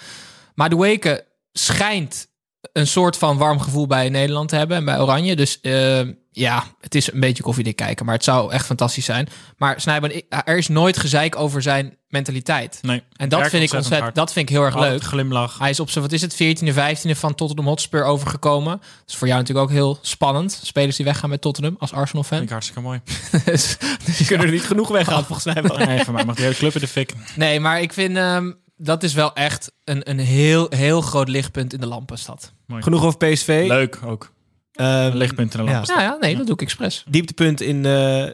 Maar 0.55 0.69
de 0.69 0.77
Weken 0.77 1.25
schijnt 1.53 2.29
een 2.73 2.87
soort 2.87 3.17
van 3.17 3.37
warm 3.37 3.61
gevoel 3.61 3.87
bij 3.87 4.09
Nederland 4.09 4.49
te 4.49 4.57
hebben 4.57 4.77
en 4.77 4.85
bij 4.85 5.01
Oranje. 5.01 5.37
Dus 5.37 5.59
uh, 5.63 6.01
ja, 6.33 6.65
het 6.81 6.95
is 6.95 7.13
een 7.13 7.21
beetje 7.21 7.43
koffiedik 7.43 7.77
kijken, 7.77 8.05
maar 8.07 8.15
het 8.15 8.25
zou 8.25 8.53
echt 8.53 8.67
fantastisch 8.67 9.05
zijn. 9.05 9.29
Maar 9.57 9.81
Snijboon, 9.81 10.23
er 10.29 10.57
is 10.57 10.69
nooit 10.69 10.99
gezeik 10.99 11.37
over 11.37 11.63
zijn 11.63 11.97
mentaliteit. 12.09 12.79
Nee, 12.83 13.03
en 13.17 13.29
dat 13.29 13.41
vind 13.41 13.63
ik 13.63 13.73
ontzettend, 13.73 14.01
hard. 14.01 14.15
dat 14.15 14.33
vind 14.33 14.49
ik 14.49 14.55
heel 14.55 14.65
erg 14.65 14.79
leuk. 14.79 15.03
Glimlach. 15.03 15.59
Hij 15.59 15.71
is 15.71 15.81
op 15.81 15.91
zijn, 15.91 16.05
wat 16.05 16.13
is 16.13 16.21
het, 16.21 16.35
14e, 16.35 16.75
15e 16.75 17.19
van 17.19 17.35
Tottenham 17.35 17.67
Hotspur 17.67 18.05
overgekomen. 18.05 18.79
Dat 18.79 19.03
is 19.07 19.17
voor 19.17 19.27
jou 19.27 19.41
natuurlijk 19.41 19.69
ook 19.69 19.75
heel 19.75 19.99
spannend. 20.03 20.61
Spelers 20.63 20.97
die 20.97 21.05
weggaan 21.05 21.31
met 21.31 21.41
Tottenham 21.41 21.77
als 21.79 21.93
Arsenal-fan. 21.93 22.39
Vind 22.39 22.43
ik 22.43 22.51
hartstikke 22.51 22.81
mooi. 22.81 23.01
dus, 23.45 23.77
dus 24.05 24.27
kunnen 24.27 24.47
er 24.47 24.53
niet 24.53 24.63
genoeg 24.63 24.89
weggaan, 24.89 25.25
volgens 25.25 25.55
mij. 25.55 25.87
Nee, 25.87 26.05
voor 26.05 26.15
mij 26.15 26.25
mag 26.25 26.35
die 26.35 26.45
hele 26.45 26.57
club 26.57 26.75
in 26.75 26.81
de 26.81 26.89
fik. 26.89 27.13
Nee, 27.37 27.61
maar 27.61 27.81
ik 27.81 27.93
vind... 27.93 28.17
Um, 28.17 28.59
dat 28.83 29.03
is 29.03 29.15
wel 29.15 29.35
echt 29.35 29.73
een, 29.85 30.11
een 30.11 30.19
heel, 30.19 30.67
heel 30.69 31.01
groot 31.01 31.29
lichtpunt 31.29 31.73
in 31.73 31.81
de 31.81 31.87
lampenstad. 31.87 32.53
Mooi. 32.67 32.83
Genoeg 32.83 33.05
over 33.05 33.19
PSV. 33.19 33.65
Leuk 33.69 33.99
ook. 34.05 34.33
Um, 34.81 35.17
lichtpunt 35.17 35.55
in 35.55 35.59
de 35.59 35.65
lampenstad. 35.65 35.97
Ja, 35.97 36.03
ja 36.03 36.17
nee, 36.21 36.37
dat 36.37 36.47
doe 36.47 36.55
ik 36.55 36.63
expres. 36.63 37.05
Dieptepunt 37.09 37.61
in... 37.61 37.85
Uh, 37.85 38.27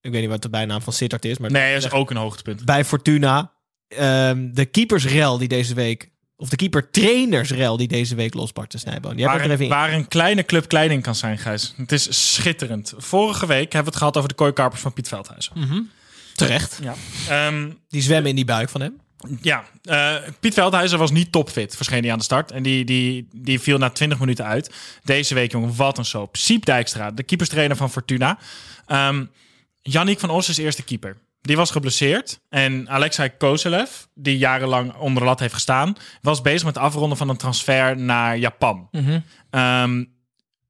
ik 0.00 0.12
weet 0.12 0.20
niet 0.20 0.30
wat 0.30 0.42
de 0.42 0.50
bijnaam 0.50 0.82
van 0.82 0.92
Sittard 0.92 1.24
is. 1.24 1.38
Maar 1.38 1.50
nee, 1.50 1.74
dat 1.74 1.84
is 1.84 1.90
ook 1.90 2.10
een 2.10 2.16
hoogtepunt. 2.16 2.64
Bij 2.64 2.84
Fortuna. 2.84 3.52
Um, 3.98 4.54
de 4.54 4.64
keepersrel 4.64 5.38
die 5.38 5.48
deze 5.48 5.74
week... 5.74 6.10
Of 6.36 6.48
de 6.48 6.56
keeper-trainersrel 6.56 7.76
die 7.76 7.88
deze 7.88 8.14
week 8.14 8.34
losbarstte, 8.34 8.78
Snijboon. 8.78 9.20
Waar, 9.20 9.50
er 9.50 9.68
waar 9.68 9.92
een 9.92 10.08
kleine 10.08 10.44
club 10.44 10.68
klein 10.68 10.90
in 10.90 11.00
kan 11.00 11.14
zijn, 11.14 11.38
Gijs. 11.38 11.74
Het 11.76 11.92
is 11.92 12.34
schitterend. 12.34 12.92
Vorige 12.96 13.46
week 13.46 13.72
hebben 13.72 13.80
we 13.80 13.88
het 13.88 13.96
gehad 13.96 14.16
over 14.16 14.28
de 14.28 14.34
kooikarpers 14.34 14.80
van 14.80 14.92
Piet 14.92 15.08
Veldhuizen. 15.08 15.52
Mm 15.54 15.62
-hmm. 15.62 15.90
Terecht. 16.34 16.80
Ja. 16.82 17.46
Um, 17.48 17.78
die 17.88 18.02
zwemmen 18.02 18.30
in 18.30 18.36
die 18.36 18.44
buik 18.44 18.68
van 18.68 18.80
hem. 18.80 19.00
Ja, 19.40 19.64
uh, 19.84 20.14
Piet 20.40 20.54
Veldhuizen 20.54 20.98
was 20.98 21.10
niet 21.10 21.32
topfit, 21.32 21.76
verscheen 21.76 22.02
hij 22.02 22.12
aan 22.12 22.18
de 22.18 22.24
start. 22.24 22.50
En 22.50 22.62
die, 22.62 22.84
die, 22.84 23.28
die 23.32 23.60
viel 23.60 23.78
na 23.78 23.90
20 23.90 24.18
minuten 24.18 24.44
uit. 24.44 24.74
Deze 25.04 25.34
week, 25.34 25.52
jongen, 25.52 25.76
wat 25.76 25.98
een 25.98 26.04
soap. 26.04 26.36
Siep 26.36 26.64
Dijkstra, 26.64 27.10
de 27.10 27.22
keeperstrainer 27.22 27.76
van 27.76 27.90
Fortuna. 27.90 28.38
Um, 28.86 29.30
Yannick 29.82 30.20
van 30.20 30.30
Os 30.30 30.48
is 30.48 30.56
eerste 30.56 30.82
keeper. 30.82 31.16
Die 31.40 31.56
was 31.56 31.70
geblesseerd. 31.70 32.40
En 32.48 32.88
Alexei 32.88 33.30
Kozelev, 33.38 33.90
die 34.14 34.38
jarenlang 34.38 34.94
onder 34.94 35.22
de 35.22 35.28
lat 35.28 35.40
heeft 35.40 35.54
gestaan... 35.54 35.96
was 36.22 36.42
bezig 36.42 36.64
met 36.64 36.74
het 36.74 36.84
afronden 36.84 37.18
van 37.18 37.28
een 37.28 37.36
transfer 37.36 37.98
naar 37.98 38.38
Japan. 38.38 38.88
Mm 38.90 39.04
-hmm. 39.04 39.60
um, 39.60 40.14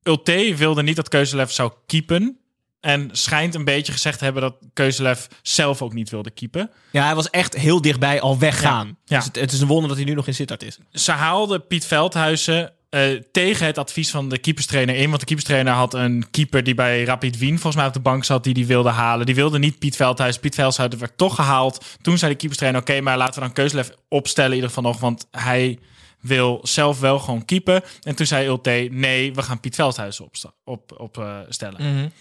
Ulte 0.03 0.55
wilde 0.57 0.83
niet 0.83 0.97
dat 0.97 1.09
Kozelev 1.09 1.51
zou 1.51 1.73
keepen... 1.87 2.39
En 2.81 3.09
schijnt 3.13 3.55
een 3.55 3.65
beetje 3.65 3.93
gezegd 3.93 4.19
te 4.19 4.25
hebben 4.25 4.43
dat 4.43 4.57
Keuzelev 4.73 5.27
zelf 5.43 5.83
ook 5.83 5.93
niet 5.93 6.11
wilde 6.11 6.31
keepen. 6.31 6.71
Ja, 6.91 7.05
hij 7.05 7.15
was 7.15 7.31
echt 7.31 7.55
heel 7.55 7.81
dichtbij 7.81 8.21
al 8.21 8.39
weggaan. 8.39 8.87
Ja, 8.87 8.95
ja. 9.05 9.17
Dus 9.17 9.25
het, 9.25 9.37
het, 9.37 9.53
is 9.53 9.61
een 9.61 9.67
wonder 9.67 9.89
dat 9.89 9.97
hij 9.97 10.07
nu 10.07 10.15
nog 10.15 10.27
in 10.27 10.35
Sittard 10.35 10.63
is. 10.63 10.79
Ze 10.93 11.13
haalde 11.13 11.59
Piet 11.61 11.87
Veldhuizen 11.87 12.73
uh, 12.91 13.21
tegen 13.33 13.67
het 13.67 13.79
advies 13.79 14.11
van 14.11 14.29
de 14.29 14.39
keeperstrainer 14.39 14.95
in. 14.95 15.09
Want 15.09 15.21
de 15.21 15.27
keeperstrainer 15.27 15.73
had 15.73 15.95
een 15.95 16.27
keeper 16.31 16.65
die 16.65 16.75
bij 16.75 17.05
Rapid 17.05 17.39
Wien 17.39 17.53
volgens 17.53 17.77
mij 17.77 17.87
op 17.87 17.93
de 17.93 18.01
bank 18.01 18.25
zat... 18.25 18.45
die 18.45 18.55
die 18.55 18.67
wilde 18.67 18.89
halen. 18.89 19.27
Die 19.27 19.35
wilde 19.35 19.59
niet 19.59 19.79
Piet 19.79 19.97
Veldhuizen. 19.97 20.41
Piet 20.41 20.55
Veldhuizen 20.55 21.01
werd 21.01 21.17
toch 21.19 21.35
gehaald. 21.35 21.85
Toen 22.03 22.19
zei 22.19 22.31
de 22.31 22.39
keeperstrainer... 22.39 22.81
oké, 22.81 22.91
okay, 22.91 23.03
maar 23.03 23.17
laten 23.17 23.35
we 23.35 23.41
dan 23.41 23.53
Keuzelev 23.53 23.89
opstellen 24.09 24.51
in 24.51 24.57
ieder 24.57 24.69
geval 24.69 24.91
nog... 24.91 25.01
want 25.01 25.27
hij 25.31 25.79
wil 26.21 26.61
zelf 26.63 27.01
wel 27.01 27.19
gewoon 27.19 27.45
keepen. 27.45 27.83
En 28.03 28.15
toen 28.15 28.27
zei 28.27 28.47
Ulte... 28.47 28.89
nee, 28.91 29.35
we 29.35 29.43
gaan 29.43 29.61
Piet 29.61 29.75
Veldhuizen 29.75 30.25
opstellen. 30.25 30.57
Op, 30.65 30.95
op, 31.01 31.19
uh. 31.19 31.39
Mm 31.61 31.77
-hmm. 31.77 32.13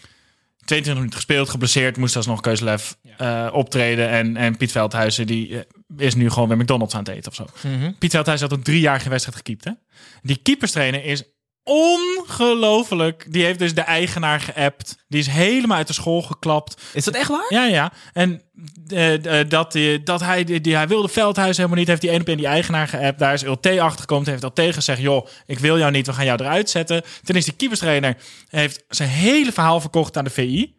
22 0.65 0.93
minuten 0.93 1.15
gespeeld, 1.15 1.49
geblesseerd, 1.49 1.97
moest 1.97 2.15
alsnog 2.15 2.41
Keuzelev 2.41 2.91
ja. 3.01 3.47
uh, 3.47 3.54
optreden. 3.54 4.10
En, 4.10 4.38
en 4.38 4.58
Piet 4.58 4.71
Veldhuizen 4.71 5.28
die 5.28 5.49
uh, 5.49 5.60
is 5.97 6.15
nu 6.15 6.30
gewoon 6.30 6.47
bij 6.47 6.58
McDonald's 6.58 6.93
aan 6.93 7.04
het 7.04 7.10
eten 7.10 7.32
of 7.32 7.36
zo. 7.36 7.45
Mm 7.62 7.80
-hmm. 7.80 7.95
Piet 7.97 8.12
Veldhuizen 8.12 8.47
had 8.49 8.58
een 8.58 8.63
drie 8.63 8.80
jaar 8.80 8.99
geen 8.99 9.10
wedstrijd 9.10 9.38
gekiept. 9.38 9.63
Hè? 9.63 9.71
Die 10.21 10.38
keeperstrainer 10.38 11.04
is 11.04 11.23
ongelooflijk. 11.65 13.25
Die 13.30 13.43
heeft 13.43 13.60
dus 13.60 13.73
de 13.73 13.82
eigenaar 13.82 14.39
geappt. 14.39 14.95
Die 15.08 15.19
is 15.19 15.28
helemaal 15.28 15.78
uit 15.78 15.88
de 15.88 15.93
school 15.93 16.21
geklapt. 16.21 16.82
Is 16.93 17.04
dat 17.04 17.15
echt 17.15 17.30
waar? 17.30 17.45
Ja, 17.49 17.65
ja. 17.65 17.91
En 18.13 18.41
uh, 18.88 19.43
dat, 19.47 19.78
dat 20.04 20.21
hij, 20.21 20.43
die, 20.43 20.75
hij 20.75 20.88
wilde 20.88 21.08
Veldhuis 21.08 21.58
helemaal 21.58 21.78
niet. 21.78 21.88
Heeft 21.88 22.01
die 22.01 22.10
één 22.10 22.21
op 22.21 22.28
één 22.28 22.38
die 22.38 22.47
eigenaar 22.47 22.88
geappt. 22.88 23.19
Daar 23.19 23.34
is 23.34 23.43
LT 23.43 23.67
achtergekomen. 23.67 24.30
Heeft 24.30 24.43
LT 24.43 24.62
gezegd, 24.73 25.01
joh, 25.01 25.28
ik 25.45 25.60
wil 25.60 25.78
jou 25.78 25.91
niet. 25.91 26.06
We 26.06 26.13
gaan 26.13 26.25
jou 26.25 26.43
eruit 26.43 26.69
zetten. 26.69 27.04
Toen 27.23 27.36
is 27.36 27.45
die 27.45 27.54
keeperstrainer 27.54 28.17
heeft 28.49 28.84
zijn 28.89 29.10
hele 29.10 29.51
verhaal 29.51 29.82
verkocht 29.82 30.17
aan 30.17 30.23
de 30.23 30.30
VI. 30.30 30.75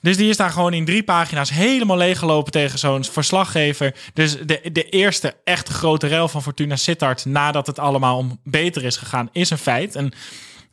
Dus 0.00 0.16
die 0.16 0.28
is 0.28 0.36
daar 0.36 0.50
gewoon 0.50 0.72
in 0.72 0.84
drie 0.84 1.02
pagina's 1.02 1.50
helemaal 1.50 1.96
leeggelopen 1.96 2.52
tegen 2.52 2.78
zo'n 2.78 3.04
verslaggever. 3.04 3.94
Dus 4.14 4.36
de, 4.38 4.70
de 4.72 4.88
eerste 4.88 5.36
echte 5.44 5.72
grote 5.72 6.06
rel 6.06 6.28
van 6.28 6.42
Fortuna 6.42 6.76
Sittard... 6.76 7.24
nadat 7.24 7.66
het 7.66 7.78
allemaal 7.78 8.16
om 8.16 8.40
beter 8.44 8.84
is 8.84 8.96
gegaan, 8.96 9.28
is 9.32 9.50
een 9.50 9.58
feit. 9.58 9.94
En 9.94 10.12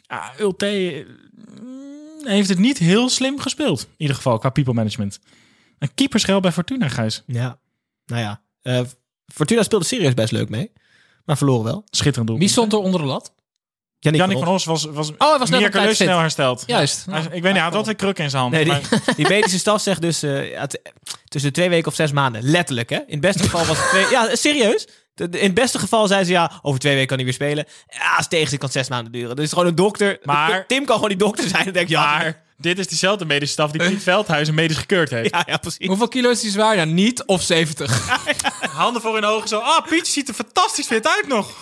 ja, 0.02 0.34
Ulte 0.40 1.06
heeft 2.24 2.50
het 2.50 2.60
niet 2.60 2.78
heel 2.78 3.10
slim 3.10 3.40
gespeeld. 3.40 3.82
In 3.82 3.88
ieder 3.98 4.16
geval, 4.16 4.38
qua 4.38 4.50
people 4.50 4.74
management. 4.74 5.20
Een 5.80 5.94
keepersrel 5.94 6.40
bij 6.40 6.52
Fortuna, 6.52 6.90
Gijs. 6.90 7.24
Ja, 7.26 7.60
nou 8.06 8.22
ja. 8.22 8.42
Uh, 8.64 8.82
Fortuna 9.34 9.64
speelde 9.64 9.86
serieus 9.86 10.14
best 10.14 10.32
leuk 10.32 10.50
mee. 10.50 10.72
Maar 11.26 11.38
verloren 11.38 11.64
wel. 11.64 11.84
Schitterend 11.90 12.28
doel. 12.28 12.38
Wie 12.38 12.48
stond 12.48 12.74
er 12.74 12.80
onder 12.80 13.02
de 13.02 13.08
lat? 13.08 13.34
Jannik, 14.00 14.22
Jannik 14.22 14.44
van 14.44 14.54
Os 14.54 14.66
was, 14.66 14.84
was, 14.84 15.12
oh, 15.18 15.30
hij 15.30 15.40
was 15.40 15.48
snel, 15.48 15.94
snel 15.94 16.20
hersteld. 16.20 16.64
Juist. 16.66 17.06
Ja. 17.10 17.18
Ik 17.18 17.30
weet 17.30 17.44
niet, 17.44 17.52
hij 17.52 17.62
had 17.62 17.76
altijd 17.76 17.98
kruk 17.98 18.20
in 18.20 18.30
zijn 18.30 18.42
hand. 18.42 18.54
Nee, 18.54 18.64
die, 18.64 18.74
maar... 18.74 19.02
die, 19.16 19.28
medische 19.28 19.60
staf 19.60 19.82
zegt 19.82 20.02
dus 20.02 20.24
uh, 20.24 20.64
tussen 21.28 21.54
twee 21.54 21.70
weken 21.70 21.88
of 21.88 21.96
zes 21.96 22.12
maanden. 22.12 22.44
Letterlijk, 22.44 22.90
hè? 22.90 22.98
In 22.98 23.06
het 23.08 23.22
beste 23.22 23.44
geval 23.44 23.66
was 23.66 23.78
het 23.78 23.90
twee... 23.90 24.10
Ja, 24.10 24.36
serieus. 24.36 24.88
In 25.16 25.30
het 25.32 25.54
beste 25.54 25.80
geval 25.80 26.08
zei 26.08 26.24
ze 26.24 26.32
ja, 26.32 26.52
over 26.62 26.80
twee 26.80 26.94
weken 26.94 27.08
kan 27.08 27.18
hij 27.18 27.26
weer 27.26 27.36
spelen. 27.36 27.66
Ja, 27.88 28.16
als 28.16 28.28
tegen 28.28 28.58
kan 28.58 28.70
zes 28.70 28.90
maanden 28.90 29.12
duren. 29.12 29.36
Dus 29.36 29.50
gewoon 29.50 29.68
een 29.68 29.76
dokter. 29.76 30.20
Maar, 30.24 30.66
Tim 30.68 30.86
kan 30.86 30.96
gewoon 30.96 31.10
die 31.10 31.18
dokter 31.18 31.48
zijn 31.48 31.66
en 31.66 31.74
denk 31.74 31.90
ja. 31.90 32.18
Maar 32.18 32.46
dit 32.58 32.80
is 32.80 32.88
diezelfde 32.88 33.26
medische 33.26 33.54
staf 33.54 33.72
die 33.72 33.90
Piet 33.90 34.04
Veldhuizen 34.04 34.54
medisch 34.54 34.78
gekeurd 34.78 35.10
heeft. 35.10 35.26
Ja, 35.38 35.44
ja, 35.46 35.58
precies. 35.58 35.88
Hoeveel 35.88 36.08
kilo 36.08 36.30
is 36.30 36.42
die 36.42 36.52
zwaar? 36.52 36.76
Ja, 36.76 36.84
niet 36.84 37.24
of 37.26 37.42
70. 37.42 38.10
Handen 38.72 39.02
voor 39.02 39.14
hun 39.14 39.26
ogen 39.26 39.48
zo. 39.48 39.60
Ah, 39.60 39.88
Piet 39.88 40.08
ziet 40.08 40.28
er 40.28 40.34
fantastisch 40.34 40.88
fit 40.88 41.08
uit 41.08 41.28
nog. 41.28 41.50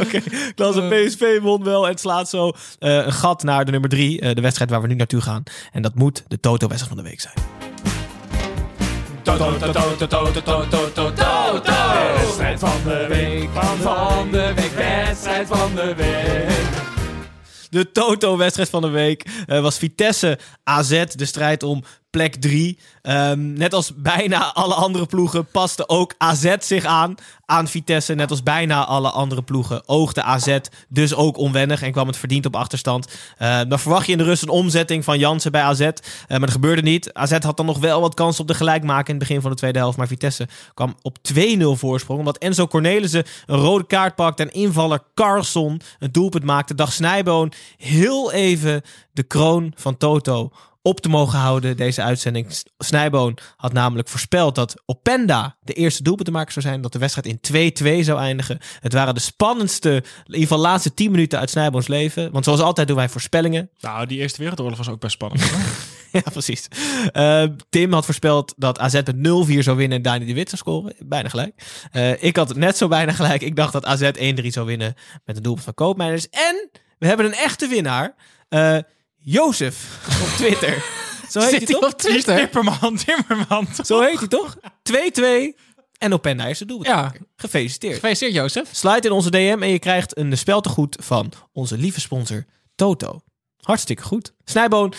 okay. 0.02 0.22
Klasse 0.54 0.80
PSV 0.80 1.40
won 1.40 1.64
wel 1.64 1.88
en 1.88 1.98
slaat 1.98 2.28
zo 2.28 2.46
uh, 2.48 2.52
een 2.78 3.12
gat 3.12 3.42
naar 3.42 3.64
de 3.64 3.70
nummer 3.70 3.90
drie. 3.90 4.22
Uh, 4.22 4.34
de 4.34 4.40
wedstrijd 4.40 4.70
waar 4.70 4.80
we 4.82 4.86
nu 4.86 4.94
naartoe 4.94 5.20
gaan. 5.20 5.42
En 5.72 5.82
dat 5.82 5.94
moet 5.94 6.24
de 6.28 6.40
Toto-wedstrijd 6.40 6.94
van 6.94 7.04
de 7.04 7.08
week 7.08 7.20
zijn. 7.20 7.34
Toto, 9.22 9.56
Toto, 9.58 9.96
Toto, 9.96 10.32
Toto, 10.32 10.68
Toto, 10.68 11.12
Toto. 11.12 11.72
Wedstrijd 12.16 12.58
van 12.58 12.82
de 12.84 13.06
week, 13.08 13.48
van 13.80 14.30
de 14.30 14.52
week, 14.54 14.72
wedstrijd 14.72 15.46
van 15.46 15.74
de 15.74 15.94
week. 15.94 16.79
De 17.70 17.92
Toto-wedstrijd 17.92 18.68
van 18.68 18.82
de 18.82 18.88
week 18.88 19.44
uh, 19.46 19.60
was 19.60 19.78
Vitesse 19.78 20.38
AZ. 20.64 21.04
De 21.04 21.24
strijd 21.24 21.62
om 21.62 21.84
plek 22.10 22.34
3. 22.34 22.78
Um, 23.02 23.52
net 23.52 23.74
als 23.74 23.92
bijna 23.94 24.52
alle 24.52 24.74
andere 24.74 25.06
ploegen 25.06 25.46
paste 25.46 25.88
ook 25.88 26.14
AZ 26.18 26.54
zich 26.58 26.84
aan 26.84 27.14
aan 27.46 27.68
Vitesse. 27.68 28.14
Net 28.14 28.30
als 28.30 28.42
bijna 28.42 28.84
alle 28.84 29.10
andere 29.10 29.42
ploegen 29.42 29.88
oogde 29.88 30.22
AZ 30.22 30.58
dus 30.88 31.14
ook 31.14 31.36
onwennig 31.36 31.82
en 31.82 31.92
kwam 31.92 32.06
het 32.06 32.16
verdiend 32.16 32.46
op 32.46 32.56
achterstand. 32.56 33.08
Uh, 33.38 33.60
dan 33.68 33.78
verwacht 33.78 34.06
je 34.06 34.12
in 34.12 34.18
de 34.18 34.24
rust 34.24 34.42
een 34.42 34.48
omzetting 34.48 35.04
van 35.04 35.18
Jansen 35.18 35.52
bij 35.52 35.62
AZ. 35.62 35.80
Uh, 35.80 35.90
maar 36.28 36.40
dat 36.40 36.50
gebeurde 36.50 36.82
niet. 36.82 37.14
AZ 37.14 37.38
had 37.38 37.56
dan 37.56 37.66
nog 37.66 37.78
wel 37.78 38.00
wat 38.00 38.14
kans 38.14 38.40
op 38.40 38.46
de 38.46 38.54
gelijkmaken 38.54 39.06
in 39.12 39.14
het 39.14 39.28
begin 39.28 39.40
van 39.40 39.50
de 39.50 39.56
tweede 39.56 39.78
helft. 39.78 39.96
Maar 39.96 40.06
Vitesse 40.06 40.48
kwam 40.74 40.94
op 41.02 41.16
2-0 41.32 41.38
voorsprong. 41.72 42.18
Omdat 42.18 42.38
Enzo 42.38 42.66
Cornelissen 42.66 43.24
een 43.46 43.58
rode 43.58 43.86
kaart 43.86 44.14
pakte 44.14 44.42
en 44.42 44.52
invaller 44.52 45.02
Carlson 45.14 45.80
een 45.98 46.12
doelpunt 46.12 46.44
maakte. 46.44 46.74
Dag 46.74 46.92
Snijboon 46.92 47.52
heel 47.76 48.32
even 48.32 48.82
de 49.12 49.22
kroon 49.22 49.72
van 49.76 49.96
Toto 49.96 50.50
op 50.82 51.00
te 51.00 51.08
mogen 51.08 51.38
houden, 51.38 51.76
deze 51.76 52.02
uitzending. 52.02 52.46
Snijboon 52.78 53.38
had 53.56 53.72
namelijk 53.72 54.08
voorspeld 54.08 54.54
dat 54.54 54.82
Openda 54.86 55.56
de 55.60 55.72
eerste 55.72 56.02
doelpuntenmaker 56.02 56.52
zou 56.52 56.64
zijn. 56.64 56.80
Dat 56.80 56.92
de 56.92 56.98
wedstrijd 56.98 57.26
in 57.26 58.00
2-2 58.00 58.04
zou 58.04 58.18
eindigen. 58.18 58.58
Het 58.80 58.92
waren 58.92 59.14
de 59.14 59.20
spannendste, 59.20 59.90
in 59.90 60.02
ieder 60.26 60.40
geval 60.40 60.58
laatste 60.58 60.94
10 60.94 61.10
minuten 61.10 61.38
uit 61.38 61.50
Snijboons 61.50 61.88
leven. 61.88 62.32
Want 62.32 62.44
zoals 62.44 62.60
altijd 62.60 62.86
doen 62.86 62.96
wij 62.96 63.08
voorspellingen. 63.08 63.70
Nou, 63.80 64.06
die 64.06 64.18
Eerste 64.18 64.38
Wereldoorlog 64.38 64.78
was 64.78 64.88
ook 64.88 65.00
best 65.00 65.12
spannend. 65.12 65.52
ja, 66.12 66.22
precies. 66.32 66.68
Eh, 67.12 67.44
Tim 67.68 67.92
had 67.92 68.04
voorspeld 68.04 68.54
dat 68.56 68.78
AZ 68.78 68.92
met 68.92 69.16
0-4 69.16 69.58
zou 69.58 69.76
winnen 69.76 69.96
en 69.96 70.02
Dani 70.02 70.24
de 70.24 70.34
Wit 70.34 70.48
zou 70.48 70.60
scoren. 70.60 70.94
Bijna 70.98 71.28
gelijk. 71.28 71.54
Eh, 71.90 72.22
ik 72.22 72.36
had 72.36 72.56
net 72.56 72.76
zo 72.76 72.88
bijna 72.88 73.12
gelijk. 73.12 73.42
Ik 73.42 73.56
dacht 73.56 73.72
dat 73.72 73.84
AZ 73.84 74.10
1-3 74.14 74.46
zou 74.46 74.66
winnen 74.66 74.94
met 75.24 75.36
een 75.36 75.42
doelpunt 75.42 75.64
van 75.64 75.74
Koopmeiners. 75.74 76.28
En 76.28 76.70
we 76.98 77.06
hebben 77.06 77.26
een 77.26 77.34
echte 77.34 77.66
winnaar. 77.66 78.14
Eh 78.48 78.78
Jozef 79.22 79.98
op 80.22 80.28
Twitter. 80.28 80.84
Zo 81.30 81.40
heet 81.40 81.50
hij 81.50 81.66
toch? 81.66 81.92
op 81.92 81.98
Twitter? 81.98 82.50
Timmerman, 82.50 82.96
Timmerman. 82.96 83.68
Zo 83.84 84.00
heet 84.00 84.18
hij 84.18 84.28
toch? 84.28 84.56
2-2 85.52 85.56
en 85.98 86.12
Openda 86.12 86.46
is 86.46 86.58
de 86.58 86.64
doelpunt. 86.64 86.88
Ja. 86.88 87.12
Gefeliciteerd. 87.36 87.94
Gefeliciteerd, 87.94 88.34
Jozef. 88.34 88.68
Sluit 88.72 89.04
in 89.04 89.10
onze 89.10 89.30
DM 89.30 89.58
en 89.60 89.68
je 89.68 89.78
krijgt 89.78 90.16
een 90.16 90.38
speltegoed 90.38 90.96
van 91.00 91.32
onze 91.52 91.78
lieve 91.78 92.00
sponsor 92.00 92.44
Toto. 92.74 93.20
Hartstikke 93.60 94.02
goed. 94.02 94.32
Snijboon, 94.44 94.94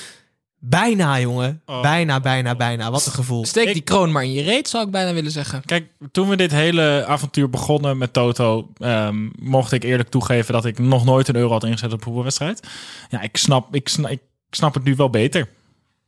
bijna 0.64 1.20
jongen. 1.20 1.62
Oh. 1.66 1.82
Bijna, 1.82 2.20
bijna, 2.20 2.56
bijna. 2.56 2.92
Wat 2.92 3.06
een 3.06 3.12
gevoel. 3.12 3.46
Steek 3.46 3.68
Ik- 3.68 3.74
die 3.74 3.82
kroon 3.82 4.12
maar 4.12 4.24
in 4.24 4.32
je 4.32 4.42
reet, 4.42 4.70
zou 4.70 4.86
ik 4.86 4.92
bijna 4.92 5.14
willen 5.14 5.32
zeggen. 5.32 5.66
Kijk, 5.66 5.88
toen 6.12 6.30
we 6.30 6.36
dit 6.36 6.52
hele 6.52 7.06
avontuur 7.08 7.50
begonnen 7.50 7.98
met 7.98 8.14
Toto, 8.14 8.70
ehm, 8.78 9.30
mocht 9.40 9.72
ik 9.72 9.84
eerlijk 9.84 10.10
toegeven 10.10 10.54
dat 10.54 10.66
ik 10.66 10.80
nog 10.80 11.06
nooit 11.06 11.28
een 11.28 11.36
euro 11.36 11.52
had 11.52 11.64
ingezet 11.64 11.92
op 11.92 11.98
een 11.98 12.04
voetbalwedstrijd. 12.04 12.68
Ja, 13.10 13.22
ik 13.22 13.38
snap, 13.38 13.76
ik, 13.76 13.90
snap, 13.90 14.12
ik 14.12 14.22
snap 14.50 14.74
het 14.74 14.84
nu 14.84 14.96
wel 14.96 15.10
beter. 15.10 15.50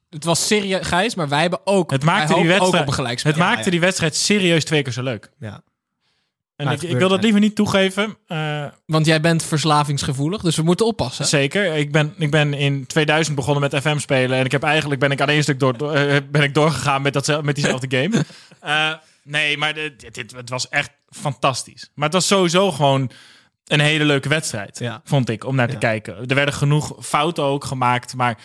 Het 0.10 0.24
was 0.24 0.48
serieus, 0.48 0.88
Gijs, 0.88 1.16
maar 1.16 1.30
wij 1.30 1.42
hebben 1.42 1.60
ook... 1.63 1.92
Het 1.92 2.04
wij 2.04 2.13
maakte, 2.13 2.34
die 2.34 2.48
wedstrijd, 2.48 2.74
ook 2.74 2.82
op 2.82 2.88
een 2.88 2.94
gelijkspel. 2.94 3.32
het 3.32 3.39
maakte 3.42 3.70
die 3.70 3.80
wedstrijd 3.80 4.16
serieus 4.16 4.63
twee 4.63 4.82
keer 4.82 4.94
zo 4.94 5.04
leuk. 5.04 5.32
Ja. 5.39 5.62
En 6.56 6.66
Maar 6.66 6.84
ik, 6.84 6.98
wil 6.98 7.10
dat 7.10 7.22
liever 7.24 7.39
niet 7.39 7.56
toegeven. 7.56 8.18
eh, 8.28 8.66
Want 8.86 9.06
jij 9.06 9.22
bent 9.22 9.44
verslavingsgevoelig, 9.44 10.42
dus 10.42 10.56
we 10.56 10.63
moeten 10.63 10.86
oppassen. 10.86 11.26
Zeker. 11.26 11.74
Ik 11.74 11.92
ben, 11.92 12.13
ik 12.18 12.32
ben 12.32 12.54
in 12.54 12.86
2000 12.88 13.36
begonnen 13.36 13.70
met 13.72 13.82
FM 13.82 13.98
spelen. 13.98 14.38
En 14.38 14.46
ik 14.46 14.52
heb 14.52 14.63
eigenlijk 14.63 15.00
ben 15.00 15.12
ik 15.12 15.22
aan 15.22 15.30
één 15.30 15.44
stuk 15.44 15.60
door, 15.60 15.78
door- 15.78 15.94
eh, 15.94 16.18
ben 16.32 16.42
ik 16.44 16.54
doorgegaan 16.54 17.02
met, 17.02 17.13
dat, 17.13 17.44
met 17.44 17.56
diezelfde 17.56 17.98
game. 17.98 18.24
Eh, 18.60 18.94
nee, 19.24 19.58
maar 19.58 19.74
dit, 19.74 20.00
dit, 20.00 20.13
dit- 20.13 20.32
het 20.32 20.50
was 20.50 20.70
echt 20.70 20.92
fantastisch. 21.10 21.89
Maar 21.96 22.06
het 22.06 22.13
was 22.13 22.28
sowieso 22.28 22.72
gewoon 22.72 23.12
een 23.68 23.80
hele 23.80 24.06
leuke 24.06 24.30
wedstrijd. 24.30 24.80
Ja. 24.80 25.02
Vond 25.04 25.30
ik, 25.30 25.46
om 25.46 25.56
naar 25.56 25.68
te 25.68 25.74
Ja. 25.74 25.80
kijken. 25.80 26.16
Er 26.28 26.36
werden 26.36 26.54
genoeg 26.54 26.96
fouten 27.00 27.44
ook 27.44 27.63
gemaakt. 27.66 28.16
Maar 28.16 28.38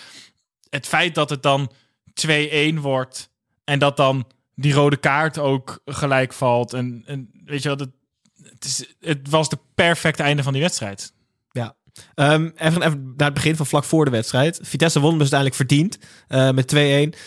het 0.70 0.86
feit 0.86 1.14
dat 1.14 1.30
het 1.30 1.42
dan 1.42 1.72
2-1 2.14 2.80
wordt. 2.80 3.30
En 3.64 3.78
dat 3.78 3.96
dan 3.96 4.26
die 4.54 4.72
rode 4.72 4.96
kaart 4.96 5.38
ook 5.38 5.80
gelijk 5.84 6.32
valt. 6.32 6.72
En, 6.72 7.02
en 7.06 7.30
weet 7.44 7.62
je 7.62 7.68
wat, 7.68 7.80
het, 7.80 7.90
het, 8.58 8.94
het 9.00 9.28
was 9.28 9.48
de 9.48 9.58
perfecte 9.74 10.22
einde 10.22 10.42
van 10.42 10.52
die 10.52 10.62
wedstrijd. 10.62 11.12
Ehm, 12.14 12.50
even, 12.56 12.82
even 12.82 13.14
naar 13.16 13.26
het 13.26 13.34
begin 13.34 13.56
van 13.56 13.66
vlak 13.66 13.84
voor 13.84 14.04
de 14.04 14.10
wedstrijd. 14.10 14.58
Vitesse 14.62 15.00
won 15.00 15.18
dus 15.18 15.32
uiteindelijk 15.32 15.56
verdiend 15.56 15.98
eh, 16.28 16.50
met 16.50 16.68
2-1. 16.68 17.18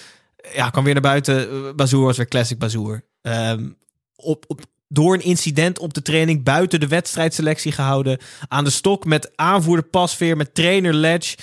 Ja, 0.54 0.70
kwam 0.70 0.84
weer 0.84 0.94
naar 0.94 1.02
buiten. 1.02 1.50
Eh, 1.50 1.74
Bazoer 1.76 2.06
was 2.06 2.18
weer 2.18 2.28
classic 2.28 2.58
Bazoer. 2.58 3.04
Ehm, 3.22 3.70
op, 4.16 4.46
op, 4.48 4.62
door 4.88 5.14
een 5.14 5.24
incident 5.24 5.80
op 5.80 5.94
de 5.94 6.02
training 6.02 6.44
buiten 6.44 6.80
de 6.80 6.88
wedstrijdselectie 6.88 7.72
gehouden. 7.72 8.20
Aan 8.48 8.64
de 8.64 8.70
stok 8.70 9.06
met 9.06 9.32
aanvoerder 9.36 9.86
Pasveer, 9.86 10.38
met 10.38 10.56
trainer 10.56 10.94
Ledge. 10.94 11.38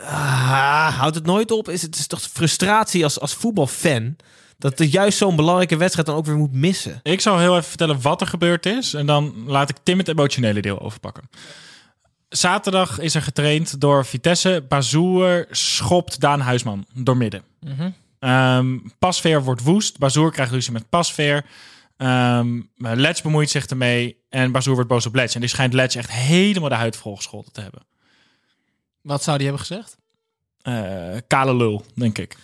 Ah, 0.00 0.98
houdt 0.98 1.14
het 1.14 1.26
nooit 1.26 1.50
op? 1.50 1.68
Is 1.68 1.82
het 1.82 1.96
is 1.96 2.06
toch 2.06 2.20
frustratie 2.20 3.04
als, 3.04 3.20
als 3.20 3.34
voetbalfan... 3.34 4.16
dat 4.58 4.78
je 4.78 4.88
juist 4.88 5.18
zo'n 5.18 5.36
belangrijke 5.36 5.76
wedstrijd 5.76 6.06
dan 6.06 6.16
ook 6.16 6.26
weer 6.26 6.36
moet 6.36 6.52
missen? 6.52 7.00
Ik 7.02 7.20
zal 7.20 7.38
heel 7.38 7.56
even 7.56 7.68
vertellen 7.68 8.00
wat 8.02 8.20
er 8.20 8.26
gebeurd 8.26 8.66
is. 8.66 8.94
En 8.94 9.06
dan 9.06 9.44
laat 9.46 9.68
ik 9.68 9.76
Tim 9.82 9.98
het 9.98 10.08
emotionele 10.08 10.60
deel 10.60 10.80
overpakken. 10.80 11.30
Zaterdag 12.28 12.98
is 12.98 13.14
er 13.14 13.22
getraind 13.22 13.80
door 13.80 14.06
Vitesse. 14.06 14.64
Bazoer 14.68 15.46
schopt 15.50 16.20
Daan 16.20 16.40
Huisman 16.40 16.86
door 16.94 17.16
midden. 17.16 17.42
Ehm, 18.18 18.78
Pasveer 18.98 19.42
wordt 19.44 19.62
woest. 19.62 19.98
Bazoer 19.98 20.32
krijgt 20.32 20.52
ruzie 20.52 20.72
met 20.72 20.88
Pasveer. 20.88 21.44
Ehm 21.96 22.60
Letch 22.76 23.22
bemoeit 23.22 23.50
zich 23.50 23.66
ermee. 23.66 24.16
En 24.28 24.52
Bazoer 24.52 24.74
wordt 24.74 24.88
boos 24.88 25.06
op 25.06 25.14
Letch. 25.14 25.34
En 25.34 25.40
die 25.40 25.48
schijnt 25.48 25.72
Letch 25.72 25.96
echt 25.96 26.10
helemaal 26.10 26.68
de 26.68 26.74
huid 26.74 26.96
volgescholden 26.96 27.52
te 27.52 27.60
hebben. 27.60 27.86
Wat 29.02 29.22
zou 29.22 29.38
die 29.38 29.46
hebben 29.46 29.66
gezegd? 29.66 29.96
Eh, 30.62 31.16
kale 31.26 31.56
lul, 31.56 31.84
denk 31.94 32.18
ik. 32.18 32.36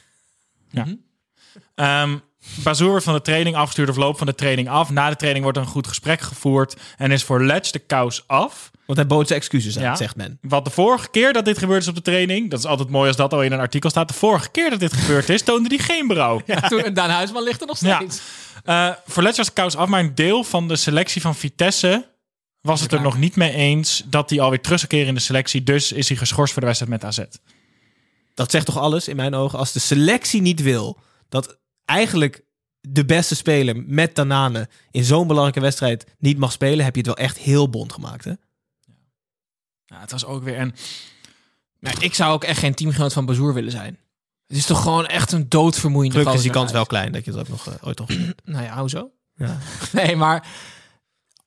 Ja. 0.70 0.84
Mhm. 0.84 0.94
Ehm, 1.74 2.16
Bazoer 2.62 2.88
wordt 2.90 3.04
van 3.04 3.14
de 3.14 3.22
training 3.22 3.56
afgestuurd 3.56 3.88
of 3.88 3.96
loopt 3.96 4.18
van 4.18 4.26
de 4.26 4.34
training 4.34 4.68
af. 4.68 4.90
Na 4.90 5.08
de 5.10 5.16
training 5.16 5.44
wordt 5.44 5.58
een 5.58 5.66
goed 5.66 5.86
gesprek 5.86 6.20
gevoerd. 6.20 6.76
En 6.96 7.10
is 7.12 7.22
voor 7.24 7.44
Letch 7.44 7.70
de 7.70 7.78
kous 7.78 8.24
af. 8.26 8.70
Want 8.86 8.98
hij 8.98 9.06
bood 9.06 9.26
zijn 9.26 9.38
excuses 9.38 9.76
aan, 9.76 9.82
Ja. 9.82 9.96
zegt 9.96 10.16
men. 10.16 10.38
Wat 10.42 10.64
de 10.64 10.70
vorige 10.70 11.08
keer 11.10 11.32
dat 11.32 11.44
dit 11.44 11.58
gebeurd 11.58 11.82
is 11.82 11.88
op 11.88 11.94
de 11.94 12.02
training... 12.02 12.50
dat 12.50 12.58
is 12.58 12.64
altijd 12.64 12.88
mooi 12.88 13.08
als 13.08 13.16
dat 13.16 13.32
al 13.32 13.42
in 13.42 13.52
een 13.52 13.58
artikel 13.60 13.90
staat. 13.90 14.08
De 14.08 14.14
vorige 14.14 14.50
keer 14.50 14.70
dat 14.70 14.80
dit 14.80 14.92
gebeurd 14.92 15.28
is, 15.28 15.42
toonde 15.42 15.68
hij 15.68 15.78
geen 15.84 16.06
berouw. 16.06 16.40
Toen 16.68 16.94
Daan 16.94 17.10
Huisman 17.10 17.42
ligt 17.42 17.60
er 17.60 17.66
nog 17.66 17.80
Ja. 17.80 17.96
steeds. 17.96 18.20
Eh, 18.64 18.90
voor 19.06 19.22
Letch 19.22 19.36
was 19.36 19.46
de 19.46 19.52
kous 19.52 19.76
af, 19.76 19.88
maar 19.88 20.00
een 20.00 20.14
deel 20.14 20.44
van 20.44 20.68
de 20.68 20.76
selectie 20.76 21.20
van 21.20 21.34
Vitesse... 21.34 22.08
was 22.60 22.80
het 22.80 22.92
er 22.92 23.00
nog 23.00 23.18
niet 23.18 23.36
mee 23.36 23.52
eens 23.52 24.02
dat 24.06 24.30
hij 24.30 24.40
alweer 24.40 24.60
terug 24.60 24.78
zou 24.78 24.90
keren 24.90 25.06
in 25.08 25.14
de 25.14 25.20
selectie. 25.20 25.62
Dus 25.62 25.92
is 25.92 26.08
hij 26.08 26.16
geschorst 26.16 26.52
voor 26.52 26.62
de 26.62 26.68
wedstrijd 26.68 26.92
met 27.02 27.04
AZ. 27.04 27.18
Dat 28.34 28.50
zegt 28.50 28.66
toch 28.66 28.78
alles 28.78 29.08
in 29.08 29.16
mijn 29.16 29.34
ogen. 29.34 29.58
Als 29.58 29.72
de 29.72 29.80
selectie 29.80 30.40
niet 30.42 30.62
wil 30.62 30.98
dat 31.28 31.58
eigenlijk 31.84 32.44
de 32.80 33.04
beste 33.04 33.34
speler 33.34 33.82
met 33.86 34.14
Tanane 34.14 34.68
in 34.90 35.04
zo'n 35.04 35.26
belangrijke 35.26 35.60
wedstrijd 35.60 36.06
niet 36.18 36.38
mag 36.38 36.52
spelen, 36.52 36.84
heb 36.84 36.94
je 36.94 37.00
het 37.00 37.16
wel 37.16 37.26
echt 37.26 37.38
heel 37.38 37.70
bond 37.70 37.92
gemaakt. 37.92 38.24
Hè? 38.24 38.32
Ja, 39.84 40.00
het 40.00 40.10
was 40.10 40.24
ook 40.24 40.42
weer 40.42 40.60
een... 40.60 40.74
Maar 41.78 42.02
ik 42.02 42.14
zou 42.14 42.32
ook 42.32 42.44
echt 42.44 42.58
geen 42.58 42.74
teamgenoot 42.74 43.12
van 43.12 43.26
Bazoer 43.26 43.54
willen 43.54 43.70
zijn. 43.70 43.98
Het 44.46 44.56
is 44.56 44.66
toch 44.66 44.82
gewoon 44.82 45.06
echt 45.06 45.32
een 45.32 45.48
doodvermoeiende 45.48 46.16
Gelukkig 46.16 46.36
is 46.36 46.42
die 46.42 46.52
kans 46.52 46.72
wel 46.72 46.86
klein 46.86 47.12
dat 47.12 47.24
je 47.24 47.30
dat 47.30 47.40
ook 47.40 47.48
nog 47.48 47.66
eh, 47.66 47.74
ooit 47.80 47.98
nog. 47.98 48.08
Nou 48.44 48.64
ja, 48.64 48.80
hoezo? 48.80 49.10
ja. 49.34 49.58
Nee, 49.92 50.16
maar 50.16 50.46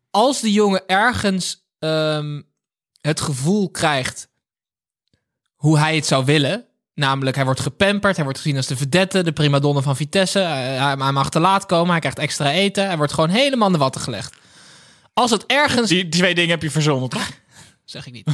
als 0.10 0.42
die 0.42 0.54
jongen 0.54 0.88
ergens 0.88 1.68
ehm, 1.80 2.42
het 3.02 3.22
gevoel 3.22 3.70
krijgt 3.70 4.30
hoe 5.56 5.78
hij 5.78 5.96
het 5.96 6.06
zou 6.06 6.26
willen, 6.26 6.67
namelijk 6.98 7.36
hij 7.36 7.46
wordt 7.46 7.60
gepamperd, 7.60 8.16
hij 8.16 8.26
wordt 8.26 8.40
gezien 8.40 8.58
als 8.58 8.68
de 8.68 8.78
vedette, 8.78 9.24
de 9.24 9.32
primadonna 9.32 9.82
van 9.82 9.96
Vitesse, 9.96 10.40
hij, 10.40 10.76
hij 10.76 10.96
hij 10.98 11.12
mag 11.12 11.30
te 11.30 11.40
laat 11.40 11.66
komen, 11.66 11.92
hij 11.92 12.00
krijgt 12.00 12.20
extra 12.20 12.52
eten, 12.52 12.86
hij 12.86 12.98
wordt 12.98 13.14
gewoon 13.14 13.30
helemaal 13.30 13.72
de 13.72 13.78
watten 13.78 14.02
gelegd. 14.02 14.36
Als 15.14 15.32
het 15.32 15.46
ergens 15.46 15.90
Die, 15.90 16.10
die 16.10 16.22
twee 16.22 16.36
dingen 16.36 16.50
heb 16.50 16.62
je 16.62 16.72
verzonnen, 16.72 17.10
toch? 17.10 17.30
zeg 17.86 18.08
ik 18.08 18.14
niet. 18.14 18.28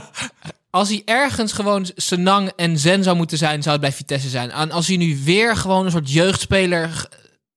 als 0.70 0.88
hij 0.88 1.02
ergens 1.04 1.52
gewoon 1.52 1.90
Senang 1.94 2.52
en 2.56 2.78
Zen 2.78 3.02
zou 3.02 3.16
moeten 3.16 3.38
zijn, 3.38 3.62
zou 3.62 3.74
het 3.74 3.84
bij 3.84 3.92
Vitesse 3.92 4.28
zijn. 4.28 4.50
En 4.50 4.70
als 4.70 4.86
hij 4.86 4.96
nu 4.96 5.20
weer 5.24 5.56
gewoon 5.56 5.84
een 5.84 5.90
soort 5.90 6.12
jeugdspeler 6.12 7.08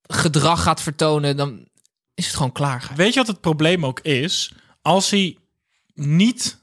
gedrag 0.02 0.62
gaat 0.62 0.82
vertonen, 0.82 1.36
dan 1.36 1.68
is 2.14 2.26
het 2.26 2.36
gewoon 2.36 2.52
klaar. 2.52 2.90
Weet 2.94 3.12
je 3.12 3.18
wat 3.18 3.28
het 3.28 3.40
probleem 3.40 3.86
ook 3.86 4.00
is? 4.00 4.52
Als 4.82 5.10
hij 5.10 5.36
niet 5.94 6.59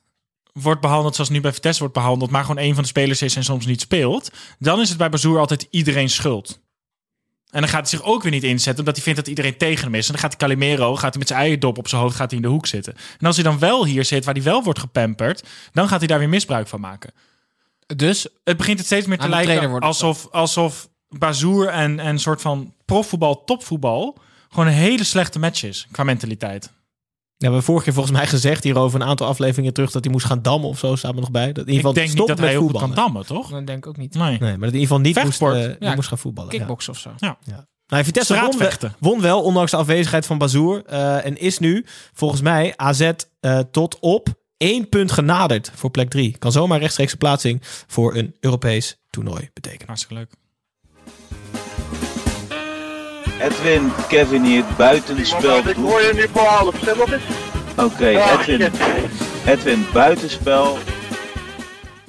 wordt 0.62 0.82
behandeld 0.82 1.16
zoals 1.16 1.30
nu 1.30 1.42
bij 1.42 1.54
Vitesse 1.54 1.80
wordt 1.80 1.94
behandeld, 1.94 2.32
maar 2.32 2.42
gewoon 2.46 2.64
een 2.64 2.74
van 2.74 2.84
de 2.84 2.90
spelers 2.90 3.22
is 3.22 3.36
en 3.36 3.44
soms 3.44 3.66
niet 3.66 3.82
speelt, 3.82 4.32
dan 4.60 4.80
is 4.80 4.90
het 4.90 4.98
bij 4.98 5.10
Bazoer 5.10 5.40
altijd 5.40 5.68
iedereen 5.70 6.10
schuld. 6.10 6.60
En 7.50 7.62
dan 7.62 7.70
gaat 7.70 7.90
hij 7.90 8.00
zich 8.00 8.08
ook 8.08 8.24
weer 8.24 8.32
niet 8.32 8.44
inzetten, 8.44 8.80
omdat 8.80 8.96
hij 8.96 9.04
vindt 9.04 9.20
dat 9.20 9.28
iedereen 9.28 9.58
tegen 9.58 9.84
hem 9.84 9.96
is. 9.96 10.06
En 10.06 10.12
dan 10.12 10.22
gaat 10.22 10.32
hij 10.40 10.48
Calimero, 10.48 10.96
gaat 10.96 11.10
hij 11.10 11.20
met 11.20 11.28
zijn 11.28 11.40
eigen 11.40 11.60
dop 11.60 11.78
op 11.78 11.88
zijn 11.88 12.02
hoofd, 12.02 12.16
gaat 12.16 12.30
hij 12.32 12.40
in 12.40 12.46
de 12.46 12.52
hoek 12.52 12.68
zitten. 12.68 12.96
En 13.20 13.26
als 13.26 13.36
hij 13.36 13.46
dan 13.46 13.60
wel 13.60 13.86
hier 13.86 14.06
zit, 14.06 14.26
waar 14.26 14.34
hij 14.34 14.44
wel 14.44 14.64
wordt 14.64 14.80
gepamperd, 14.80 15.44
dan 15.72 15.88
gaat 15.88 16.00
hij 16.00 16.08
daar 16.08 16.20
weer 16.20 16.30
misbruik 16.30 16.68
van 16.68 16.80
maken. 16.80 17.14
Dus 17.96 18.28
Het 18.44 18.58
begint 18.58 18.78
het 18.78 18.86
steeds 18.86 19.08
meer 19.08 19.18
te 19.18 19.30
lijken 19.30 19.80
alsof, 19.80 20.28
alsof 20.32 20.90
Bazoer 21.10 21.68
en, 21.68 22.00
en 22.00 22.08
een 22.08 22.20
soort 22.20 22.42
van 22.42 22.74
profvoetbal, 22.86 23.44
topvoetbal, 23.44 24.18
gewoon 24.50 24.68
een 24.68 24.74
hele 24.74 25.04
slechte 25.04 25.40
match 25.40 25.64
is 25.64 25.88
qua 25.92 26.04
mentaliteit. 26.04 26.72
We 27.38 27.46
hebben 27.46 27.64
vorige 27.64 27.84
keer 27.84 27.94
volgens 27.94 28.16
mij 28.18 28.28
gezegd 28.28 28.64
hierover 28.64 29.02
een 29.02 29.08
aantal 29.08 29.28
afleveringen 29.28 29.74
terug 29.74 29.92
dat 29.92 30.04
hij 30.04 30.14
moest 30.14 30.26
gaan 30.26 30.42
dammen 30.42 30.70
of 30.70 30.80
zo, 30.80 30.96
staat 30.96 31.14
er 31.14 31.20
nog 31.20 31.32
bij. 31.32 31.46
Dat 31.54 31.68
in 31.68 31.74
ieder 31.74 31.74
Ik 31.74 31.76
geval 31.80 31.94
denk 31.94 32.08
niet 32.08 32.18
dat 32.18 32.28
hij 32.28 32.38
met 32.38 32.50
heel 32.50 32.60
goed 32.62 32.70
voetballen. 32.72 32.96
kan 32.96 33.04
dammen, 33.06 33.26
toch? 33.26 33.50
dan 33.50 33.66
denk 33.66 33.78
ik 33.78 33.88
ook 33.88 33.98
niet. 33.98 34.14
Nee. 34.14 34.30
Nee, 34.30 34.40
maar 34.40 34.50
dat 34.50 34.58
in 34.60 34.64
ieder 34.66 34.80
geval 34.80 35.00
niet, 35.00 35.16
moest, 35.16 35.26
Vechtsport. 35.26 35.56
eh, 35.56 35.68
niet 35.68 35.76
Ja, 35.80 35.96
moest 35.96 36.08
gaan 36.08 36.18
voetballen. 36.18 36.52
Ja. 36.52 36.58
Kickbox 36.58 36.90
of 36.90 36.98
zo. 36.98 37.10
Nou, 37.88 38.04
Vitesse 38.04 38.40
won, 38.40 38.80
won 39.00 39.22
wel, 39.22 39.42
ondanks 39.44 39.72
de 39.72 39.78
afwezigheid 39.78 40.26
van 40.26 40.38
Bazoer. 40.38 40.84
eh, 40.86 41.26
en 41.26 41.38
is 41.38 41.60
nu, 41.60 41.86
volgens 42.14 42.42
mij, 42.42 42.74
AZ 42.76 43.12
eh, 43.40 43.60
tot 43.72 43.98
op 44.00 44.30
één 44.58 44.90
punt 44.90 45.12
genaderd 45.12 45.72
voor 45.76 45.92
plek 45.92 46.10
drie. 46.10 46.38
Kan 46.38 46.52
zomaar 46.52 46.80
rechtstreekse 46.80 47.18
plaatsing 47.18 47.60
voor 47.88 48.16
een 48.16 48.36
Europees 48.40 48.98
toernooi 49.10 49.50
betekenen. 49.54 49.88
Hartstikke 49.88 50.16
leuk. 50.16 50.32
Edwin, 53.40 53.92
Kevin 54.08 54.44
hier, 54.44 54.64
buitenspel. 54.78 55.58
Ik 55.70 55.76
hoor 55.76 56.02
je 56.02 56.12
nu 56.16 56.28
balen. 56.34 56.74
Stel 56.82 56.96
nog 56.96 57.12
eens. 57.12 57.24
Oké, 57.78 58.08
Edwin. 58.08 58.72
Edwin, 59.46 59.86
buitenspel. 59.94 60.78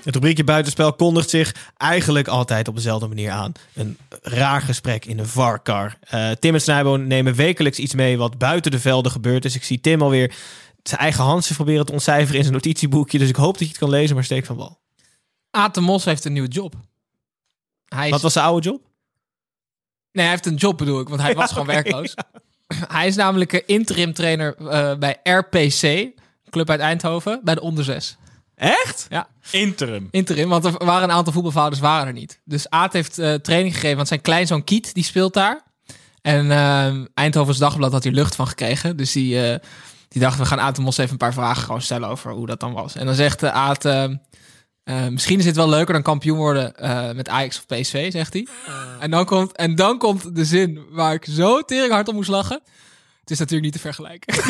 Het 0.02 0.14
rubriekje 0.14 0.44
buitenspel 0.44 0.92
kondigt 0.92 1.30
zich 1.30 1.72
eigenlijk 1.76 2.28
altijd 2.28 2.68
op 2.68 2.74
dezelfde 2.74 3.06
manier 3.06 3.30
aan. 3.30 3.52
Een 3.74 3.98
raar 4.22 4.60
gesprek 4.60 5.04
in 5.04 5.18
een 5.18 5.26
varkar. 5.26 5.98
Eh 6.00 6.30
Tim 6.30 6.54
en 6.54 6.60
Snijboon 6.60 7.06
nemen 7.06 7.34
wekelijks 7.34 7.78
iets 7.78 7.94
mee 7.94 8.18
wat 8.18 8.38
buiten 8.38 8.70
de 8.70 8.78
velden 8.78 9.12
gebeurt. 9.12 9.42
Dus 9.42 9.54
ik 9.54 9.64
zie 9.64 9.80
Tim 9.80 10.02
alweer 10.02 10.34
zijn 10.82 11.00
eigen 11.00 11.24
handjes 11.24 11.56
proberen 11.56 11.86
te 11.86 11.92
ontcijferen 11.92 12.36
in 12.36 12.42
zijn 12.42 12.54
notitieboekje. 12.54 13.18
Dus 13.18 13.28
ik 13.28 13.36
hoop 13.36 13.52
dat 13.52 13.62
je 13.62 13.68
het 13.68 13.78
kan 13.78 13.90
lezen, 13.90 14.14
maar 14.14 14.24
steek 14.24 14.46
van 14.46 14.56
wal. 14.56 14.78
Aad 15.50 15.74
de 15.74 15.80
Mos 15.80 16.04
heeft 16.04 16.24
een 16.24 16.32
nieuwe 16.32 16.48
job. 16.48 16.74
Hij 17.88 18.04
is, 18.04 18.10
Wat 18.10 18.20
was 18.22 18.32
zijn 18.32 18.44
oude 18.44 18.68
job? 18.68 18.80
Nee, 20.12 20.24
hij 20.24 20.28
heeft 20.28 20.46
een 20.46 20.54
job 20.54 20.78
bedoel 20.78 21.00
ik, 21.00 21.08
want 21.08 21.20
hij 21.20 21.34
was 21.34 21.52
gewoon 21.52 21.66
werkloos. 21.66 22.14
Hij 22.88 23.06
is 23.06 23.16
namelijk 23.16 23.52
een 23.52 23.66
interim 23.66 24.12
trainer 24.12 24.56
eh, 24.56 24.94
bij 24.98 25.20
RPC, 25.22 26.08
club 26.50 26.70
uit 26.70 26.80
Eindhoven, 26.80 27.40
bij 27.44 27.54
de 27.54 27.60
onder 27.60 27.84
6. 27.84 28.16
Echt? 28.58 29.06
Ja, 29.08 29.28
Interim. 29.50 30.08
interim, 30.10 30.48
want 30.48 30.64
er 30.64 30.84
waren 30.84 31.08
een 31.08 31.14
aantal 31.14 31.32
voetbalfouders 31.32 31.80
waren 31.80 32.06
er 32.06 32.12
niet. 32.12 32.40
Dus 32.44 32.70
Aad 32.70 32.92
heeft 32.92 33.18
eh, 33.18 33.34
training 33.34 33.74
gegeven, 33.74 33.96
want 33.96 34.08
zijn 34.08 34.20
kleinzoon 34.20 34.64
Kiet, 34.64 34.94
die 34.94 35.04
speelt 35.04 35.34
daar. 35.34 35.62
En 36.22 36.50
eh, 36.50 36.94
Eindhovens 37.14 37.58
Dagblad 37.58 37.92
had 37.92 38.04
hier 38.04 38.12
lucht 38.12 38.34
van 38.34 38.46
gekregen. 38.46 38.96
Dus 38.96 39.12
die, 39.12 39.42
eh, 39.42 39.58
die 40.08 40.20
dacht, 40.20 40.38
we 40.38 40.44
gaan 40.44 40.60
Aad 40.60 40.76
de 40.76 40.82
Mos 40.82 40.98
even 40.98 41.12
een 41.12 41.18
paar 41.18 41.32
vragen 41.32 41.62
gewoon 41.62 41.82
stellen 41.82 42.08
over 42.08 42.32
hoe 42.32 42.46
dat 42.46 42.60
dan 42.60 42.72
was. 42.72 42.94
En 42.94 43.06
dan 43.06 43.14
zegt 43.14 43.42
uh, 43.42 43.50
Aad, 43.50 43.84
eh, 44.88 45.04
eh, 45.04 45.12
misschien 45.12 45.38
is 45.38 45.44
dit 45.44 45.56
wel 45.56 45.68
leuker 45.68 45.92
dan 45.92 46.02
kampioen 46.02 46.36
worden 46.36 46.76
eh, 46.76 47.10
met 47.10 47.28
Ajax 47.28 47.56
of 47.58 47.66
PSV, 47.66 48.12
zegt 48.12 48.32
hij. 48.32 48.46
En, 49.00 49.10
dan 49.10 49.24
komt, 49.24 49.52
en 49.52 49.74
dan 49.74 49.98
komt 49.98 50.36
de 50.36 50.44
zin 50.44 50.80
waar 50.90 51.14
ik 51.14 51.24
zo 51.30 51.62
tering 51.62 51.92
hard 51.92 52.08
om 52.08 52.14
moest 52.14 52.28
lachen. 52.28 52.60
Het 53.20 53.30
is 53.30 53.38
natuurlijk 53.38 53.64
niet 53.64 53.82
te 53.82 53.88
vergelijken. 53.88 54.34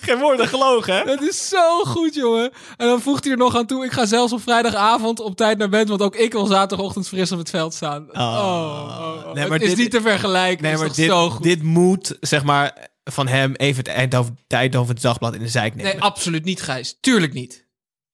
Geen 0.00 0.18
woorden 0.18 0.48
gelogen, 0.48 0.94
hè? 0.94 1.10
Het 1.10 1.22
is 1.22 1.48
zo 1.48 1.84
goed, 1.84 2.14
jongen. 2.14 2.52
En 2.76 2.86
dan 2.86 3.00
voegt 3.00 3.24
hij 3.24 3.32
er 3.32 3.38
nog 3.38 3.56
aan 3.56 3.66
toe. 3.66 3.84
Ik 3.84 3.92
ga 3.92 4.06
zelfs 4.06 4.32
op 4.32 4.42
vrijdagavond 4.42 5.20
op 5.20 5.36
tijd 5.36 5.58
naar 5.58 5.68
bed. 5.68 5.88
Want 5.88 6.02
ook 6.02 6.16
ik 6.16 6.32
wil 6.32 6.46
zaterdagochtend 6.46 7.08
fris 7.08 7.32
op 7.32 7.38
het 7.38 7.50
veld 7.50 7.74
staan. 7.74 8.08
Oh, 8.12 8.20
oh, 8.20 9.26
oh. 9.26 9.34
Nee, 9.34 9.48
maar 9.48 9.58
het 9.58 9.62
is 9.62 9.68
dit- 9.68 9.78
niet 9.78 9.90
te 9.90 10.00
vergelijken. 10.00 10.62
Nee, 10.62 10.72
Het 10.72 10.80
maar 10.80 11.28
dit, 11.30 11.42
dit 11.42 11.62
moet, 11.62 12.16
zeg 12.20 12.44
maar, 12.44 12.88
van 13.12 13.28
hem 13.28 13.54
even 13.54 13.76
het 13.76 13.88
Eindhoven, 13.88 14.38
het 14.42 14.52
Eindhoven 14.52 15.00
Dagblad 15.00 15.34
in 15.34 15.40
de 15.40 15.48
zijk 15.48 15.74
nemen. 15.74 15.92
Nee, 15.92 16.02
absoluut 16.02 16.44
niet, 16.44 16.62
Gijs. 16.62 16.96
Tuurlijk 17.00 17.32
niet. 17.32 17.66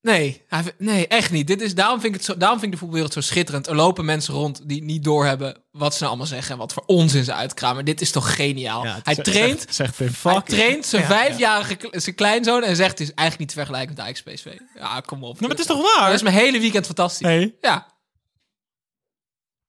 Nee, 0.05 0.43
hij 0.49 0.63
nee, 0.79 1.09
echt 1.09 1.31
niet. 1.31 1.47
Dit 1.47 1.61
is, 1.61 1.75
daarom, 1.75 2.01
vind 2.01 2.15
ik 2.15 2.21
het 2.21 2.29
zo, 2.29 2.37
daarom 2.37 2.59
vind 2.59 2.73
ik 2.73 2.79
de 2.79 2.85
voetbalwereld 2.85 3.13
zo 3.13 3.21
schitterend. 3.21 3.67
Er 3.67 3.75
lopen 3.75 4.05
mensen 4.05 4.35
rond 4.35 4.69
die 4.69 4.83
niet 4.83 5.05
doorhebben 5.05 5.63
wat 5.71 5.93
ze 5.93 5.99
nou 5.99 6.09
allemaal 6.09 6.27
zeggen 6.27 6.53
en 6.53 6.59
wat 6.59 6.73
voor 6.73 6.83
onzin 6.87 7.25
ze 7.25 7.35
uitkramen. 7.35 7.85
Dit 7.85 8.01
is 8.01 8.11
toch 8.11 8.35
geniaal. 8.35 8.85
Ja, 8.85 9.01
hij 9.03 9.15
traint, 9.15 9.61
Zegt, 9.61 9.75
zegt 9.75 9.99
hij 9.99 10.11
fuck. 10.11 10.45
traint 10.45 10.87
zijn 10.87 11.03
Ja, 11.03 11.09
vijfjarige 11.09 11.89
zijn 11.91 12.15
kleinzoon 12.15 12.63
en 12.63 12.77
zegt 12.77 12.91
het 12.91 13.01
is 13.01 13.15
eigenlijk 13.15 13.39
niet 13.39 13.49
te 13.49 13.55
vergelijken 13.55 13.95
met 13.95 14.05
Ajax 14.05 14.23
PSV. 14.23 14.59
Ja, 14.75 15.01
kom 15.01 15.19
op. 15.25 15.29
Nou, 15.29 15.41
maar 15.41 15.51
het 15.51 15.59
is 15.59 15.67
toch 15.67 15.97
waar? 15.97 16.07
Dat 16.07 16.15
is 16.15 16.23
mijn 16.23 16.35
hele 16.35 16.61
weekend 16.61 16.87
fantastisch. 16.87 17.49
Ja. 17.61 17.87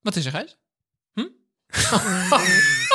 Wat 0.01 0.15
is 0.15 0.25
er, 0.25 0.31
Gijs? 0.31 0.57
Hm? 1.13 1.27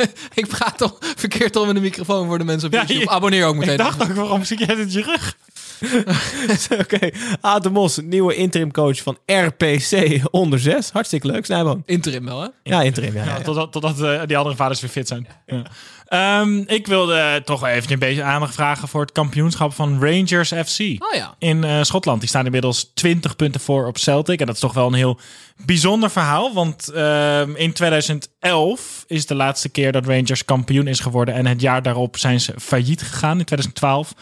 ik 0.34 0.46
praat 0.46 0.78
toch 0.78 0.96
verkeerd 1.16 1.56
om 1.56 1.68
in 1.68 1.74
de 1.74 1.80
microfoon 1.80 2.26
voor 2.26 2.38
de 2.38 2.44
mensen 2.44 2.68
op 2.68 2.74
Ja, 2.74 2.78
YouTube. 2.80 3.00
je- 3.00 3.08
Abonneer 3.10 3.46
ook 3.46 3.54
meteen. 3.54 3.72
Ik 3.72 3.78
dacht 3.78 4.02
ook, 4.02 4.12
waarom 4.14 4.44
zit 4.44 4.58
jij 4.58 4.76
het 4.76 4.92
je 4.92 5.02
rug? 5.02 5.36
Oké, 6.80 7.10
Aad 7.40 7.62
de 7.62 7.70
Mos, 7.70 7.96
nieuwe 7.96 8.34
interim 8.34 8.72
coach 8.72 9.02
van 9.02 9.18
RPC 9.26 10.20
onder 10.30 10.58
6. 10.58 10.90
Hartstikke 10.90 11.26
leuk, 11.26 11.44
Snijboon. 11.44 11.82
Interim 11.86 12.24
wel, 12.24 12.40
hè? 12.40 12.48
Ja, 12.62 12.82
interim, 12.82 13.14
ja. 13.14 13.24
ja, 13.24 13.30
Ja, 13.30 13.36
ja. 13.36 13.42
totdat, 13.42 13.72
totdat 13.72 14.00
eh, 14.00 14.20
die 14.26 14.36
andere 14.36 14.56
vaders 14.56 14.80
weer 14.80 14.90
fit 14.90 15.08
zijn. 15.08 15.26
Ja. 15.46 15.62
Ehm, 16.10 16.58
ik 16.66 16.86
wilde 16.86 17.42
toch 17.44 17.60
wel 17.60 17.70
even 17.70 17.92
een 17.92 17.98
beetje 17.98 18.22
aandacht 18.22 18.54
vragen 18.54 18.88
voor 18.88 19.00
het 19.00 19.12
kampioenschap 19.12 19.74
van 19.74 20.00
Rangers 20.00 20.48
FC. 20.48 20.80
Oh 20.80 21.14
ja. 21.14 21.34
In 21.38 21.64
eh, 21.64 21.82
Schotland. 21.82 22.20
Die 22.20 22.28
staan 22.28 22.44
inmiddels 22.44 22.90
20 22.94 23.36
punten 23.36 23.60
voor 23.60 23.86
op 23.86 23.98
Celtic. 23.98 24.40
En 24.40 24.46
dat 24.46 24.54
is 24.54 24.60
toch 24.60 24.74
wel 24.74 24.86
een 24.86 24.94
heel 24.94 25.18
bijzonder 25.64 26.10
verhaal. 26.10 26.54
Want 26.54 26.88
ehm, 26.88 27.54
in 27.54 27.72
2011 27.72 29.04
is 29.06 29.26
de 29.26 29.34
laatste 29.34 29.68
keer 29.68 29.92
dat 29.92 30.06
Rangers 30.06 30.44
kampioen 30.44 30.86
is 30.86 31.00
geworden. 31.00 31.34
En 31.34 31.46
het 31.46 31.60
jaar 31.60 31.82
daarop 31.82 32.16
zijn 32.16 32.40
ze 32.40 32.54
failliet 32.58 33.02
gegaan 33.02 33.38
in 33.38 33.44
2012. 33.44 34.14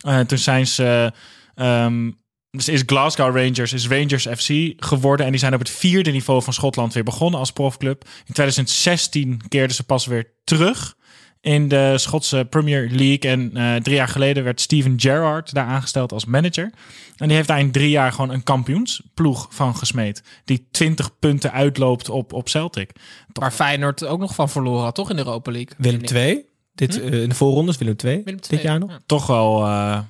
Eh, 0.00 0.20
toen 0.20 0.38
zijn 0.38 0.66
ze. 0.66 1.12
ehm, 1.54 2.10
dus 2.50 2.68
is 2.68 2.82
Glasgow 2.86 3.36
Rangers, 3.36 3.72
is 3.72 3.88
Rangers 3.88 4.26
FC 4.26 4.72
geworden. 4.76 5.26
En 5.26 5.30
die 5.32 5.40
zijn 5.40 5.54
op 5.54 5.58
het 5.58 5.70
vierde 5.70 6.10
niveau 6.10 6.42
van 6.42 6.52
Schotland 6.52 6.92
weer 6.92 7.04
begonnen 7.04 7.40
als 7.40 7.52
profclub. 7.52 8.04
In 8.04 8.34
2016 8.34 9.40
keerden 9.48 9.76
ze 9.76 9.84
pas 9.84 10.06
weer 10.06 10.32
terug 10.44 10.96
in 11.40 11.68
de 11.68 11.98
Schotse 11.98 12.46
Premier 12.50 12.88
League. 12.90 13.30
En 13.30 13.56
eh, 13.56 13.76
drie 13.76 13.96
jaar 13.96 14.08
geleden 14.08 14.44
werd 14.44 14.60
Steven 14.60 15.00
Gerrard 15.00 15.54
daar 15.54 15.66
aangesteld 15.66 16.12
als 16.12 16.24
manager. 16.24 16.72
En 17.16 17.26
die 17.26 17.36
heeft 17.36 17.48
daar 17.48 17.58
in 17.58 17.70
drie 17.72 17.90
jaar 17.90 18.12
gewoon 18.12 18.30
een 18.30 18.42
kampioensploeg 18.42 19.46
van 19.50 19.76
gesmeed. 19.76 20.22
Die 20.44 20.68
20 20.70 21.18
punten 21.18 21.52
uitloopt 21.52 22.08
op, 22.08 22.32
op 22.32 22.48
Celtic. 22.48 22.90
Waar 23.32 23.52
Feyenoord 23.52 24.04
ook 24.04 24.20
nog 24.20 24.34
van 24.34 24.48
verloren 24.48 24.82
had, 24.84 24.94
toch 24.94 25.10
in 25.10 25.16
de 25.16 25.24
Europa 25.24 25.50
League? 25.50 25.74
Willem 25.78 25.98
Vind 25.98 26.10
ik. 26.10 26.16
2. 26.16 26.49
Dit, 26.72 27.00
eh, 27.00 27.22
in 27.22 27.28
de 27.28 27.34
voorrondes, 27.34 27.78
Willem 27.78 27.96
2. 27.96 28.16
Willem 28.24 28.40
Dit 28.40 28.52
II, 28.52 28.62
jaar 28.62 28.78
nog. 28.78 28.90
ja. 28.90 28.98
Toch 29.06 29.26
wel 29.26 29.56
eh, 29.64 30.00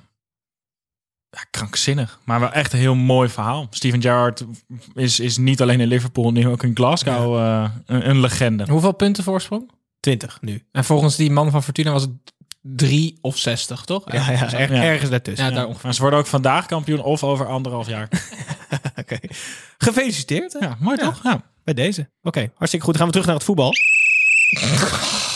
ja, 1.29 1.43
krankzinnig. 1.51 2.19
Maar 2.23 2.39
wel 2.39 2.51
echt 2.51 2.73
een 2.73 2.79
heel 2.79 2.95
mooi 2.95 3.29
verhaal. 3.29 3.67
Steven 3.69 4.01
Gerrard 4.01 4.45
is, 4.93 5.19
is 5.19 5.37
niet 5.37 5.61
alleen 5.61 5.79
in 5.79 5.87
Liverpool, 5.87 6.31
nu 6.31 6.47
ook 6.47 6.63
in 6.63 6.75
Glasgow 6.75 7.37
eh, 7.37 7.69
een, 7.85 8.09
een 8.09 8.19
legende. 8.19 8.65
Hoeveel 8.69 8.91
punten 8.93 9.23
voorsprong? 9.23 9.71
20 9.99 10.37
nu. 10.41 10.63
En 10.71 10.83
volgens 10.83 11.15
die 11.15 11.31
man 11.31 11.51
van 11.51 11.63
Fortuna 11.63 11.91
was 11.91 12.01
het 12.01 12.11
3 12.61 13.17
of 13.21 13.37
60, 13.37 13.85
toch? 13.85 14.11
Ja, 14.11 14.31
ja, 14.31 14.53
er- 14.53 14.73
Ja. 14.73 14.83
ergens 14.83 15.09
daartussen. 15.09 15.45
Ja, 15.45 15.51
Ja, 15.51 15.57
daar 15.57 15.65
ongeveer. 15.65 15.85
maar 15.85 15.93
ze 15.93 16.01
worden 16.01 16.19
ook 16.19 16.27
vandaag 16.27 16.65
kampioen 16.65 17.01
of 17.01 17.23
over 17.23 17.47
anderhalf 17.47 17.87
jaar. 17.87 18.07
Oké. 19.01 19.17
Gefeliciteerd 19.77 20.53
hè, 20.53 20.59
Ja, 20.65 20.77
mooi 20.79 20.97
toch? 20.97 21.19
Ja. 21.23 21.41
bij 21.63 21.73
deze. 21.73 22.09
Oké, 22.21 22.51
hartstikke 22.55 22.85
goed. 22.85 22.97
Dan 22.97 23.03
gaan 23.03 23.05
we 23.05 23.11
terug 23.11 23.25
naar 23.25 23.35
het 23.35 23.43
voetbal. 23.45 23.71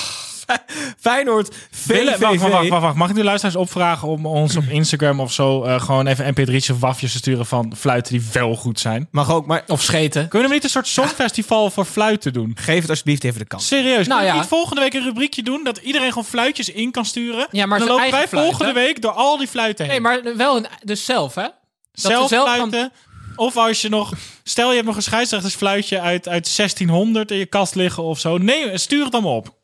Feyenoord, 0.99 1.55
VVV. 1.71 2.19
wacht, 2.19 2.39
wacht, 2.41 2.67
wacht, 2.69 2.81
wacht. 2.81 2.95
Mag 2.95 3.09
ik 3.09 3.15
de 3.15 3.23
luisteraars 3.23 3.55
opvragen 3.57 4.07
om 4.07 4.25
ons 4.25 4.55
op 4.55 4.63
Instagram 4.69 5.19
of 5.19 5.33
zo 5.33 5.63
eh, 5.63 5.81
gewoon 5.81 6.07
even 6.07 6.33
mp3'tjes 6.35 6.71
of 6.71 6.79
wafjes 6.79 7.11
te 7.11 7.17
sturen 7.17 7.45
van 7.45 7.73
fluiten 7.77 8.13
die 8.13 8.23
wel 8.33 8.55
goed 8.55 8.79
zijn? 8.79 9.07
Mag 9.11 9.31
ook, 9.31 9.45
maar 9.45 9.63
Of 9.67 9.81
scheten. 9.81 10.27
Kunnen 10.27 10.47
we 10.49 10.53
niet 10.55 10.63
een 10.63 10.69
soort 10.69 10.87
songfestival 10.87 11.69
voor 11.69 11.85
fluiten 11.85 12.33
doen? 12.33 12.51
geef 12.59 12.81
het 12.81 12.89
alsjeblieft 12.89 13.23
even 13.23 13.39
de 13.39 13.45
kans. 13.45 13.67
Serieus, 13.67 13.89
Nou 13.93 14.01
kunnen 14.05 14.19
we 14.25 14.25
ja. 14.33 14.35
niet 14.39 14.47
volgende 14.47 14.81
week 14.81 14.93
een 14.93 15.03
rubriekje 15.03 15.43
doen 15.43 15.63
dat 15.63 15.77
iedereen 15.77 16.09
gewoon 16.09 16.25
fluitjes 16.25 16.69
in 16.69 16.91
kan 16.91 17.05
sturen? 17.05 17.47
Ja, 17.51 17.65
maar 17.65 17.79
dan 17.79 17.87
lopen 17.87 18.11
wij 18.11 18.27
fluit, 18.27 18.45
volgende 18.45 18.79
hè? 18.79 18.85
week 18.85 19.01
door 19.01 19.11
al 19.11 19.37
die 19.37 19.47
fluiten 19.47 19.85
heen. 19.85 20.01
Nee, 20.01 20.21
maar 20.23 20.37
wel 20.37 20.57
een, 20.57 20.65
dus 20.83 21.05
zelf, 21.05 21.35
hè? 21.35 21.41
Dat 21.41 21.51
zelf, 21.93 22.27
zelf 22.29 22.45
kan- 22.45 22.55
fluiten. 22.69 22.91
Of 23.35 23.57
als 23.57 23.81
je 23.81 23.89
nog... 23.89 24.11
Stel 24.43 24.69
je 24.69 24.73
hebt 24.75 24.87
nog 24.87 24.95
een 24.95 25.01
scheidsrechtersfluitje 25.01 25.99
uit, 25.99 26.27
uit 26.27 26.55
1600 26.55 27.31
in 27.31 27.37
je 27.37 27.45
kast 27.45 27.75
liggen 27.75 28.03
of 28.03 28.19
zo. 28.19 28.37
Nee, 28.37 28.77
stuur 28.77 29.03
het 29.03 29.11
dan 29.11 29.23
maar 29.23 29.31
op. 29.31 29.54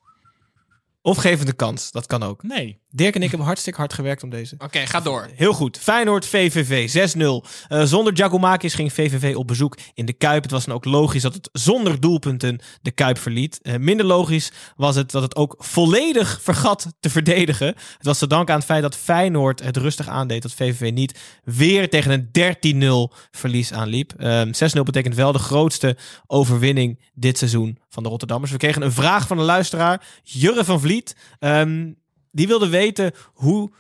Of 1.02 1.18
geef 1.18 1.40
een 1.48 1.56
kans. 1.56 1.92
Dat 1.92 2.06
kan 2.06 2.24
ook. 2.24 2.44
Nee. 2.44 2.81
Dirk 2.94 3.16
en 3.16 3.22
ik 3.22 3.30
hebben 3.30 3.48
hartstikke 3.48 3.80
hard 3.80 3.94
gewerkt 3.94 4.24
om 4.24 4.30
deze. 4.30 4.56
Oké, 4.58 4.80
ga 4.80 5.00
door. 5.00 5.30
Heel 5.36 5.54
goed. 5.54 5.78
Feyenoord 5.78 6.26
VVV 6.26 6.90
6-0. 6.90 7.44
Eh, 7.68 7.84
zonder 7.84 8.16
Giacomakis 8.16 8.74
ging 8.74 8.94
VVV 8.94 9.36
op 9.36 9.48
bezoek 9.48 9.78
in 9.94 10.06
de 10.06 10.14
Kuip. 10.14 10.44
Het 10.44 10.52
was 10.52 10.66
dan 10.66 10.76
ook 10.76 10.86
logisch 10.86 11.22
dat 11.22 11.34
het 11.34 11.50
zonder 11.52 12.00
doelpunten 12.00 12.60
de 12.82 12.92
Kuip 12.92 13.18
verliet. 13.18 13.60
Eh, 13.62 13.76
minder 13.78 14.06
logisch 14.06 14.52
was 14.76 14.96
het 14.96 15.12
dat 15.12 15.22
het 15.22 15.36
ook 15.36 15.56
volledig 15.58 16.40
vergat 16.42 16.88
te 17.00 17.10
verdedigen. 17.10 17.68
Het 17.68 18.06
was 18.06 18.18
te 18.18 18.28
danken 18.28 18.54
aan 18.54 18.60
het 18.60 18.70
feit 18.70 18.82
dat 18.82 18.96
Feyenoord 18.96 19.64
het 19.64 19.78
rustig 19.78 20.08
aandeed. 20.08 20.42
Dat 20.42 20.54
VVV 20.54 20.92
niet 20.94 21.20
weer 21.44 21.90
tegen 21.90 22.12
een 22.12 22.30
13-0 22.32 23.14
verlies 23.32 23.74
aanliep. 23.74 24.14
Ehm 24.18 24.52
6-0 24.54 24.84
betekent 24.84 25.16
wel 25.16 25.32
de 25.32 25.40
grootste 25.40 25.98
overwinning 26.28 27.00
dit 27.14 27.38
seizoen 27.38 27.78
van 27.90 28.04
de 28.04 28.10
Rotterdammers. 28.10 28.52
We 28.52 28.58
kregen 28.58 28.82
een 28.82 28.92
vraag 28.92 29.28
van 29.28 29.38
een 29.38 29.46
luisteraar, 29.46 30.06
Jurre 30.24 30.66
van 30.66 30.80
Vliet. 30.80 31.16
Ehm, 31.40 31.90
die 32.32 32.48
wilde 32.48 32.70
weten 32.70 33.12
hoe 33.34 33.72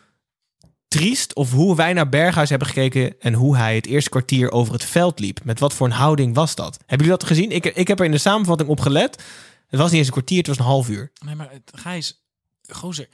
triest 0.87 1.33
of 1.35 1.51
hoe 1.51 1.75
wij 1.75 1.93
naar 1.93 2.09
Berghuis 2.09 2.49
hebben 2.49 2.67
gekeken 2.67 3.15
en 3.19 3.33
hoe 3.33 3.57
hij 3.57 3.75
het 3.75 3.85
eerste 3.85 4.09
kwartier 4.09 4.51
over 4.51 4.73
het 4.73 4.83
veld 4.85 5.19
liep. 5.19 5.39
Met 5.43 5.59
wat 5.59 5.73
voor 5.73 5.87
een 5.87 5.93
houding 5.93 6.35
was 6.35 6.55
dat? 6.55 6.77
Hebben 6.77 7.07
jullie 7.07 7.19
dat 7.21 7.23
gezien? 7.27 7.51
Ik, 7.51 7.65
ik 7.65 7.87
heb 7.87 7.99
er 7.99 8.05
in 8.05 8.11
de 8.11 8.17
samenvatting 8.17 8.69
op 8.69 8.79
gelet. 8.79 9.23
Het 9.67 9.79
was 9.79 9.89
niet 9.89 9.97
eens 9.97 10.07
een 10.07 10.13
kwartier, 10.13 10.37
het 10.37 10.47
was 10.47 10.57
een 10.57 10.63
half 10.63 10.89
uur. 10.89 11.11
Nee, 11.25 11.35
maar 11.35 11.49
het- 11.51 11.71
Gijs... 11.75 12.23
Gozer. 12.69 13.07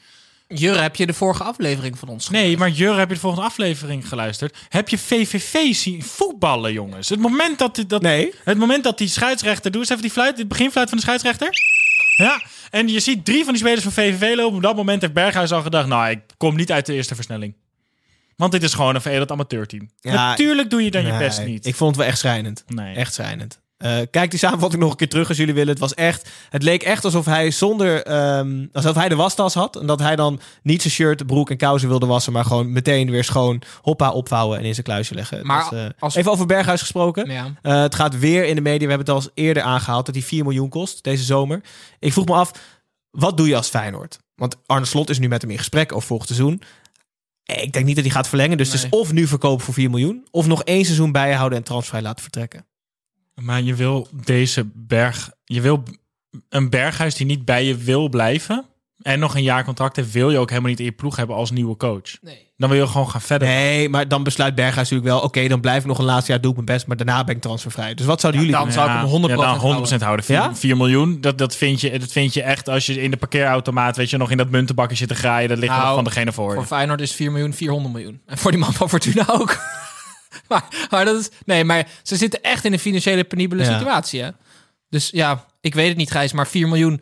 Jurre, 0.47 0.79
heb 0.79 0.95
je 0.95 1.05
de 1.05 1.13
vorige 1.13 1.43
aflevering 1.43 1.97
van 1.99 2.07
ons 2.07 2.29
Nee, 2.29 2.57
maar 2.57 2.69
Jur, 2.69 2.97
heb 2.97 3.07
je 3.07 3.13
de 3.13 3.19
volgende 3.19 3.45
aflevering 3.45 4.07
geluisterd? 4.07 4.57
Heb 4.69 4.89
je 4.89 4.97
VVV 4.97 5.73
zien 5.75 6.03
voetballen, 6.03 6.73
jongens? 6.73 7.09
Het 7.09 7.19
moment 7.19 7.59
dat, 7.59 7.75
die- 7.75 7.85
dat, 7.85 8.01
Nee. 8.01 8.33
het 8.43 8.57
moment 8.57 8.83
dat 8.83 8.97
die 8.97 9.07
scheidsrechter... 9.07 9.71
Doe 9.71 9.81
eens 9.81 9.89
even 9.89 10.01
die 10.01 10.11
fluit, 10.11 10.37
het 10.37 10.47
beginfluit 10.47 10.89
van 10.89 10.97
de 10.97 11.03
scheidsrechter. 11.03 11.49
Ja, 12.17 12.41
en 12.69 12.87
je 12.87 12.99
ziet 12.99 13.25
drie 13.25 13.43
van 13.43 13.53
die 13.53 13.61
spelers 13.61 13.83
van 13.83 13.91
VVV 13.91 14.35
lopen. 14.35 14.55
Op 14.55 14.61
dat 14.61 14.75
moment 14.75 15.01
heeft 15.01 15.13
Berghuis 15.13 15.51
al 15.51 15.61
gedacht... 15.61 15.87
Nou, 15.87 16.09
ik 16.09 16.19
kom 16.37 16.55
niet 16.55 16.71
uit 16.71 16.85
de 16.85 16.93
eerste 16.93 17.15
versnelling. 17.15 17.55
Want 18.35 18.51
dit 18.51 18.63
is 18.63 18.73
gewoon 18.73 18.95
een 18.95 19.01
veredeld 19.01 19.31
amateurteam. 19.31 19.89
Ja, 19.99 20.13
Natuurlijk 20.13 20.69
doe 20.69 20.83
je 20.83 20.91
dan 20.91 21.05
je 21.05 21.17
best 21.17 21.45
niet. 21.45 21.65
Ik 21.65 21.75
vond 21.75 21.89
het 21.89 21.99
wel 21.99 22.09
echt 22.09 22.19
schrijnend. 22.19 22.63
Nee. 22.67 22.95
Echt 22.95 23.13
schrijnend. 23.13 23.59
Eh, 23.77 23.97
kijk 24.11 24.29
die 24.29 24.39
samenvatting 24.39 24.81
nog 24.81 24.91
een 24.91 24.97
keer 24.97 25.09
terug 25.09 25.27
als 25.27 25.37
jullie 25.37 25.53
willen. 25.53 25.69
Het 25.69 25.79
was 25.79 25.93
echt, 25.93 26.29
het 26.49 26.63
leek 26.63 26.83
echt 26.83 27.05
alsof 27.05 27.25
hij 27.25 27.51
zonder, 27.51 28.03
ehm, 28.03 28.65
alsof 28.71 28.95
hij 28.95 29.09
de 29.09 29.15
wastas 29.15 29.53
had 29.53 29.75
en 29.75 29.85
dat 29.87 29.99
hij 29.99 30.15
dan 30.15 30.39
niet 30.63 30.81
zijn 30.81 30.93
shirt, 30.93 31.25
broek 31.25 31.49
en 31.49 31.57
kousen 31.57 31.87
wilde 31.89 32.05
wassen, 32.05 32.33
maar 32.33 32.45
gewoon 32.45 32.71
meteen 32.71 33.11
weer 33.11 33.23
schoon, 33.23 33.61
hoppa 33.81 34.11
opvouwen 34.11 34.57
en 34.59 34.63
in 34.65 34.73
zijn 34.73 34.85
kluisje 34.85 35.13
leggen. 35.15 35.45
Maar 35.45 35.69
Dus, 35.69 35.79
eh, 35.79 35.89
als- 35.99 36.15
even 36.15 36.31
over 36.31 36.45
Berghuis 36.45 36.81
gesproken. 36.81 37.31
Ja. 37.31 37.53
Eh, 37.61 37.81
het 37.81 37.95
gaat 37.95 38.19
weer 38.19 38.45
in 38.45 38.55
de 38.55 38.61
media. 38.61 38.87
We 38.87 38.93
hebben 38.93 39.13
het 39.13 39.15
al 39.15 39.21
eens 39.21 39.31
eerder 39.33 39.63
aangehaald 39.63 40.05
dat 40.05 40.15
hij 40.15 40.23
4 40.23 40.43
miljoen 40.43 40.69
kost 40.69 41.03
deze 41.03 41.23
zomer. 41.23 41.61
Ik 41.99 42.13
vroeg 42.13 42.25
me 42.25 42.33
af, 42.33 42.51
wat 43.11 43.37
doe 43.37 43.47
je 43.47 43.55
als 43.55 43.69
Feyenoord? 43.69 44.19
Want 44.35 44.55
Arne 44.65 44.85
Slot 44.85 45.09
is 45.09 45.19
nu 45.19 45.27
met 45.27 45.41
hem 45.41 45.51
in 45.51 45.57
gesprek 45.57 45.93
over 45.93 46.07
volgend 46.07 46.29
seizoen. 46.29 46.61
Ik 47.45 47.73
denk 47.73 47.85
niet 47.85 47.95
dat 47.95 48.03
hij 48.05 48.13
gaat 48.13 48.27
verlengen. 48.27 48.57
Dus 48.57 48.71
het 48.71 48.83
is 48.83 48.89
of 48.89 49.11
nu 49.11 49.27
verkopen 49.27 49.65
voor 49.65 49.73
4 49.73 49.89
miljoen, 49.89 50.27
of 50.31 50.47
nog 50.47 50.63
één 50.63 50.83
seizoen 50.85 51.11
bijhouden 51.11 51.57
en 51.57 51.63
transfervrij 51.63 52.01
laten 52.01 52.21
vertrekken. 52.21 52.65
Maar 53.41 53.61
je 53.61 53.75
wil 53.75 54.07
deze 54.23 54.67
berg... 54.73 55.29
Je 55.43 55.61
wil 55.61 55.83
een 56.49 56.69
berghuis 56.69 57.15
die 57.15 57.25
niet 57.25 57.45
bij 57.45 57.65
je 57.65 57.75
wil 57.77 58.09
blijven... 58.09 58.65
en 59.01 59.19
nog 59.19 59.35
een 59.35 59.43
jaar 59.43 59.63
contract 59.63 59.95
heeft... 59.95 60.11
wil 60.11 60.31
je 60.31 60.37
ook 60.37 60.49
helemaal 60.49 60.69
niet 60.69 60.79
in 60.79 60.85
je 60.85 60.91
ploeg 60.91 61.15
hebben 61.15 61.35
als 61.35 61.51
nieuwe 61.51 61.77
coach. 61.77 62.21
Nee. 62.21 62.45
Dan 62.57 62.69
wil 62.69 62.79
je 62.79 62.87
gewoon 62.87 63.09
gaan 63.09 63.21
verder. 63.21 63.47
Nee, 63.47 63.89
maar 63.89 64.07
dan 64.07 64.23
besluit 64.23 64.55
Berghuis 64.55 64.89
natuurlijk 64.89 65.09
wel... 65.09 65.19
oké, 65.19 65.47
dan 65.47 65.59
blijf 65.59 65.81
ik 65.81 65.85
nog 65.87 65.99
een 65.99 66.05
laatste 66.05 66.31
jaar, 66.31 66.41
doe 66.41 66.49
ik 66.49 66.55
mijn 66.55 66.77
best... 66.77 66.87
maar 66.87 66.97
daarna 66.97 67.23
ben 67.23 67.35
ik 67.35 67.41
transfervrij. 67.41 67.93
Dus 67.93 68.05
wat 68.05 68.19
zouden 68.19 68.41
jullie 68.41 68.55
dan 68.55 68.65
doen? 68.65 68.73
zou 68.73 68.89
ik 68.89 68.95
hem 68.95 69.23
100% 69.25 69.29
ja, 69.29 69.57
dan 69.57 69.87
100% 69.99 70.01
houden. 70.01 70.25
4, 70.25 70.35
Ja? 70.35 70.55
4 70.55 70.77
miljoen, 70.77 71.21
dat, 71.21 71.37
dat, 71.37 71.55
vind 71.55 71.81
je, 71.81 71.99
dat 71.99 72.11
vind 72.11 72.33
je 72.33 72.41
echt 72.41 72.69
als 72.69 72.85
je 72.85 73.01
in 73.01 73.11
de 73.11 73.17
parkeerautomaat... 73.17 73.97
weet 73.97 74.09
je, 74.09 74.17
nog 74.17 74.31
in 74.31 74.37
dat 74.37 74.49
muntenbakje 74.49 74.95
zit 74.95 75.07
te 75.07 75.15
graaien... 75.15 75.49
dat 75.49 75.57
ligt 75.57 75.71
Nou, 75.71 75.85
nog 75.85 75.95
van 75.95 76.03
degene 76.03 76.31
voor 76.31 76.49
je. 76.49 76.55
Voor 76.55 76.65
Feyenoord 76.65 77.01
is 77.01 77.13
4 77.13 77.31
miljoen 77.31 77.53
400 77.53 77.93
miljoen. 77.93 78.21
En 78.25 78.37
voor 78.37 78.51
die 78.51 78.59
man 78.59 78.73
van 78.73 78.89
Fortuna 78.89 79.25
ook. 79.27 79.57
maar, 80.49 80.87
maar 80.89 81.05
dat 81.05 81.19
is... 81.19 81.29
Nee, 81.45 81.63
maar 81.63 81.87
ze 82.03 82.15
zitten 82.15 82.41
echt 82.41 82.65
in 82.65 82.73
een 82.73 82.79
financiële 82.79 83.23
penibele 83.23 83.63
Ja. 83.63 83.77
situatie, 83.77 84.21
hè? 84.21 84.29
Dus 84.89 85.09
ja, 85.09 85.45
ik 85.61 85.73
weet 85.73 85.87
het 85.87 85.97
niet, 85.97 86.11
Gijs, 86.11 86.31
maar 86.31 86.47
4 86.47 86.67
miljoen... 86.67 87.01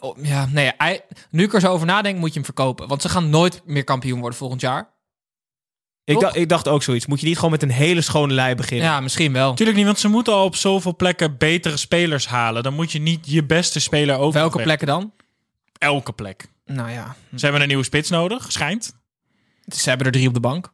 Oh, 0.00 0.18
ja, 0.22 0.46
nee, 0.46 0.72
hij- 0.78 1.04
nu 1.30 1.44
ik 1.44 1.54
er 1.54 1.60
zo 1.60 1.72
over 1.72 1.86
nadenk, 1.86 2.18
moet 2.18 2.28
je 2.28 2.34
hem 2.34 2.44
verkopen. 2.44 2.88
Want 2.88 3.02
ze 3.02 3.08
gaan 3.08 3.30
nooit 3.30 3.62
meer 3.64 3.84
kampioen 3.84 4.20
worden 4.20 4.38
volgend 4.38 4.60
jaar. 4.60 4.92
Ik, 6.04 6.20
dacht, 6.20 6.36
ik 6.36 6.48
dacht 6.48 6.68
ook 6.68 6.82
zoiets. 6.82 7.06
Moet 7.06 7.20
je 7.20 7.26
niet 7.26 7.36
gewoon 7.36 7.50
met 7.50 7.62
een 7.62 7.70
hele 7.70 8.00
schone 8.00 8.32
lei 8.34 8.54
beginnen? 8.54 8.86
Ja, 8.86 9.00
misschien 9.00 9.32
wel. 9.32 9.54
Tuurlijk 9.54 9.76
niet, 9.76 9.86
want 9.86 9.98
ze 9.98 10.08
moeten 10.08 10.32
al 10.32 10.44
op 10.44 10.56
zoveel 10.56 10.96
plekken 10.96 11.38
betere 11.38 11.76
spelers 11.76 12.26
halen. 12.26 12.62
Dan 12.62 12.74
moet 12.74 12.92
je 12.92 12.98
niet 12.98 13.30
je 13.30 13.44
beste 13.44 13.80
speler 13.80 14.16
over. 14.16 14.40
Welke 14.40 14.62
plekken 14.62 14.86
dan? 14.86 15.12
Elke 15.78 16.12
plek. 16.12 16.46
Nou 16.66 16.90
ja, 16.90 17.16
Ze 17.36 17.44
hebben 17.44 17.60
een 17.62 17.68
nieuwe 17.68 17.84
spits 17.84 18.10
nodig, 18.10 18.52
schijnt. 18.52 18.94
ze 19.76 19.88
hebben 19.88 20.06
er 20.06 20.12
drie 20.12 20.28
op 20.28 20.34
de 20.34 20.40
bank. 20.40 20.72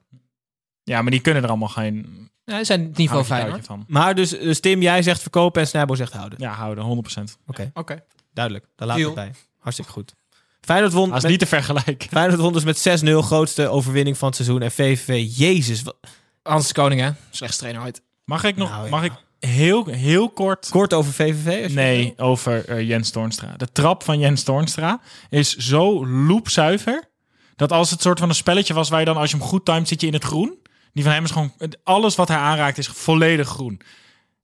Ja, 0.90 1.02
maar 1.02 1.10
die 1.10 1.20
kunnen 1.20 1.42
er 1.42 1.48
allemaal 1.48 1.68
geen 1.68 2.28
Ja, 2.44 2.58
ze 2.58 2.64
zijn 2.64 2.84
het 2.84 2.96
niveau 2.96 3.26
touwtje 3.26 3.62
van. 3.62 3.84
Maar 3.88 4.14
dus, 4.14 4.30
dus 4.30 4.60
Tim, 4.60 4.82
jij 4.82 5.02
zegt 5.02 5.20
verkopen 5.22 5.60
en 5.62 5.68
Snijbo 5.68 5.94
zegt 5.94 6.12
houden. 6.12 6.38
Ja, 6.40 6.52
houden, 6.52 7.04
100%. 7.18 7.22
Oké, 7.46 7.70
Oké. 7.74 8.02
duidelijk. 8.32 8.66
Daar 8.76 8.88
laat 8.88 8.98
ik 8.98 9.14
bij. 9.14 9.32
Hartstikke 9.58 9.92
goed. 9.92 10.14
Feyenoord 10.60 10.92
won, 10.92 11.08
Dat 11.08 11.16
is 11.16 11.22
met, 11.22 11.30
niet 11.30 11.40
te 11.40 11.46
vergelijken. 11.46 12.08
Feyenoord 12.08 12.40
won 12.40 12.52
dus 12.52 12.64
met 12.64 13.02
6-0. 13.04 13.16
Grootste 13.18 13.68
overwinning 13.68 14.18
van 14.18 14.26
het 14.28 14.36
seizoen. 14.36 14.62
En 14.62 14.70
VVV, 14.70 15.36
jezus. 15.36 15.82
wat- 15.82 15.96
Hans 16.42 16.72
Koning, 16.72 17.00
hè? 17.00 17.10
Slechtste 17.30 17.60
trainer 17.62 17.84
ooit. 17.86 18.02
Mag 18.24 18.44
ik 18.44 18.56
nog 18.56 18.70
Nou, 18.70 18.84
ja. 18.84 18.90
mag 18.90 19.04
ik 19.04 19.12
heel, 19.38 19.84
heel 19.86 20.28
kort... 20.30 20.68
Kort 20.68 20.92
over 20.94 21.12
VVV? 21.12 21.74
Nee, 21.74 22.14
over 22.16 22.68
eh, 22.68 22.88
Jens 22.88 23.10
Toornstra. 23.10 23.54
De 23.56 23.72
trap 23.72 24.02
van 24.02 24.18
Jens 24.18 24.42
Toornstra 24.42 25.00
is 25.28 25.56
zo 25.56 26.06
loopzuiver... 26.06 27.08
dat 27.56 27.72
als 27.72 27.90
het 27.90 28.02
soort 28.02 28.18
van 28.18 28.28
een 28.28 28.34
spelletje 28.34 28.74
was... 28.74 28.88
waar 28.88 28.98
je 29.00 29.04
dan 29.04 29.16
als 29.16 29.30
je 29.30 29.36
hem 29.36 29.46
goed 29.46 29.64
timed 29.64 29.88
zit 29.88 30.00
je 30.00 30.06
in 30.06 30.12
het 30.12 30.24
groen... 30.24 30.58
die 30.92 31.04
van 31.04 31.12
hem 31.12 31.24
is 31.24 31.30
gewoon... 31.30 31.52
alles 31.84 32.14
wat 32.14 32.28
hij 32.28 32.36
aanraakt 32.36 32.78
is 32.78 32.86
volledig 32.88 33.48
groen. 33.48 33.80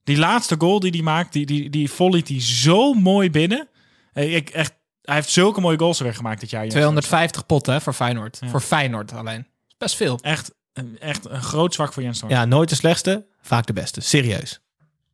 Die 0.03 0.17
laatste 0.17 0.55
goal 0.57 0.79
die 0.79 0.91
hij 0.91 1.01
maakt... 1.01 1.33
die, 1.33 1.45
die, 1.45 1.69
die 1.69 1.91
volleyt 1.91 2.27
hij 2.27 2.41
zo 2.41 2.93
mooi 2.93 3.31
binnen. 3.31 3.67
Ik, 4.13 4.49
echt, 4.49 4.73
hij 5.01 5.15
heeft 5.15 5.29
zulke 5.29 5.61
mooie 5.61 5.77
goals 5.79 5.99
weer 5.99 6.13
gemaakt 6.13 6.39
dit 6.39 6.49
jaar. 6.49 6.61
Jens 6.61 6.73
250 6.73 7.45
potten 7.45 7.73
hè, 7.73 7.81
voor 7.81 7.93
Feyenoord. 7.93 8.37
Ja. 8.41 8.47
Voor 8.47 8.61
Feyenoord 8.61 9.13
alleen. 9.13 9.47
Best 9.77 9.95
veel. 9.95 10.19
Echt, 10.21 10.51
een- 10.73 10.99
echt 10.99 11.25
een 11.29 11.41
groot 11.41 11.73
zwak 11.73 11.93
voor 11.93 12.03
Jens. 12.03 12.23
Ja, 12.27 12.45
nooit 12.45 12.69
de 12.69 12.75
slechtste, 12.75 13.25
vaak 13.41 13.65
de 13.65 13.73
beste. 13.73 14.01
Serieus. 14.01 14.59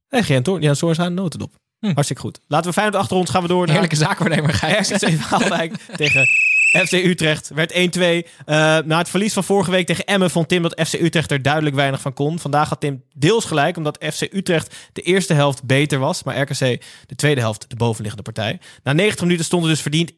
En 0.10 0.24
geen 0.24 0.44
Toorn, 0.44 0.62
Jan 0.62 0.76
Soorns 0.76 1.00
aan 1.00 1.14
notendop. 1.14 1.54
Hm. 1.80 1.92
Hartstikke 1.94 2.22
goed. 2.22 2.40
Laten 2.48 2.68
we 2.68 2.74
Feyenoord 2.74 3.02
achter 3.02 3.18
ons 3.18 3.30
gaan 3.30 3.42
we 3.42 3.48
door 3.48 3.60
naar 3.60 3.70
Heerlijke 3.70 3.96
zaakwaarnemer. 3.96 4.50
RKC 4.80 5.30
Waalwijk 5.30 5.76
tegen 5.96 6.28
FC 6.74 6.92
Utrecht. 6.92 7.52
Werd 7.54 7.72
1-2. 7.72 8.28
Eh, 8.46 8.56
na 8.86 8.98
het 8.98 9.10
verlies 9.10 9.34
van 9.34 9.44
vorige 9.44 9.72
week 9.72 9.86
tegen 9.86 10.06
Emmen 10.06 10.32
vond 10.32 10.48
Tim 10.48 10.62
dat 10.62 10.82
FC 10.88 10.94
Utrecht 10.94 11.32
er 11.32 11.42
duidelijk 11.42 11.76
weinig 11.76 12.02
van 12.02 12.14
kon. 12.14 12.40
Vandaag 12.40 12.70
had 12.70 12.80
Tim 12.80 13.04
deels 13.16 13.46
gelijk, 13.46 13.78
omdat 13.78 14.06
FC 14.14 14.22
Utrecht 14.22 14.76
de 14.94 15.02
eerste 15.02 15.34
helft 15.34 15.64
beter 15.64 16.00
was. 16.00 16.24
Maar 16.24 16.40
RKC 16.40 16.82
de 17.06 17.16
tweede 17.16 17.42
helft 17.42 17.70
de 17.70 17.76
bovenliggende 17.76 18.32
partij. 18.32 18.60
Na 18.84 18.94
90 18.94 19.22
minuten 19.22 19.46
stond 19.46 19.64
het 19.64 19.72
dus 19.72 19.82
verdiend 19.82 20.12
1-1. 20.12 20.16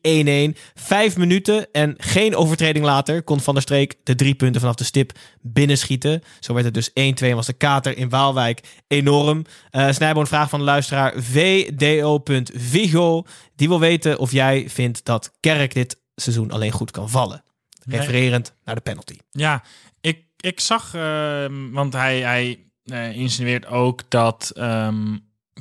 Vijf 0.74 1.18
minuten 1.18 1.68
en 1.72 1.96
geen 1.98 2.36
overtreding 2.36 2.86
later 2.86 3.24
kon 3.24 3.42
Van 3.42 3.54
der 3.54 3.64
Streek 3.64 3.96
de 4.04 4.16
drie 4.16 4.36
punten 4.36 4.62
vanaf 4.62 4.76
de 4.76 4.84
stip 4.84 5.12
binnenschieten. 5.42 6.24
Zo 6.40 6.54
werd 6.54 6.66
het 6.66 6.74
dus 6.74 6.90
1-2 6.90 6.94
en 6.94 7.36
was 7.36 7.46
de 7.46 7.54
kater 7.54 7.98
in 7.98 8.10
Waalwijk 8.10 8.62
enorm. 8.88 9.46
Eh 9.70 9.92
Snijbo 9.92 10.20
een 10.20 10.28
vraag 10.28 10.50
van 10.50 10.60
de 10.60 10.66
luisteraar 10.66 11.14
vdo.vigo. 11.18 13.24
Die 13.56 13.68
wil 13.68 13.80
weten 13.80 14.20
of 14.20 14.32
jij 14.32 14.66
vindt 14.70 15.06
dat 15.06 15.32
Kerk 15.40 15.74
dit 15.74 16.04
seizoen 16.16 16.52
alleen 16.52 16.72
goed 16.72 16.92
kan 16.92 17.10
vallen. 17.10 17.44
Nee. 17.84 18.00
Refererend 18.00 18.54
naar 18.64 18.76
de 18.76 18.82
penalty. 18.82 19.18
Ja, 19.32 19.64
ik, 20.02 20.24
ik 20.40 20.60
zag, 20.60 20.94
ehm, 20.94 21.72
want 21.72 21.94
hij, 21.94 22.22
hij 22.22 22.60
eh, 22.84 23.16
insinueert 23.16 23.66
ook 23.66 24.02
dat 24.10 24.52
ehm, 24.56 25.18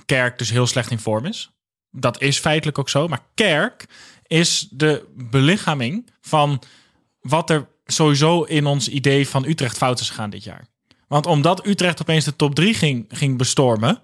Kerk 0.07 0.39
dus 0.39 0.51
heel 0.51 0.67
slecht 0.67 0.91
in 0.91 0.99
vorm 0.99 1.25
is. 1.25 1.51
Dat 1.91 2.21
is 2.21 2.39
feitelijk 2.39 2.79
ook 2.79 2.89
zo. 2.89 3.09
Maar 3.09 3.23
Kerk 3.35 3.87
is 4.27 4.69
de 4.71 5.07
belichaming 5.17 6.11
van 6.21 6.63
wat 7.21 7.51
er 7.51 7.69
sowieso 7.85 8.43
in 8.43 8.67
ons 8.67 8.89
idee 8.89 9.29
van 9.29 9.45
Utrecht 9.45 9.77
fout 9.77 10.01
is 10.01 10.09
gegaan 10.09 10.31
dit 10.31 10.45
jaar. 10.45 10.67
Want 11.09 11.27
omdat 11.27 11.67
Utrecht 11.67 12.01
opeens 12.01 12.25
de 12.25 12.37
top 12.37 12.55
3 12.55 12.75
ging, 12.75 13.05
ging 13.09 13.39
bestormen, 13.39 14.03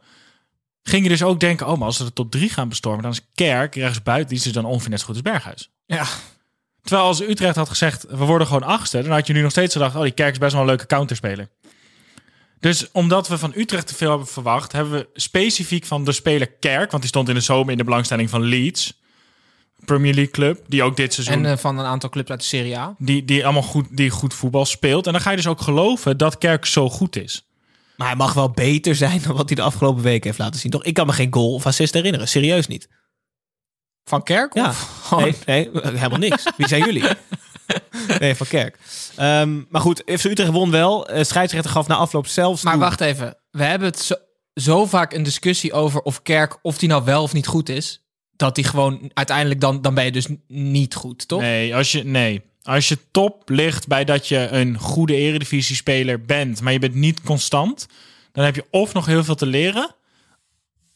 ging 0.83 1.03
je 1.03 1.09
dus 1.09 1.23
ook 1.23 1.41
denken, 1.41 1.69
oh, 1.69 1.77
maar 1.77 1.87
als 1.87 1.97
ze 1.97 2.05
de 2.05 2.13
top 2.13 2.31
3 2.31 2.49
gaan 2.49 2.69
bestormen, 2.69 3.03
dan 3.03 3.11
is 3.11 3.27
Kerk 3.35 3.75
rechtsbuiten, 3.75 4.29
die 4.29 4.39
is 4.39 4.43
dus 4.43 4.53
dan 4.53 4.65
ongeveer 4.65 4.91
net 4.91 5.01
zo 5.01 5.07
goed 5.07 5.15
als 5.15 5.25
Berghuis. 5.25 5.71
Ja. 5.87 6.07
Terwijl 6.83 7.07
als 7.07 7.21
Utrecht 7.21 7.57
had 7.57 7.69
gezegd, 7.69 8.07
we 8.09 8.25
worden 8.25 8.47
gewoon 8.47 8.62
achtste, 8.62 9.03
dan 9.03 9.11
had 9.12 9.27
je 9.27 9.33
nu 9.33 9.43
nog 9.43 9.51
steeds 9.51 9.73
gedacht, 9.73 9.97
oh, 9.97 10.03
die 10.03 10.11
Kerk 10.11 10.33
is 10.33 10.38
best 10.38 10.53
wel 10.53 10.61
een 10.61 10.66
leuke 10.66 10.87
counterspeler. 10.87 11.49
Dus 12.61 12.90
omdat 12.93 13.29
we 13.29 13.38
van 13.38 13.53
Utrecht 13.57 13.87
te 13.87 13.95
veel 13.95 14.09
hebben 14.09 14.27
verwacht, 14.27 14.73
hebben 14.73 14.93
we 14.93 15.09
specifiek 15.14 15.85
van 15.85 16.05
de 16.05 16.12
speler 16.12 16.47
Kerk, 16.47 16.90
want 16.90 17.03
die 17.03 17.12
stond 17.12 17.29
in 17.29 17.35
de 17.35 17.40
zomer 17.40 17.71
in 17.71 17.79
de 17.79 17.85
belangstelling 17.85 18.31
van 18.31 18.43
Leeds, 18.43 19.01
Premier 19.85 20.14
League 20.14 20.33
club, 20.33 20.64
die 20.66 20.83
ook 20.83 20.97
dit 20.97 21.14
seizoen, 21.14 21.45
En 21.45 21.51
eh, 21.51 21.57
van 21.57 21.79
een 21.79 21.85
aantal 21.85 22.11
clubs 22.11 22.31
uit 22.31 22.40
de 22.40 22.47
Serie 22.47 22.79
A. 22.79 22.95
die, 22.99 23.25
die 23.25 23.45
allemaal 23.45 23.62
goed, 23.62 23.87
die 23.90 24.11
goed 24.11 24.35
voetbal 24.35 24.64
speelt. 24.64 25.07
En 25.07 25.12
dan 25.12 25.21
ga 25.21 25.31
je 25.31 25.37
dus 25.37 25.47
ook 25.47 25.61
geloven 25.61 26.16
dat 26.16 26.38
Kerk 26.38 26.66
zo 26.66 26.90
goed 26.90 27.16
is. 27.16 27.45
Maar 27.97 28.09
hij 28.09 28.16
mag 28.16 28.33
wel 28.33 28.51
beter 28.51 28.95
zijn 28.95 29.23
dan 29.23 29.37
wat 29.37 29.47
hij 29.49 29.57
de 29.57 29.62
afgelopen 29.62 30.03
weken 30.03 30.27
heeft 30.27 30.38
laten 30.38 30.61
zien. 30.61 30.71
Toch? 30.71 30.85
Ik 30.85 30.95
kan 30.95 31.07
me 31.07 31.12
geen 31.12 31.33
goal 31.35 31.55
of 31.55 31.66
assist 31.66 31.95
herinneren. 31.95 32.29
Serieus 32.29 32.66
niet. 32.66 32.88
Van 34.11 34.23
Kerk? 34.23 34.55
Ja. 34.55 34.68
Of 34.68 35.01
gewoon- 35.03 35.23
Nee, 35.46 35.70
nee, 35.73 35.83
helemaal 35.83 36.18
niks. 36.18 36.44
Wie 36.57 36.68
zijn 36.68 36.85
jullie? 36.85 37.05
Nee, 38.18 38.35
van 38.35 38.46
Kerk. 38.46 38.79
Ehm, 39.16 39.61
maar 39.68 39.81
goed, 39.81 40.03
FC 40.07 40.25
Utrecht 40.25 40.51
won 40.51 40.70
wel. 40.70 41.09
Scheidsrechter 41.23 41.70
gaf 41.70 41.87
na 41.87 41.94
afloop 41.96 42.27
zelfs 42.27 42.62
Maar 42.62 42.73
toe- 42.73 42.83
wacht 42.83 43.01
even. 43.01 43.37
We 43.51 43.62
hebben 43.64 43.88
het 43.88 43.99
zo, 44.01 44.14
zo 44.55 44.87
vaak 44.87 45.12
een 45.12 45.23
discussie 45.23 45.73
over 45.73 46.01
of 46.03 46.23
Kerk, 46.23 46.59
of 46.62 46.79
die 46.79 46.88
nou 46.88 47.05
wel 47.05 47.23
of 47.23 47.33
niet 47.33 47.46
goed 47.46 47.68
is. 47.68 48.03
Dat 48.37 48.55
die 48.55 48.64
gewoon 48.64 49.11
uiteindelijk 49.14 49.61
dan, 49.61 49.83
dan 49.83 49.94
ben 49.94 50.05
je 50.05 50.12
dus 50.12 50.27
niet 50.49 50.94
goed, 50.94 51.29
toch? 51.29 51.40
Nee, 51.40 51.77
als 51.77 51.92
je, 51.92 52.05
nee. 52.05 52.42
Als 52.62 52.88
je 52.88 52.99
top 53.11 53.49
ligt 53.49 53.87
bij 53.87 54.05
dat 54.05 54.29
je 54.29 54.49
een 54.51 54.79
goede 54.79 55.14
eredivisie-speler 55.14 56.25
bent, 56.25 56.61
maar 56.61 56.73
je 56.73 56.79
bent 56.79 56.94
niet 56.94 57.20
constant, 57.23 57.87
dan 58.33 58.44
heb 58.44 58.55
je 58.55 58.64
of 58.70 58.92
nog 58.92 59.07
heel 59.07 59.25
veel 59.25 59.35
te 59.35 59.46
leren, 59.46 59.94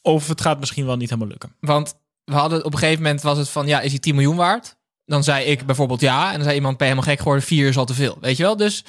of 0.02 0.28
het 0.28 0.40
gaat 0.40 0.58
misschien 0.60 0.86
wel 0.86 0.96
niet 0.96 1.08
helemaal 1.08 1.30
lukken. 1.30 1.54
Want 1.60 1.94
we 2.24 2.34
hadden 2.34 2.64
op 2.64 2.72
een 2.72 2.78
gegeven 2.78 3.02
moment 3.02 3.22
was 3.22 3.38
het 3.38 3.48
van 3.48 3.66
ja, 3.66 3.80
is 3.80 3.90
hij 3.90 4.00
10 4.00 4.14
miljoen 4.14 4.36
waard? 4.36 4.76
Dan 5.06 5.24
zei 5.24 5.44
ik 5.44 5.66
bijvoorbeeld 5.66 6.00
ja. 6.00 6.26
En 6.28 6.34
dan 6.34 6.42
zei 6.42 6.54
iemand, 6.54 6.76
ben 6.76 6.86
je 6.86 6.92
helemaal 6.92 7.14
gek 7.14 7.22
geworden? 7.22 7.46
Vier 7.48 7.68
is 7.68 7.76
al 7.76 7.84
te 7.84 7.94
veel. 7.94 8.16
Weet 8.20 8.36
je 8.36 8.42
wel? 8.42 8.56
Dus 8.56 8.84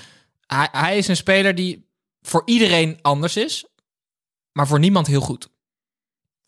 hij, 0.48 0.68
hij 0.72 0.98
is 0.98 1.08
een 1.08 1.16
speler 1.16 1.56
die 1.56 1.86
voor 2.22 2.42
iedereen 2.46 3.00
anders 3.02 3.36
is, 3.38 3.66
maar 4.52 4.68
voor 4.68 4.80
niemand 4.80 5.08
heel 5.08 5.22
goed. 5.22 5.50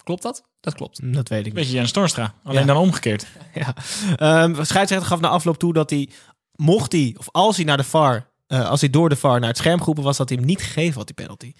Klopt 0.03 0.21
dat? 0.21 0.43
Dat 0.59 0.73
klopt. 0.73 0.97
Hm, 0.97 1.11
Dat 1.11 1.27
weet 1.29 1.39
ik 1.39 1.45
niet. 1.45 1.53
Beetje 1.53 1.71
Jens 1.73 1.91
Torstra, 1.91 2.33
alleen 2.43 2.59
Ja. 2.59 2.65
dan 2.65 2.77
omgekeerd. 2.77 3.25
Ja. 3.53 3.75
Ehm, 4.15 4.63
scheidsrechter 4.63 5.07
gaf 5.07 5.19
na 5.19 5.27
afloop 5.27 5.57
toe 5.57 5.73
dat 5.73 5.89
hij, 5.89 6.09
mocht 6.55 6.91
hij, 6.91 7.15
of 7.17 7.29
als 7.31 7.55
hij 7.55 7.65
naar 7.65 7.77
de 7.77 7.83
VAR, 7.83 8.29
eh, 8.47 8.69
als 8.69 8.79
hij 8.81 8.89
door 8.89 9.09
de 9.09 9.15
VAR 9.15 9.39
naar 9.39 9.49
het 9.49 9.57
scherm 9.57 9.79
geroepen 9.79 10.03
was, 10.03 10.17
dat 10.17 10.29
hij 10.29 10.37
hem 10.37 10.47
niet 10.47 10.61
gegeven 10.61 10.95
had, 10.97 11.05
die 11.05 11.15
penalty. 11.15 11.53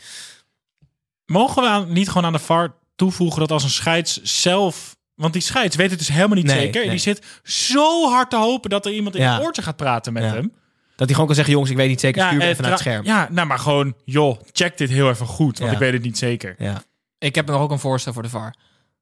Mogen 1.26 1.62
we 1.64 1.70
aan- 1.70 1.94
niet 1.94 2.08
gewoon 2.08 2.26
aan 2.26 2.32
de 2.34 2.40
VAR 2.40 2.76
toevoegen 2.96 3.40
dat 3.40 3.52
als 3.52 3.64
een 3.64 3.70
scheids 3.70 4.22
zelf... 4.24 4.97
Want 5.18 5.34
die 5.34 5.42
scheids 5.42 5.76
weet 5.76 5.90
het 5.90 6.00
dus 6.00 6.08
helemaal 6.08 6.36
niet 6.36 6.46
Nee, 6.46 6.60
zeker. 6.60 6.82
En 6.82 6.88
nee. 6.88 6.90
die 6.96 7.00
zit 7.14 7.26
zo 7.44 8.10
hard 8.10 8.30
te 8.30 8.36
hopen 8.38 8.70
dat 8.70 8.86
er 8.86 8.92
iemand 8.92 9.16
in 9.16 9.22
Ja. 9.22 9.34
het 9.36 9.44
oortje 9.46 9.62
gaat 9.62 9.76
praten 9.76 10.14
met 10.14 10.24
Ja. 10.24 10.30
hem. 10.34 10.52
Dat 10.96 11.06
hij 11.06 11.08
gewoon 11.08 11.26
kan 11.26 11.36
zeggen, 11.36 11.54
jongens, 11.54 11.72
ik 11.72 11.78
weet 11.78 11.88
niet 11.90 12.00
zeker, 12.00 12.22
stuur 12.26 12.38
me 12.38 12.44
eh, 12.44 12.50
even 12.50 12.62
naar 12.62 12.72
het 12.72 12.80
scherm. 12.80 13.06
Ja, 13.06 13.28
nou 13.32 13.48
maar 13.48 13.60
gewoon, 13.60 13.94
joh, 14.06 14.40
check 14.52 14.78
dit 14.78 14.90
heel 14.90 15.10
even 15.10 15.26
goed, 15.26 15.58
want 15.60 15.70
Ja. 15.72 15.78
ik 15.78 15.84
weet 15.84 15.94
het 15.94 16.02
niet 16.02 16.18
zeker. 16.18 16.56
Ja. 16.58 16.82
Ik 17.18 17.36
heb 17.36 17.48
nog 17.48 17.62
ook 17.62 17.72
een 17.72 17.80
voorstel 17.80 18.14
voor 18.14 18.24
de 18.24 18.30
VAR. 18.30 18.56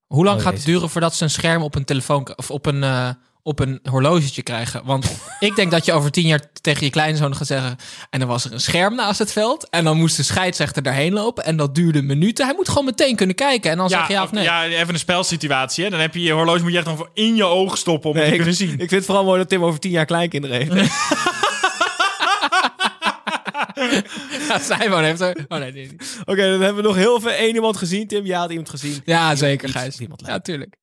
Hoe 0.06 0.24
lang 0.24 0.38
Oh, 0.38 0.44
gaat 0.44 0.54
het 0.54 0.66
duren 0.66 0.90
voordat 0.90 1.16
ze 1.16 1.24
een 1.24 1.30
scherm 1.30 1.62
op 1.62 1.76
een 1.76 1.86
telefoon 1.86 2.34
of 2.36 2.52
op 2.52 2.66
een, 2.66 2.84
eh, 2.84 3.10
op 3.46 3.60
een 3.60 3.80
horlogetje 3.84 4.44
krijgen? 4.44 4.82
Want 4.86 5.18
ik 5.40 5.56
denk 5.56 5.72
dat 5.72 5.86
je 5.86 5.94
over 5.94 6.12
tien 6.12 6.28
jaar 6.28 6.42
tegen 6.62 6.86
je 6.86 6.90
kleinzoon 6.92 7.36
gaat 7.36 7.48
zeggen. 7.48 7.78
En 8.10 8.20
dan 8.20 8.28
was 8.28 8.46
er 8.46 8.54
een 8.54 8.60
scherm 8.60 8.96
naast 8.96 9.20
het 9.20 9.32
veld. 9.32 9.70
En 9.70 9.84
dan 9.84 9.98
moest 9.98 10.18
de 10.18 10.24
scheidsrechter 10.24 10.84
daarheen 10.84 11.14
lopen. 11.14 11.46
En 11.46 11.58
dat 11.58 11.76
duurde 11.76 12.02
minuten. 12.02 12.46
Hij 12.46 12.56
moet 12.56 12.70
gewoon 12.70 12.86
meteen 12.86 13.16
kunnen 13.16 13.36
kijken. 13.36 13.72
En 13.72 13.78
dan 13.78 13.90
zeg 13.90 14.08
je 14.08 14.14
ja 14.14 14.24
of 14.24 14.32
nee. 14.32 14.44
ja, 14.44 14.66
even 14.66 14.94
een 14.94 15.00
spelsituatie. 15.00 15.84
Hè? 15.84 15.90
Dan 15.90 16.00
heb 16.00 16.14
je 16.14 16.22
je 16.22 16.32
horloge 16.32 16.62
moet 16.62 16.72
je 16.72 16.78
echt 16.78 16.86
dan 16.86 17.08
in 17.14 17.36
je 17.36 17.46
oog 17.46 17.78
stoppen 17.78 18.10
om 18.10 18.16
het 18.16 18.26
te 18.26 18.32
ik, 18.32 18.38
kunnen 18.38 18.56
zien. 18.56 18.72
ik 18.72 18.78
vind 18.78 18.92
het 18.92 19.06
vooral 19.06 19.24
mooi 19.24 19.40
dat 19.40 19.50
Tim 19.50 19.64
over 19.64 19.80
tien 19.80 19.92
jaar 19.92 20.06
kleinkinderen 20.06 20.58
heeft. 20.58 20.92
Ja, 24.48 24.60
Simon 24.60 25.04
heeft 25.04 25.20
er. 25.20 25.46
Oh 25.48 25.60
nee, 25.60 25.72
nee. 25.72 25.96
Oké, 26.26 26.50
dan 26.50 26.62
hebben 26.62 26.76
we 26.76 26.82
nog 26.82 26.96
heel 26.96 27.20
veel 27.20 27.32
één 27.32 27.56
iemand 27.56 27.78
gezien. 27.78 28.08
Tim, 28.08 28.26
jij 28.26 28.38
had 28.38 28.50
iemand 28.50 28.70
gezien. 28.70 29.02
Ja, 29.06 29.36
zeker, 29.36 29.70
Gijs. 29.70 30.00
iemand 30.00 30.24
Ja, 30.26 30.40
tuurlijk. 30.40 30.76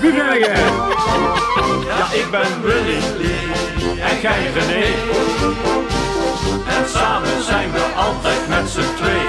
Wie 0.00 0.12
ben 0.12 0.38
jij? 0.38 0.60
Ja, 1.86 2.12
ik 2.12 2.28
ben 2.30 2.62
Willy 2.62 2.98
en 4.00 4.20
jij 4.20 4.52
René. 4.52 4.84
En 6.68 6.88
samen 6.88 7.42
zijn 7.44 7.72
we 7.72 7.80
altijd 7.96 8.48
met 8.48 8.68
z'n 8.68 8.94
twee. 8.96 9.22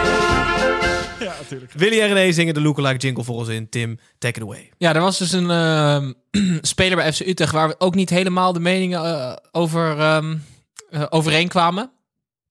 Ja, 1.27 1.33
natuurlijk. 1.39 1.71
Willy 1.71 2.01
en 2.01 2.13
René 2.13 2.31
zingen 2.31 2.53
de 2.53 2.61
lookalike 2.61 2.97
jingle 2.97 3.23
voor 3.23 3.35
ons 3.35 3.47
in. 3.47 3.69
Tim, 3.69 3.99
take 4.17 4.39
it 4.39 4.45
away. 4.45 4.71
Ja, 4.77 4.95
er 4.95 5.01
was 5.01 5.17
dus 5.17 5.31
een 5.31 5.49
ehm, 5.49 6.11
speler 6.61 6.95
bij 6.97 7.13
FC 7.13 7.19
Utrecht 7.19 7.51
waar 7.51 7.67
we 7.67 7.75
ook 7.77 7.95
niet 7.95 8.09
helemaal 8.09 8.53
de 8.53 8.59
meningen 8.59 9.05
eh, 9.05 9.35
over 9.51 9.99
ehm, 9.99 10.37
eh, 10.89 11.03
overeenkwamen. 11.09 11.91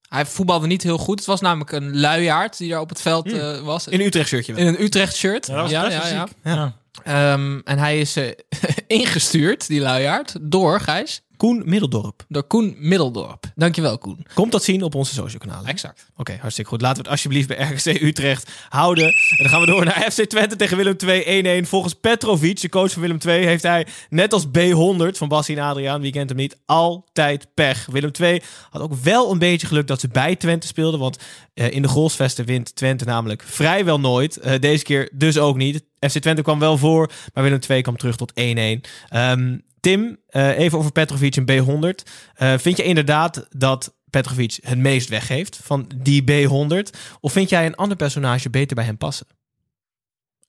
Hij 0.09 0.25
voetbalde 0.25 0.67
niet 0.67 0.83
heel 0.83 0.97
goed. 0.97 1.17
Het 1.17 1.27
was 1.27 1.41
namelijk 1.41 1.71
een 1.71 1.99
luiaard 1.99 2.57
die 2.57 2.69
daar 2.69 2.79
op 2.79 2.89
het 2.89 3.01
veld 3.01 3.31
eh, 3.31 3.59
was. 3.59 3.87
In 3.87 3.99
een 3.99 4.05
Utrecht 4.05 4.27
shirtje. 4.27 4.53
wel. 4.53 4.61
In 4.61 4.67
een 4.67 4.83
Utrecht 4.83 5.15
shirt. 5.15 5.47
Ja, 5.47 5.53
dat 5.53 5.61
was 5.61 5.71
ja, 5.71 6.07
ja. 6.07 6.27
Ja. 6.43 6.79
Ehm, 7.03 7.59
en 7.63 7.77
hij 7.77 7.99
is 7.99 8.15
eh, 8.15 8.31
ingestuurd, 8.87 9.67
die 9.67 9.81
luiaard, 9.81 10.35
door 10.41 10.79
Gijs. 10.79 11.21
Koen 11.41 11.61
Middeldorp. 11.65 12.25
Door 12.27 12.43
Koen 12.43 12.75
Middeldorp. 12.77 13.51
Dankjewel, 13.55 13.97
Koen. 13.97 14.25
Komt 14.33 14.51
dat 14.51 14.63
zien 14.63 14.83
op 14.83 14.95
onze 14.95 15.13
social 15.13 15.39
kanalen. 15.39 15.69
Exact. 15.69 16.05
Oké, 16.17 16.37
hartstikke 16.39 16.69
goed. 16.69 16.81
Laten 16.81 16.97
we 16.97 17.03
het 17.03 17.11
alsjeblieft 17.11 17.47
bij 17.47 17.57
RGC 17.57 18.01
Utrecht 18.01 18.51
houden. 18.69 19.03
En 19.03 19.37
dan 19.37 19.49
gaan 19.49 19.59
we 19.59 19.65
door 19.65 19.85
naar 19.85 20.11
FC 20.11 20.21
Twente 20.23 20.55
tegen 20.55 20.77
Willem 20.77 20.97
2 20.97 21.63
1-1. 21.63 21.67
Volgens 21.67 21.93
Petrovic, 21.93 22.61
de 22.61 22.69
coach 22.69 22.91
van 22.91 23.01
Willem 23.01 23.19
2, 23.19 23.45
heeft 23.45 23.63
hij 23.63 23.87
net 24.09 24.33
als 24.33 24.45
B100 24.45 25.17
van 25.17 25.27
Bassie 25.27 25.57
en 25.57 25.63
Adriaan, 25.63 26.01
wie 26.01 26.11
kent 26.11 26.29
hem 26.29 26.37
niet, 26.37 26.57
altijd 26.65 27.47
pech. 27.53 27.85
Willem 27.91 28.11
2 28.11 28.41
had 28.69 28.81
ook 28.81 28.93
wel 28.93 29.31
een 29.31 29.39
beetje 29.39 29.67
geluk 29.67 29.87
dat 29.87 29.99
ze 29.99 30.07
bij 30.07 30.35
Twente 30.35 30.67
speelden, 30.67 30.99
want 30.99 31.17
eh, 31.53 31.71
in 31.71 31.81
de 31.81 31.87
goalsvesten 31.87 32.45
wint 32.45 32.75
Twente 32.75 33.05
namelijk 33.05 33.43
vrijwel 33.45 33.99
nooit. 33.99 34.37
Eh, 34.37 34.59
deze 34.59 34.83
keer 34.83 35.09
dus 35.13 35.37
ook 35.37 35.57
niet. 35.57 35.83
FC 35.99 36.17
Twente 36.17 36.41
kwam 36.41 36.59
wel 36.59 36.77
voor, 36.77 37.11
maar 37.33 37.43
Willem 37.43 37.59
2 37.59 37.81
kwam 37.81 37.97
terug 37.97 38.15
tot 38.15 38.31
1-1. 38.35 38.81
Ehm, 39.09 39.57
Tim, 39.81 40.19
eh, 40.27 40.57
even 40.57 40.77
over 40.77 40.91
Petrovic 40.91 41.35
en 41.35 41.45
B100. 41.45 42.09
Eh, 42.33 42.57
vind 42.57 42.77
je 42.77 42.83
inderdaad 42.83 43.47
dat 43.49 43.95
Petrovic 44.09 44.57
het 44.61 44.77
meest 44.77 45.09
weggeeft 45.09 45.59
van 45.63 45.89
die 45.95 46.23
B100? 46.23 46.97
Of 47.19 47.31
vind 47.31 47.49
jij 47.49 47.65
een 47.65 47.75
ander 47.75 47.97
personage 47.97 48.49
beter 48.49 48.75
bij 48.75 48.85
hem 48.85 48.97
passen? 48.97 49.27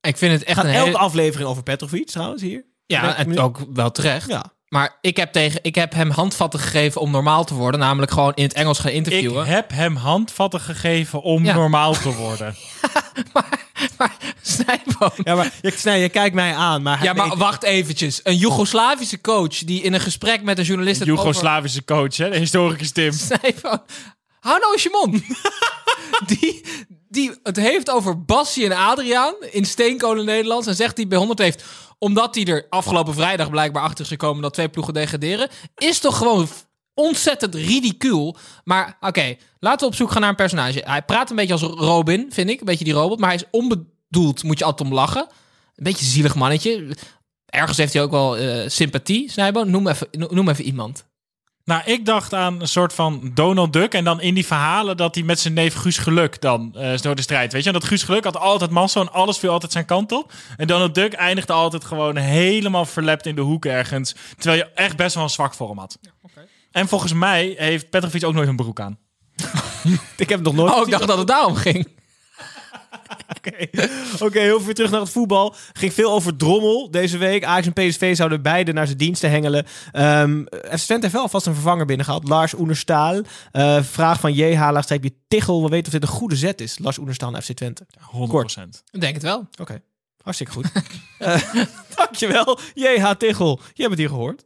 Ik 0.00 0.16
vind 0.16 0.32
het 0.32 0.44
echt 0.44 0.56
Gaat 0.56 0.64
een 0.66 0.72
elke 0.72 0.86
hele... 0.86 0.98
aflevering 0.98 1.48
over 1.48 1.62
Petrovic 1.62 2.06
trouwens 2.06 2.42
hier? 2.42 2.64
Ja, 2.86 3.16
en 3.16 3.38
ook 3.38 3.66
wel 3.72 3.90
terecht. 3.90 4.28
Ja. 4.28 4.52
Maar 4.72 4.98
ik 5.00 5.16
heb, 5.16 5.32
tegen, 5.32 5.58
ik 5.62 5.74
heb 5.74 5.92
hem 5.94 6.10
handvatten 6.10 6.60
gegeven 6.60 7.00
om 7.00 7.10
normaal 7.10 7.44
te 7.44 7.54
worden. 7.54 7.80
Namelijk 7.80 8.12
gewoon 8.12 8.32
in 8.34 8.42
het 8.42 8.52
Engels 8.52 8.78
gaan 8.78 8.90
Ik 8.90 8.96
interviewen. 8.96 9.46
heb 9.46 9.70
hem 9.70 9.96
handvatten 9.96 10.60
gegeven 10.60 11.22
om 11.22 11.44
Ja. 11.44 11.54
normaal 11.54 11.92
te 11.92 12.12
worden. 12.26 12.54
Maar 13.98 14.16
Snijboom... 14.42 15.10
Ja, 15.24 15.34
maar 15.34 15.52
je, 15.60 15.72
snij, 15.76 16.00
je 16.00 16.08
kijkt 16.08 16.34
mij 16.34 16.54
aan. 16.54 16.82
Maar 16.82 17.02
Ja, 17.02 17.12
maar 17.12 17.26
ik- 17.26 17.32
wacht 17.32 17.62
eventjes. 17.62 18.20
Een 18.22 18.36
Joegoslavische 18.36 19.20
coach 19.20 19.58
die 19.58 19.82
in 19.82 19.92
een 19.92 20.00
gesprek 20.00 20.42
met 20.42 20.58
een 20.58 20.64
journalist... 20.64 21.00
over- 21.00 21.14
Joegoslavische 21.14 21.84
coach, 21.84 22.16
hè? 22.16 22.30
de 22.30 22.36
historicus 22.38 22.90
Tim. 22.90 23.12
Snijboom... 23.28 23.82
Hou 24.40 24.58
nou 24.60 24.72
eens 24.72 24.82
je 24.82 24.98
mond. 25.04 25.22
die, 26.40 26.64
die 27.08 27.32
het 27.42 27.56
heeft 27.56 27.90
over 27.90 28.24
Bassie 28.24 28.64
en 28.64 28.76
Adriaan 28.76 29.34
in 29.50 29.64
Steenkolen 29.64 30.24
Nederlands. 30.24 30.66
En 30.66 30.74
zegt 30.74 30.96
hij 30.96 31.06
bij 31.06 31.18
100 31.18 31.38
heeft... 31.38 31.64
Omdat 32.02 32.34
hij 32.34 32.44
er 32.44 32.66
afgelopen 32.68 33.14
vrijdag 33.14 33.50
blijkbaar 33.50 33.82
achter 33.82 34.04
is 34.04 34.10
gekomen... 34.10 34.42
dat 34.42 34.54
twee 34.54 34.68
ploegen 34.68 34.94
degraderen. 34.94 35.48
Is 35.74 35.98
toch 35.98 36.16
gewoon 36.18 36.48
ontzettend 36.94 37.54
ridicuul. 37.54 38.36
Maar 38.64 38.96
oké, 39.00 39.36
laten 39.58 39.80
we 39.80 39.86
op 39.86 39.94
zoek 39.94 40.10
gaan 40.10 40.20
naar 40.20 40.30
een 40.30 40.36
personage. 40.36 40.82
Hij 40.84 41.02
praat 41.02 41.30
een 41.30 41.36
beetje 41.36 41.52
als 41.52 41.62
Robin, 41.62 42.26
vind 42.32 42.50
ik. 42.50 42.60
Een 42.60 42.66
beetje 42.66 42.84
die 42.84 42.92
robot. 42.92 43.18
Maar 43.18 43.28
hij 43.28 43.38
is 43.38 43.44
onbedoeld. 43.50 44.42
Moet 44.42 44.58
je 44.58 44.64
altijd 44.64 44.88
om 44.88 44.94
lachen. 44.94 45.26
Een 45.74 45.84
beetje 45.84 46.04
zielig 46.04 46.34
mannetje. 46.34 46.96
Ergens 47.46 47.78
heeft 47.78 47.92
hij 47.92 48.02
ook 48.02 48.10
wel 48.10 48.36
eh, 48.36 48.68
sympathie, 48.68 49.30
Snijboom. 49.30 49.70
Noem 49.70 49.88
even, 49.88 50.08
noem 50.10 50.48
even 50.48 50.64
iemand. 50.64 51.06
Nou, 51.64 51.82
ik 51.84 52.06
dacht 52.06 52.34
aan 52.34 52.60
een 52.60 52.68
soort 52.68 52.92
van 52.92 53.30
Donald 53.34 53.72
Duck. 53.72 53.94
En 53.94 54.04
dan 54.04 54.20
in 54.20 54.34
die 54.34 54.46
verhalen 54.46 54.96
dat 54.96 55.14
hij 55.14 55.24
met 55.24 55.40
zijn 55.40 55.54
neef 55.54 55.74
Guus 55.74 55.98
Geluk 55.98 56.40
dan 56.40 56.74
eh 56.74 56.98
door 56.98 57.14
de 57.14 57.22
strijd. 57.22 57.52
Weet 57.52 57.64
je, 57.64 57.72
dat 57.72 57.84
Guus 57.84 58.02
Geluk 58.02 58.24
had 58.24 58.36
altijd 58.36 58.70
massa 58.70 59.00
en 59.00 59.12
alles 59.12 59.38
viel 59.38 59.50
altijd 59.50 59.72
zijn 59.72 59.84
kant 59.84 60.12
op. 60.12 60.32
En 60.56 60.66
Donald 60.66 60.94
Duck 60.94 61.12
eindigde 61.12 61.52
altijd 61.52 61.84
gewoon 61.84 62.16
helemaal 62.16 62.84
verlept 62.84 63.26
in 63.26 63.34
de 63.34 63.40
hoek 63.40 63.64
ergens. 63.64 64.14
Terwijl 64.36 64.62
je 64.62 64.70
echt 64.74 64.96
best 64.96 65.14
wel 65.14 65.24
een 65.24 65.30
zwak 65.30 65.54
voor 65.54 65.68
hem 65.68 65.78
had. 65.78 65.98
En 66.70 66.88
volgens 66.88 67.12
mij 67.12 67.54
heeft 67.56 67.90
Petrovic 67.90 68.24
ook 68.24 68.34
nooit 68.34 68.48
een 68.48 68.56
broek 68.56 68.80
aan. 68.80 68.98
ik 70.16 70.28
heb 70.28 70.38
het 70.38 70.42
nog 70.42 70.54
nooit 70.54 70.72
Oh, 70.72 70.80
ik 70.80 70.90
dacht 70.90 71.06
dat 71.06 71.18
het 71.18 71.26
daarom 71.26 71.54
ging. 71.54 71.88
Oké, 73.36 73.68
Oké, 74.24 74.40
heel 74.40 74.60
veel 74.60 74.72
terug 74.72 74.90
naar 74.90 75.00
het 75.00 75.10
voetbal. 75.10 75.54
Ging 75.72 75.92
veel 75.92 76.12
over 76.12 76.36
Drommel 76.36 76.90
deze 76.90 77.18
week. 77.18 77.44
Ajax 77.44 77.66
en 77.66 77.72
PSV 77.72 78.16
zouden 78.16 78.42
beide 78.42 78.72
naar 78.72 78.86
zijn 78.86 78.98
diensten 78.98 79.30
hengelen. 79.30 79.66
Ehm 79.92 80.44
FC 80.44 80.84
Twente 80.84 81.00
heeft 81.00 81.12
wel 81.12 81.22
alvast 81.22 81.46
een 81.46 81.54
vervanger 81.54 81.86
binnengehaald. 81.86 82.28
Lars 82.28 82.54
Oenerstaal. 82.54 83.20
Eh, 83.52 83.82
vraag 83.82 84.20
van 84.20 84.32
J. 84.32 84.54
Laagstreepje 84.54 85.14
Tichel. 85.28 85.62
We 85.62 85.68
weten 85.68 85.86
of 85.86 85.92
dit 85.92 86.02
een 86.02 86.16
goede 86.16 86.36
zet 86.36 86.60
is. 86.60 86.78
Lars 86.78 86.98
Oenerstaal 86.98 87.30
naar 87.30 87.42
FC 87.42 87.52
Twente. 87.52 87.86
100%. 88.00 88.82
Ik 88.90 89.00
denk 89.00 89.14
het 89.14 89.22
wel. 89.22 89.48
Oké, 89.60 89.82
hartstikke 90.22 90.52
goed. 90.52 90.70
Eh, 91.18 91.42
dankjewel, 91.96 92.58
J.H. 92.74 93.10
Tichel. 93.12 93.60
Je 93.72 93.82
hebt 93.82 93.90
het 93.90 93.98
hier 93.98 94.08
gehoord. 94.08 94.44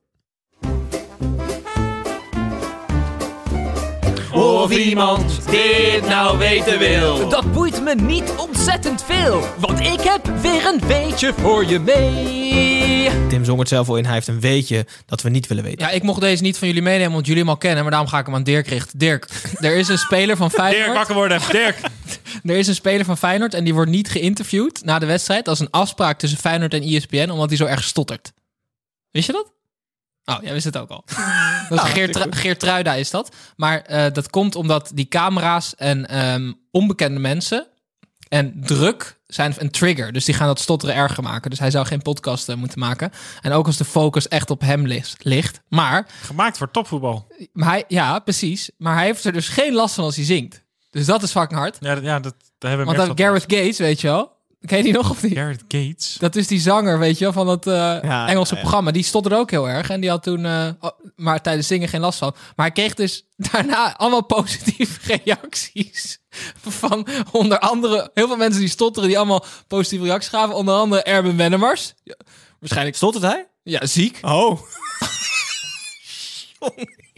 Of 4.36 4.70
iemand 4.70 5.50
dit 5.50 6.08
nou 6.08 6.38
weten 6.38 6.78
wil. 6.78 7.28
Dat 7.28 7.52
boeit 7.52 7.82
me 7.82 7.94
niet 7.94 8.32
ontzettend 8.36 9.02
veel, 9.02 9.44
want 9.58 9.80
ik 9.80 10.00
heb 10.00 10.26
weer 10.40 10.66
een 10.66 10.80
weetje 10.86 11.32
voor 11.36 11.64
je 11.64 11.78
mee. 11.78 13.10
Tim 13.28 13.44
zong 13.44 13.58
het 13.58 13.68
zelf 13.68 13.88
al 13.88 13.96
in. 13.96 14.04
Hij 14.04 14.14
heeft 14.14 14.28
een 14.28 14.40
weetje 14.40 14.86
dat 15.06 15.22
we 15.22 15.28
niet 15.28 15.46
willen 15.46 15.64
weten. 15.64 15.86
Ja, 15.86 15.90
ik 15.90 16.02
mocht 16.02 16.20
deze 16.20 16.42
niet 16.42 16.58
van 16.58 16.68
jullie 16.68 16.82
meenemen, 16.82 17.12
want 17.12 17.26
jullie 17.26 17.42
hem 17.42 17.50
al 17.50 17.56
kennen. 17.56 17.82
Maar 17.82 17.90
daarom 17.90 18.10
ga 18.10 18.18
ik 18.18 18.26
hem 18.26 18.34
aan 18.34 18.42
Dirk 18.42 18.66
richten. 18.66 18.98
Dirk, 18.98 19.28
er 19.60 19.76
is 19.76 19.88
een 19.88 19.98
speler 19.98 20.36
van 20.36 20.50
Feyenoord. 20.50 20.84
Dirk, 20.84 20.96
wakker 20.96 21.14
worden. 21.14 21.40
Dirk. 21.50 21.78
Er 22.42 22.56
is 22.56 22.66
een 22.66 22.74
speler 22.74 23.04
van 23.04 23.18
Feyenoord 23.18 23.54
en 23.54 23.64
die 23.64 23.74
wordt 23.74 23.90
niet 23.90 24.08
geïnterviewd 24.08 24.84
na 24.84 24.98
de 24.98 25.06
wedstrijd. 25.06 25.48
Is 25.48 25.58
een 25.58 25.70
afspraak 25.70 26.18
tussen 26.18 26.38
Feyenoord 26.38 26.74
en 26.74 26.82
ESPN, 26.82 27.30
omdat 27.30 27.48
hij 27.48 27.56
zo 27.56 27.64
erg 27.64 27.84
stottert. 27.84 28.32
Wist 29.10 29.26
je 29.26 29.32
dat? 29.32 29.55
Oh, 30.26 30.36
jij 30.42 30.52
wist 30.52 30.64
het 30.64 30.76
ook 30.76 30.90
al. 30.90 31.04
Dat 31.68 31.84
is 31.84 31.90
Geert, 31.90 32.26
Geertruida 32.30 32.94
is 32.94 33.10
dat. 33.10 33.34
Maar 33.56 33.80
eh, 33.80 34.12
dat 34.12 34.30
komt 34.30 34.54
omdat 34.54 34.90
die 34.94 35.06
camera's 35.08 35.74
en 35.74 36.08
ehm, 36.08 36.52
onbekende 36.70 37.20
mensen 37.20 37.66
en 38.28 38.60
druk 38.64 39.18
zijn 39.26 39.54
een 39.58 39.70
trigger. 39.70 40.12
Dus 40.12 40.24
die 40.24 40.34
gaan 40.34 40.46
dat 40.46 40.60
stotteren 40.60 40.94
erger 40.94 41.22
maken. 41.22 41.50
Dus 41.50 41.58
hij 41.58 41.70
zou 41.70 41.86
geen 41.86 42.02
podcast 42.02 42.48
eh, 42.48 42.56
moeten 42.56 42.78
maken. 42.78 43.12
En 43.40 43.52
ook 43.52 43.66
als 43.66 43.76
de 43.76 43.84
focus 43.84 44.28
echt 44.28 44.50
op 44.50 44.60
hem 44.60 44.86
ligt. 44.86 45.16
ligt. 45.24 45.60
Maar, 45.68 46.06
Gemaakt 46.22 46.56
voor 46.58 46.70
topvoetbal. 46.70 47.26
maar 47.52 47.68
hij, 47.68 47.84
ja, 47.88 48.18
precies. 48.18 48.70
Maar 48.78 48.94
hij 48.94 49.04
heeft 49.04 49.24
er 49.24 49.32
dus 49.32 49.48
geen 49.48 49.72
last 49.74 49.94
van 49.94 50.04
als 50.04 50.16
hij 50.16 50.24
zingt. 50.24 50.64
Dus 50.90 51.06
dat 51.06 51.22
is 51.22 51.30
fucking 51.30 51.58
hard. 51.60 51.76
Ja, 51.80 51.92
ja, 52.02 52.20
dat, 52.20 52.34
daar 52.58 52.70
hebben 52.70 52.88
we 52.88 52.96
Want 52.96 53.08
van- 53.08 53.26
Gareth 53.26 53.42
Gates, 53.46 53.78
weet 53.78 54.00
je 54.00 54.06
wel. 54.06 54.35
Ken 54.66 54.76
je 54.76 54.84
die 54.84 54.92
nog 54.92 55.10
of 55.10 55.22
niet? 55.22 55.32
Gareth 55.34 55.64
Gates. 55.68 56.16
Dat 56.18 56.36
is 56.36 56.46
die 56.46 56.60
zanger, 56.60 56.98
weet 56.98 57.18
je 57.18 57.24
wel, 57.24 57.32
van 57.32 57.46
dat 57.46 57.66
eh, 57.66 57.72
Ja, 58.02 58.28
Engelse 58.28 58.54
ja, 58.54 58.60
ja. 58.60 58.66
programma. 58.66 58.90
Die 58.90 59.02
stond 59.02 59.26
er 59.26 59.36
ook 59.38 59.50
heel 59.50 59.68
erg. 59.68 59.90
En 59.90 60.00
die 60.00 60.10
had 60.10 60.22
toen, 60.22 60.44
eh, 60.44 60.68
oh, 60.80 60.90
maar 61.16 61.42
tijdens 61.42 61.66
zingen 61.66 61.88
geen 61.88 62.00
last 62.00 62.18
van. 62.18 62.34
Maar 62.56 62.66
hij 62.66 62.74
kreeg 62.74 62.94
dus 62.94 63.26
daarna 63.50 63.96
allemaal 63.96 64.24
positieve 64.24 65.00
reacties. 65.24 66.18
Van 66.60 67.06
onder 67.32 67.58
andere 67.58 68.10
heel 68.14 68.26
veel 68.26 68.36
mensen 68.36 68.60
die 68.60 68.70
stotteren, 68.70 69.08
die 69.08 69.18
allemaal 69.18 69.44
positieve 69.68 70.04
reacties 70.04 70.30
gaven. 70.30 70.54
Onder 70.54 70.74
andere 70.74 71.02
Erben 71.02 71.36
Wennemars. 71.36 71.94
Waarschijnlijk, 72.60 72.96
Stottert 72.96 73.24
hij? 73.24 73.48
ja, 73.62 73.86
ziek. 73.86 74.18
Oh. 74.22 74.60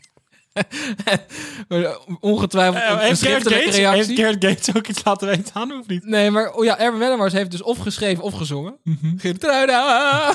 Maar 1.69 1.99
ongetwijfeld 2.21 2.83
Eh, 2.83 3.09
een, 3.09 3.17
schriftelijke 3.17 3.65
Gates, 3.65 3.77
heeft 3.77 4.09
reactie. 4.09 4.49
Gates 4.49 4.77
ook 4.77 4.87
iets 4.87 5.05
laten 5.05 5.29
weten 5.29 5.55
aan, 5.55 5.73
of 5.73 5.87
niet? 5.87 6.05
Nee, 6.05 6.31
maar 6.31 6.53
oh 6.53 6.65
ja, 6.65 6.79
Erben 6.79 6.99
Wennemars 7.01 7.33
heeft 7.33 7.51
dus 7.51 7.63
of 7.63 7.79
geschreven 7.79 8.23
of 8.25 8.35
gezongen. 8.35 8.77
Mhm. 8.85 9.19
Geertruida. 9.19 10.35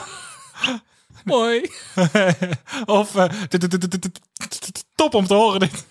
Mooi. 1.23 1.69
Of 2.85 3.15
eh, 3.15 3.29
top 4.95 5.13
om 5.13 5.27
te 5.27 5.33
horen 5.33 5.59
dit. 5.59 5.85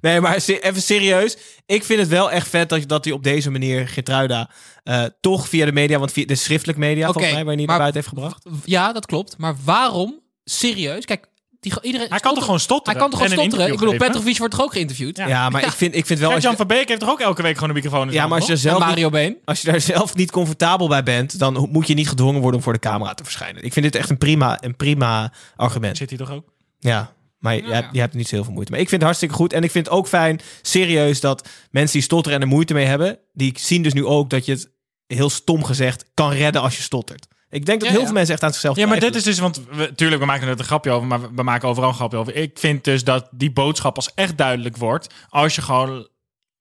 Nee, 0.00 0.20
maar 0.20 0.34
even 0.46 0.82
serieus. 0.82 1.36
Ik 1.66 1.84
vind 1.84 2.00
het 2.00 2.08
wel 2.08 2.30
echt 2.30 2.48
vet 2.48 2.68
dat, 2.68 2.88
dat 2.88 3.04
hij 3.04 3.12
op 3.12 3.22
deze 3.22 3.50
manier 3.50 3.88
Gertruida 3.88 4.50
eh, 4.82 5.04
toch 5.20 5.48
via 5.48 5.64
de 5.64 5.72
media, 5.72 5.98
want 5.98 6.12
via 6.12 6.26
de 6.26 6.34
schriftelijk 6.34 6.78
media 6.78 7.04
volgens 7.04 7.24
mij, 7.24 7.34
waar 7.34 7.46
hij 7.46 7.56
niet 7.56 7.66
naar 7.66 7.78
buiten 7.78 8.00
heeft 8.00 8.14
gebracht. 8.14 8.44
Ja, 8.64 8.92
dat 8.92 9.06
klopt. 9.06 9.38
Maar 9.38 9.56
waarom? 9.64 10.20
Serieus? 10.44 11.04
Kijk, 11.04 11.28
die, 11.60 11.72
iedereen, 11.82 12.08
Hij 12.08 12.18
kan 12.18 12.34
toch 12.34 12.44
gewoon 12.44 12.60
stotteren 12.60 12.92
Hij 12.92 13.08
kan 13.08 13.10
toch 13.10 13.28
gewoon 13.28 13.38
stotteren? 13.38 13.72
Ik 13.72 13.78
bedoel? 13.78 13.96
Petrovic 13.96 14.38
wordt 14.38 14.54
toch 14.54 14.62
ook 14.62 14.72
geïnterviewd? 14.72 15.16
Ja, 15.16 15.50
maar 15.50 15.64
ik 15.64 15.70
vind, 15.70 15.94
ik 15.94 16.06
vind 16.06 16.18
wel... 16.20 16.32
Als 16.32 16.42
Jan 16.42 16.50
je, 16.50 16.56
van 16.56 16.66
Beek 16.66 16.88
heeft 16.88 17.00
toch 17.00 17.10
ook 17.10 17.20
elke 17.20 17.42
week 17.42 17.54
gewoon 17.54 17.68
een 17.68 17.74
microfoon 17.74 18.06
in 18.06 18.12
ja, 18.12 18.26
maar 18.26 18.38
als 18.38 18.48
je, 18.48 18.56
zelf 18.56 18.78
Mario 18.78 19.02
niet, 19.02 19.12
Been? 19.12 19.36
als 19.44 19.60
je 19.60 19.70
daar 19.70 19.80
zelf 19.80 20.14
niet 20.14 20.30
comfortabel 20.30 20.88
bij 20.88 21.02
bent, 21.02 21.38
dan 21.38 21.68
moet 21.70 21.86
je 21.86 21.94
niet 21.94 22.08
gedwongen 22.08 22.40
worden 22.40 22.56
om 22.56 22.62
voor 22.62 22.72
de 22.72 22.78
camera 22.78 23.14
te 23.14 23.24
verschijnen. 23.24 23.62
Ik 23.62 23.72
vind 23.72 23.84
dit 23.84 23.94
echt 23.94 24.10
een 24.10 24.18
prima, 24.18 24.62
een 24.62 24.76
prima 24.76 25.32
argument. 25.56 25.96
Zit 25.96 26.08
hij 26.08 26.18
toch 26.18 26.30
ook? 26.30 26.52
Ja, 26.78 27.12
maar 27.38 27.54
je, 27.54 27.72
hebt, 27.72 27.88
je 27.92 28.00
hebt 28.00 28.12
er 28.12 28.18
niet 28.18 28.28
zo 28.28 28.34
heel 28.34 28.44
veel 28.44 28.52
moeite 28.52 28.72
mee. 28.72 28.80
Ik 28.80 28.88
vind 28.88 29.00
het 29.00 29.10
hartstikke 29.10 29.34
goed. 29.34 29.52
En 29.52 29.62
ik 29.62 29.70
vind 29.70 29.86
het 29.86 29.94
ook 29.94 30.08
fijn, 30.08 30.40
serieus, 30.62 31.20
dat 31.20 31.48
mensen 31.70 31.92
die 31.92 32.02
stotteren 32.02 32.38
en 32.38 32.44
er 32.44 32.50
moeite 32.50 32.74
mee 32.74 32.86
hebben, 32.86 33.18
die 33.32 33.52
zien 33.56 33.82
dus 33.82 33.92
nu 33.92 34.04
ook 34.04 34.30
dat 34.30 34.44
je 34.44 34.52
het 34.52 34.70
heel 35.06 35.30
stom 35.30 35.64
gezegd 35.64 36.04
kan 36.14 36.32
redden 36.32 36.62
als 36.62 36.76
je 36.76 36.82
stottert. 36.82 37.26
Ik 37.50 37.66
denk 37.66 37.80
dat 37.80 37.88
Ja, 37.88 37.94
heel 37.94 37.98
ja. 38.00 38.04
veel 38.06 38.14
mensen 38.14 38.34
echt 38.34 38.42
aan 38.42 38.52
zichzelf 38.52 38.76
Ja, 38.76 38.86
maar 38.86 39.00
dit 39.00 39.14
is 39.14 39.22
dus, 39.22 39.38
want 39.38 39.60
we, 39.70 39.94
tuurlijk, 39.94 40.20
we 40.20 40.26
maken 40.26 40.48
er 40.48 40.58
een 40.58 40.64
grapje 40.64 40.90
over, 40.90 41.06
maar 41.06 41.34
we, 41.34 41.42
maken 41.42 41.68
overal 41.68 41.88
een 41.88 41.94
grapje 41.94 42.16
over. 42.18 42.34
Ik 42.36 42.58
vind 42.58 42.84
dus 42.84 43.04
dat 43.04 43.28
die 43.30 43.50
boodschap 43.52 43.94
pas 43.94 44.14
echt 44.14 44.36
duidelijk 44.38 44.76
wordt 44.76 45.14
als 45.28 45.54
je 45.54 45.62
gewoon. 45.62 46.08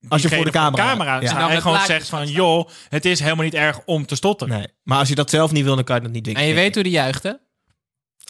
Als 0.09 0.21
je 0.21 0.29
voor 0.29 0.45
de 0.45 0.51
camera- 0.51 1.19
ja. 1.19 1.27
staat 1.27 1.39
Nou, 1.39 1.51
en 1.51 1.61
gewoon 1.61 1.79
zegt 1.85 2.09
van, 2.09 2.19
gaat 2.19 2.29
joh, 2.29 2.67
het 2.89 3.05
is 3.05 3.19
helemaal 3.19 3.43
niet 3.43 3.53
erg 3.53 3.79
om 3.85 4.05
te 4.05 4.15
stotteren. 4.15 4.57
Nee, 4.57 4.67
maar 4.83 4.97
als 4.97 5.09
je 5.09 5.15
dat 5.15 5.29
zelf 5.29 5.51
niet 5.51 5.63
wil, 5.63 5.75
dan 5.75 5.83
kan 5.83 5.95
je 5.95 6.01
dat 6.01 6.11
niet 6.11 6.23
dwingen. 6.23 6.41
En 6.41 6.47
je 6.47 6.53
weet 6.53 6.73
hoe 6.73 6.83
die 6.83 6.91
juicht, 6.91 7.23
hè? 7.23 7.31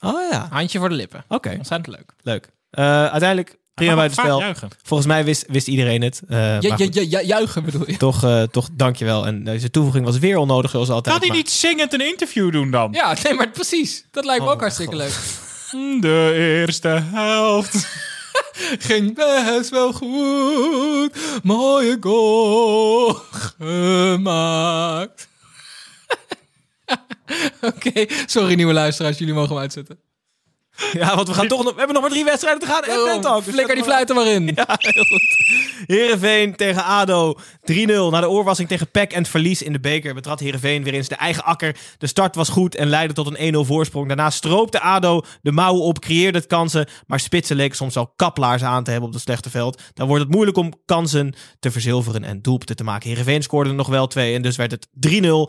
Oh 0.04 0.32
ja, 0.32 0.48
Handje 0.52 0.80
voor 0.80 0.90
de 0.90 0.96
lippen. 0.96 1.24
oké, 1.28 1.50
Ontzettend 1.58 1.96
leuk. 1.96 2.14
leuk. 2.22 2.50
Eh, 2.70 2.86
uiteindelijk, 3.06 3.58
prima 3.86 3.96
buitenspel. 3.96 4.44
Volgens 4.84 5.08
mij 5.10 5.24
wist, 5.26 5.46
wist 5.48 5.68
iedereen 5.68 6.02
het. 6.02 6.22
Eh, 6.28 6.38
Ja, 6.38 6.76
ja, 6.78 6.88
ja, 6.92 7.02
ja, 7.10 7.22
juichen 7.22 7.64
bedoel 7.64 7.84
je? 7.90 7.98
Toch, 7.98 8.24
eh, 8.24 8.42
toch 8.44 8.70
dankjewel. 8.74 9.26
En 9.26 9.44
deze 9.44 9.70
toevoeging 9.70 10.06
was 10.06 10.18
weer 10.18 10.38
onnodig, 10.38 10.72
zoals 10.72 10.90
altijd. 10.90 11.06
Kan 11.16 11.18
hij 11.18 11.28
maar- 11.28 11.38
niet 11.38 11.50
zingend 11.52 11.94
een 11.94 12.08
interview 12.08 12.52
doen 12.52 12.72
dan? 12.72 12.92
Ja, 12.92 13.16
nee, 13.24 13.34
maar 13.34 13.50
precies. 13.50 14.06
Dat 14.12 14.26
lijkt 14.26 14.42
me 14.42 14.48
Oh 14.48 14.54
ook 14.54 14.60
hartstikke 14.62 14.96
leuk. 14.96 15.14
De 16.02 16.34
eerste 16.36 16.88
helft. 17.14 17.88
Ging 18.88 19.16
best 19.16 19.70
wel 19.70 19.94
goed. 19.94 21.18
Mooie 21.44 21.98
goal 22.00 23.14
gemaakt. 23.58 25.28
Oké, 27.62 28.06
sorry 28.26 28.54
nieuwe 28.54 28.74
luisteraars. 28.74 29.18
Jullie 29.18 29.34
mogen 29.34 29.50
hem 29.50 29.60
uitzetten. 29.60 30.00
Ja, 30.94 31.16
want 31.16 31.28
we 31.28 31.34
gaan 31.34 31.48
toch 31.48 31.64
nog... 31.64 31.72
We 31.72 31.78
hebben 31.78 31.94
nog 31.94 32.02
maar 32.02 32.12
drie 32.12 32.24
wedstrijden 32.24 32.62
te 32.62 32.68
gaan. 32.68 32.84
En 32.84 33.22
Daarom. 33.22 33.44
Dus 33.44 33.54
Flikker 33.54 33.76
die 33.76 33.84
fluiten 33.84 34.16
maar 34.16 34.28
in. 34.28 34.46
Ja, 34.56 34.66
heel 34.78 35.04
goed. 35.04 35.22
Heerenveen 35.86 36.56
tegen 36.56 36.84
ADO. 36.84 37.38
3-0 37.72 37.76
na 37.86 38.20
de 38.20 38.30
oorwassing 38.30 38.68
tegen 38.68 38.92
PEC 38.92 39.12
en 39.12 39.18
het 39.18 39.28
verlies 39.28 39.62
in 39.62 39.74
de 39.74 39.80
beker. 39.80 40.14
Betrad 40.14 40.40
Heerenveen 40.40 40.84
weer 40.84 40.94
eens 40.94 41.08
de 41.08 41.16
eigen 41.16 41.44
akker. 41.44 41.76
De 41.98 42.08
start 42.08 42.36
was 42.36 42.50
goed 42.50 42.76
en 42.76 42.88
leidde 42.88 43.14
tot 43.14 43.38
een 43.38 43.56
1-0 43.56 43.58
voorsprong. 43.68 44.08
Daarna 44.08 44.30
stroopte 44.30 44.80
ADO 44.80 45.22
de 45.42 45.52
mouwen 45.52 45.84
op, 45.84 46.00
creëerde 46.00 46.38
het 46.38 46.48
kansen. 46.48 46.88
Maar 47.08 47.20
spitsen 47.20 47.56
leken 47.56 47.76
soms 47.76 47.98
al 47.98 48.14
kaplaars 48.16 48.64
aan 48.64 48.84
te 48.84 48.92
hebben 48.92 49.08
op 49.10 49.16
het 49.16 49.24
slechte 49.24 49.50
veld. 49.50 49.82
Dan 49.94 50.08
wordt 50.08 50.24
het 50.24 50.32
moeilijk 50.32 50.58
om 50.58 50.74
kansen 50.86 51.34
te 51.60 51.72
verzilveren 51.72 52.24
en 52.24 52.42
doelpunten 52.42 52.76
te 52.76 52.84
maken. 52.84 53.10
Heerenveen 53.10 53.44
scoorde 53.44 53.70
er 53.70 53.76
nog 53.76 53.88
wel 53.88 54.08
twee 54.08 54.36
en 54.36 54.42
dus 54.42 54.56
werd 54.56 54.72
het 54.72 54.88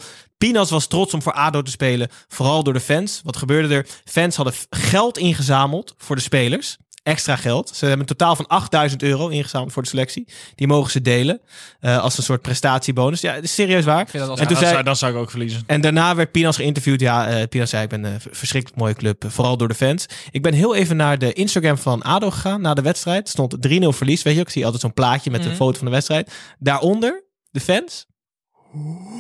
3-0. 0.03 0.05
Pinas 0.39 0.71
was 0.71 0.87
trots 0.87 1.15
om 1.15 1.23
voor 1.23 1.33
ADO 1.33 1.63
te 1.63 1.71
spelen. 1.71 2.09
Vooral 2.29 2.63
door 2.63 2.73
de 2.73 2.81
fans. 2.81 3.21
Wat 3.25 3.37
gebeurde 3.37 3.75
er? 3.75 3.87
Fans 4.05 4.37
hadden 4.37 4.55
geld 4.71 5.18
ingezameld 5.19 5.95
voor 5.99 6.17
de 6.17 6.23
spelers. 6.23 6.77
Extra 7.03 7.37
geld. 7.37 7.69
Ze 7.69 7.81
hebben 7.87 8.01
een 8.01 8.17
totaal 8.17 8.37
van 8.37 8.47
8000 8.47 9.03
euro 9.03 9.29
ingezameld 9.29 9.73
voor 9.73 9.83
de 9.83 9.89
selectie. 9.89 10.29
Die 10.55 10.67
mogen 10.67 10.91
ze 10.91 11.01
delen. 11.01 11.41
eh, 11.81 11.99
als 12.03 12.17
een 12.19 12.23
soort 12.23 12.43
prestatiebonus. 12.43 13.21
Ja, 13.21 13.35
is 13.35 13.55
serieus 13.55 13.85
waar. 13.85 14.07
vind 14.09 14.13
dat 14.23 14.29
als- 14.29 14.41
en, 14.41 14.45
toen 14.47 14.55
dan, 14.55 14.63
zei, 14.63 14.73
zou, 14.73 14.85
dan 14.85 14.97
zou 14.97 15.13
ik 15.13 15.19
ook 15.19 15.31
verliezen. 15.31 15.63
en 15.67 15.81
daarna 15.81 16.15
werd 16.15 16.33
Pinas 16.33 16.57
geïnterviewd. 16.57 17.01
Ja, 17.01 17.29
eh 17.29 17.49
Pinas 17.49 17.71
zei: 17.71 17.83
Ik 17.83 17.89
ben 17.89 18.05
een 18.05 18.21
verschrikkelijk 18.31 18.81
mooie 18.81 18.95
club. 18.95 19.25
eh, 19.25 19.31
Vooral 19.31 19.57
door 19.57 19.69
de 19.69 19.75
fans. 19.75 20.07
Ik 20.31 20.43
ben 20.43 20.53
heel 20.55 20.75
even 20.75 20.97
naar 20.97 21.19
de 21.19 21.33
Instagram 21.33 21.79
van 21.79 22.05
Ado 22.05 22.31
gegaan. 22.31 22.61
Na 22.61 22.75
de 22.75 22.83
wedstrijd. 22.83 23.29
Stond 23.29 23.57
3-0 23.61 23.93
verlies. 23.93 24.23
Weet 24.23 24.35
je, 24.35 24.41
ook? 24.41 24.47
ik 24.47 24.53
zie 24.53 24.65
altijd 24.65 24.83
zo'n 24.83 24.93
plaatje 24.95 25.31
met 25.31 25.41
Mhm. 25.41 25.51
een 25.51 25.57
foto 25.57 25.77
van 25.77 25.87
de 25.87 25.93
wedstrijd. 25.93 26.33
Daaronder 26.59 27.25
de 27.51 27.61
fans. 27.61 28.07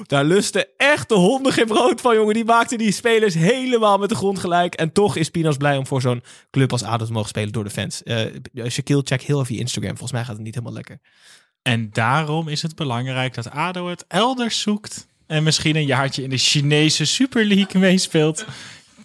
Daar 0.06 0.24
lusten 0.24 0.66
echt 0.76 1.08
de 1.08 1.14
honden 1.14 1.52
geen 1.52 1.66
brood 1.66 2.00
van, 2.00 2.14
jongen. 2.14 2.34
Die 2.34 2.44
maakten 2.44 2.78
die 2.78 2.92
spelers 2.92 3.34
helemaal 3.34 3.98
met 3.98 4.08
de 4.08 4.14
grond 4.14 4.38
gelijk. 4.38 4.74
En 4.74 4.92
toch 4.92 5.16
is 5.16 5.28
Pinas 5.28 5.56
blij 5.56 5.76
om 5.76 5.86
voor 5.86 6.00
zo'n 6.00 6.22
club 6.50 6.72
als 6.72 6.82
ADO 6.82 7.04
te 7.04 7.12
mogen 7.12 7.28
spelen 7.28 7.52
door 7.52 7.64
de 7.64 7.70
fans. 7.70 8.02
Eh 8.02 8.26
Shaquille, 8.68 9.02
check 9.04 9.22
heel 9.22 9.40
even 9.40 9.54
je 9.54 9.60
Instagram. 9.60 9.90
Volgens 9.90 10.12
mij 10.12 10.24
gaat 10.24 10.34
het 10.34 10.44
niet 10.44 10.54
helemaal 10.54 10.74
lekker. 10.74 11.00
En 11.62 11.88
daarom 11.92 12.48
is 12.48 12.62
het 12.62 12.74
belangrijk 12.74 13.34
dat 13.34 13.50
ADO 13.50 13.88
het 13.88 14.04
elders 14.08 14.60
zoekt. 14.60 15.06
En 15.26 15.42
misschien 15.42 15.76
een 15.76 15.86
jaartje 15.86 16.22
in 16.22 16.30
de 16.30 16.38
Chinese 16.38 17.04
Super 17.04 17.44
League 17.44 17.80
meespeelt. 17.80 18.44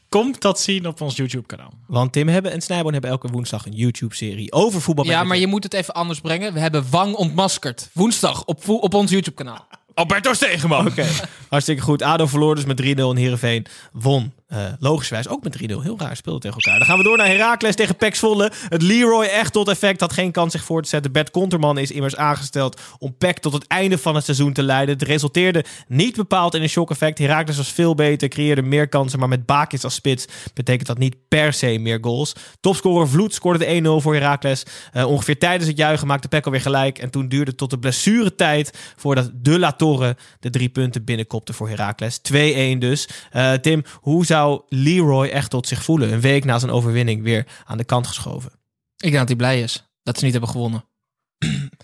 Komt 0.09 0.41
dat 0.41 0.59
zien 0.59 0.87
op 0.87 1.01
ons 1.01 1.15
YouTube 1.15 1.45
kanaal. 1.45 1.73
Want 1.87 2.11
Tim 2.11 2.27
hebben 2.27 2.51
en 2.51 2.61
Snijboon 2.61 2.91
hebben 2.91 3.09
elke 3.09 3.27
woensdag 3.27 3.65
een 3.65 3.75
YouTube-serie 3.75 4.51
over 4.51 4.81
voetbal. 4.81 5.05
Ja, 5.05 5.23
maar 5.23 5.37
je 5.37 5.47
moet 5.47 5.63
het 5.63 5.73
even 5.73 5.93
anders 5.93 6.19
brengen. 6.19 6.53
We 6.53 6.59
hebben 6.59 6.85
Wang 6.89 7.15
ontmaskerd. 7.15 7.89
Woensdag 7.93 8.45
op, 8.45 8.69
op 8.69 8.93
ons 8.93 9.11
YouTube-kanaal. 9.11 9.67
Alberto 9.93 10.33
Stegenman. 10.33 10.87
Oké, 10.87 11.05
hartstikke 11.49 11.81
goed. 11.81 12.01
ADO 12.01 12.27
verloor 12.27 12.55
dus 12.55 12.65
met 12.65 12.81
3-0 12.81 12.85
en 12.85 13.15
Heerenveen 13.15 13.65
won. 13.91 14.33
Eh 14.53 14.65
logischwijs 14.79 15.27
ook 15.27 15.43
met 15.43 15.57
3-0. 15.57 15.65
Heel 15.65 15.99
raar 15.99 16.15
speelde 16.15 16.39
tegen 16.39 16.57
elkaar. 16.57 16.77
Dan 16.77 16.87
gaan 16.87 16.97
we 16.97 17.03
door 17.03 17.17
naar 17.17 17.27
Heracles 17.27 17.75
tegen 17.75 17.95
Pek 17.95 18.15
Zwolle. 18.15 18.51
Het 18.69 18.81
Leroy 18.81 19.25
echt 19.25 19.53
tot 19.53 19.67
effect 19.67 19.99
had 19.99 20.13
geen 20.13 20.31
kans 20.31 20.51
zich 20.51 20.63
voor 20.63 20.81
te 20.81 20.89
zetten. 20.89 21.11
Bert 21.11 21.31
Konterman 21.31 21.77
is 21.77 21.91
immers 21.91 22.15
aangesteld 22.15 22.81
om 22.99 23.17
Pek 23.17 23.39
tot 23.39 23.53
het 23.53 23.67
einde 23.67 23.97
van 23.97 24.15
het 24.15 24.23
seizoen 24.23 24.53
te 24.53 24.63
leiden. 24.63 24.97
Het 24.97 25.07
resulteerde 25.07 25.65
niet 25.87 26.15
bepaald 26.15 26.55
in 26.55 26.61
een 26.61 26.69
shock-effect. 26.69 27.17
Heracles 27.17 27.57
was 27.57 27.71
veel 27.71 27.95
beter, 27.95 28.27
creëerde 28.27 28.61
meer 28.61 28.87
kansen. 28.89 29.19
Maar 29.19 29.27
met 29.27 29.45
Bakis 29.45 29.83
als 29.83 29.93
spits 29.93 30.25
betekent 30.53 30.87
dat 30.87 30.97
niet 30.97 31.15
per 31.27 31.53
se 31.53 31.77
meer 31.79 31.97
goals. 32.01 32.35
Topscorer 32.59 33.09
Vloed 33.09 33.33
scoorde 33.33 33.59
de 33.59 33.99
1-0 33.99 34.01
voor 34.01 34.13
Heracles. 34.13 34.65
Eh, 34.91 35.07
ongeveer 35.07 35.37
tijdens 35.37 35.67
het 35.67 35.77
juichen 35.77 36.07
maakte 36.07 36.27
Pek 36.27 36.45
alweer 36.45 36.61
gelijk. 36.61 36.99
En 36.99 37.09
toen 37.09 37.27
duurde 37.27 37.55
tot 37.55 37.69
de 37.69 37.79
blessuretijd 37.79 38.93
voordat 38.95 39.29
De 39.33 39.59
La 39.59 39.71
Torre 39.71 40.15
de 40.39 40.49
drie 40.49 40.69
punten 40.69 41.03
binnenkopte 41.03 41.53
voor 41.53 41.69
Heracles. 41.69 42.17
2-1 42.17 42.79
dus. 42.79 43.07
Eh, 43.31 43.53
Tim, 43.53 43.83
hoe 43.93 44.25
zou 44.25 44.42
Leroy 44.69 45.27
echt 45.27 45.49
tot 45.49 45.67
zich 45.67 45.83
voelen? 45.83 46.13
Een 46.13 46.21
week 46.21 46.45
na 46.45 46.59
zijn 46.59 46.71
overwinning 46.71 47.23
weer 47.23 47.47
aan 47.65 47.77
de 47.77 47.83
kant 47.83 48.07
geschoven. 48.07 48.51
Ik 48.95 49.11
denk 49.11 49.17
dat 49.17 49.27
hij 49.27 49.37
blij 49.37 49.61
is 49.61 49.83
dat 50.03 50.17
ze 50.17 50.23
niet 50.23 50.33
hebben 50.33 50.51
gewonnen. 50.51 50.85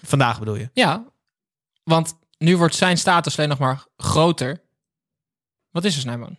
Vandaag 0.04 0.40
bedoel 0.40 0.56
je? 0.56 0.70
Ja, 0.74 1.06
want 1.84 2.18
nu 2.38 2.58
wordt 2.58 2.76
zijn 2.76 2.98
status 2.98 3.38
alleen 3.38 3.50
nog 3.50 3.60
maar 3.60 3.86
groter. 3.98 4.62
Wat 5.72 5.86
is 5.86 5.96
er, 5.96 6.02
Snijboon? 6.02 6.38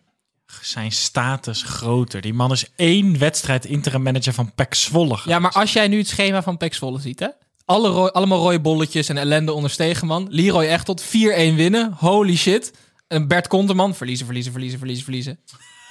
Zijn 0.61 0.91
status 0.91 1.63
groter. 1.63 2.21
Die 2.21 2.33
man 2.33 2.51
is 2.51 2.71
één 2.75 3.19
wedstrijd 3.19 3.65
interim 3.65 4.01
manager 4.01 4.33
van 4.33 4.53
PEC 4.53 4.73
Zwolle. 4.73 5.19
Ja, 5.25 5.39
maar 5.39 5.51
als 5.51 5.73
jij 5.73 5.87
nu 5.87 5.97
het 5.97 6.07
schema 6.07 6.43
van 6.43 6.57
Pek 6.57 6.73
Zwolle 6.73 6.99
ziet, 6.99 7.19
hè? 7.19 7.27
Alle 7.65 7.89
rooi, 7.89 8.11
allemaal 8.11 8.39
rode 8.39 8.59
bolletjes 8.59 9.09
en 9.09 9.17
ellende 9.17 9.53
onder 9.53 9.69
Stegenman. 9.69 10.27
Leroy 10.29 10.65
Echtot 10.65 11.03
4-1 11.03 11.07
winnen. 11.07 11.93
Holy 11.93 12.35
shit. 12.35 12.73
En 13.07 13.27
Bert 13.27 13.47
Konterman 13.47 13.95
verliezen, 13.95 14.25
verliezen, 14.25 14.51
verliezen, 14.51 14.79
verliezen, 14.79 15.03
verliezen. 15.03 15.39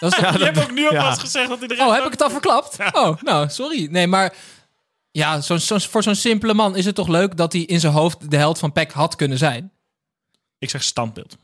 Dat 0.00 0.12
is, 0.12 0.18
je 0.18 0.44
hebt 0.44 0.62
ook 0.62 0.70
nu 0.72 0.88
alvast 0.88 1.16
ja. 1.16 1.22
gezegd 1.22 1.48
dat 1.48 1.58
hij 1.58 1.68
de 1.68 1.74
oh, 1.74 1.94
heb 1.94 2.04
ik 2.04 2.10
het 2.10 2.22
al 2.22 2.30
verklapt? 2.30 2.76
Oh, 2.92 3.22
nou, 3.22 3.48
sorry. 3.48 3.88
Nee, 3.90 4.06
maar 4.06 4.34
ja, 5.10 5.40
zo, 5.40 5.56
zo, 5.56 5.78
voor 5.78 6.02
zo'n 6.02 6.14
simpele 6.14 6.54
man 6.54 6.76
is 6.76 6.84
het 6.84 6.94
toch 6.94 7.08
leuk 7.08 7.36
dat 7.36 7.52
hij 7.52 7.62
in 7.62 7.80
zijn 7.80 7.92
hoofd 7.92 8.30
de 8.30 8.36
held 8.36 8.58
van 8.58 8.72
Pek 8.72 8.92
had 8.92 9.16
kunnen 9.16 9.38
zijn. 9.38 9.72
Ik 10.58 10.70
zeg 10.70 10.82
standbeeld. 10.82 11.36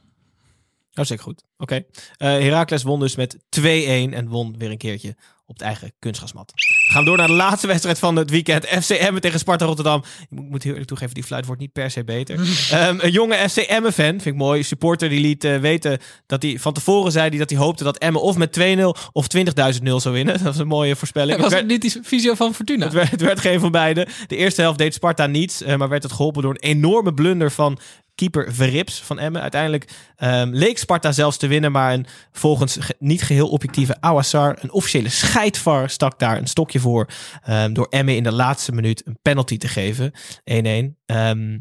Hartstikke 0.93 1.25
goed. 1.25 1.43
Oké. 1.59 1.75
Eh 2.17 2.29
Heracles 2.29 2.83
won 2.83 3.01
dus 3.01 3.17
met 3.17 3.37
2-1 3.37 3.39
en 3.61 4.29
won 4.29 4.59
weer 4.59 4.71
een 4.71 4.79
keertje 4.79 5.17
op 5.47 5.55
het 5.55 5.63
eigen 5.63 5.93
kunstgrasmat. 5.99 6.53
Gaan 6.89 7.01
we 7.03 7.09
door 7.09 7.17
naar 7.17 7.27
de 7.27 7.33
laatste 7.33 7.67
wedstrijd 7.67 7.99
van 7.99 8.17
het 8.17 8.31
weekend. 8.31 8.67
FC 8.67 8.91
Emmen 8.91 9.21
tegen 9.23 9.39
Sparta 9.39 9.65
Rotterdam. 9.65 10.03
Ik 10.31 10.41
moet, 10.41 10.63
heel 10.63 10.71
eerlijk 10.71 10.89
toegeven, 10.89 11.15
die 11.15 11.23
fluit 11.25 11.47
wordt 11.47 11.61
niet 11.61 11.73
per 11.73 11.91
se 11.91 12.05
beter. 12.05 12.39
Ehm, 12.71 12.97
een 13.01 13.11
jonge 13.11 13.49
FC 13.49 13.57
Emmen 13.57 13.93
fan, 13.93 14.05
vind 14.05 14.27
ik 14.27 14.35
mooi. 14.35 14.63
Supporter 14.63 15.09
die 15.09 15.21
liet 15.21 15.45
eh, 15.45 15.57
weten 15.59 15.99
dat 16.27 16.43
hij 16.43 16.59
van 16.59 16.73
tevoren 16.73 17.13
zei 17.13 17.39
dat 17.39 17.51
hij 17.51 17.59
hoopte 17.59 17.85
dat 17.85 17.99
Emmen 17.99 18.23
of 18.23 18.37
met 18.37 18.61
2-0 18.61 18.83
of 19.13 19.27
20.000 19.37 19.83
0 19.83 20.01
zou 20.01 20.15
winnen. 20.15 20.35
Dat 20.39 20.43
was 20.43 20.59
een 20.59 20.67
mooie 20.67 20.97
voorspelling. 20.97 21.41
Was 21.41 21.45
Het 21.53 21.61
het 21.61 21.69
werd- 21.71 21.83
niet 21.83 21.93
die 21.93 22.03
visio 22.05 22.35
van 22.35 22.55
Fortuna? 22.55 22.85
het 22.85 22.95
werd, 22.95 23.11
het 23.11 23.21
werd 23.21 23.41
geen 23.41 23.61
van 23.61 23.71
beide. 23.71 24.07
De 24.27 24.37
eerste 24.37 24.61
helft 24.61 24.79
deed 24.79 24.95
Sparta 24.95 25.27
niets, 25.27 25.63
eh, 25.63 25.77
maar 25.77 25.89
werd 25.89 26.03
het 26.03 26.13
geholpen 26.13 26.43
door 26.43 26.51
een 26.51 26.69
enorme 26.71 27.15
blunder 27.15 27.51
van 27.53 27.79
keeper 28.17 28.55
Verrips 28.55 29.01
van 29.03 29.19
Emmen. 29.19 29.43
Uiteindelijk 29.43 29.89
ehm, 30.17 30.49
leek 30.53 30.79
Sparta 30.79 31.13
zelfs 31.13 31.37
te 31.37 31.47
winnen, 31.47 31.73
maar 31.73 31.93
een 31.93 32.07
volgens 32.33 32.77
ge- 32.81 32.97
niet 32.99 33.23
geheel 33.23 33.49
objectieve 33.49 33.97
Awassar, 34.01 34.59
een 34.61 34.73
officiële 34.73 35.09
scheidvar, 35.09 35.91
stak 35.91 36.19
daar 36.19 36.37
een 36.37 36.47
stokje 36.47 36.81
voor 36.81 37.07
ehm, 37.45 37.73
door 37.73 37.87
Emmen 37.91 38.17
in 38.17 38.23
de 38.23 38.33
laatste 38.33 38.73
minuut 38.73 39.07
een 39.07 39.19
penalty 39.23 39.57
te 39.59 39.69
geven. 39.69 40.13
1-1. 40.45 40.97
Ehm, 41.07 41.59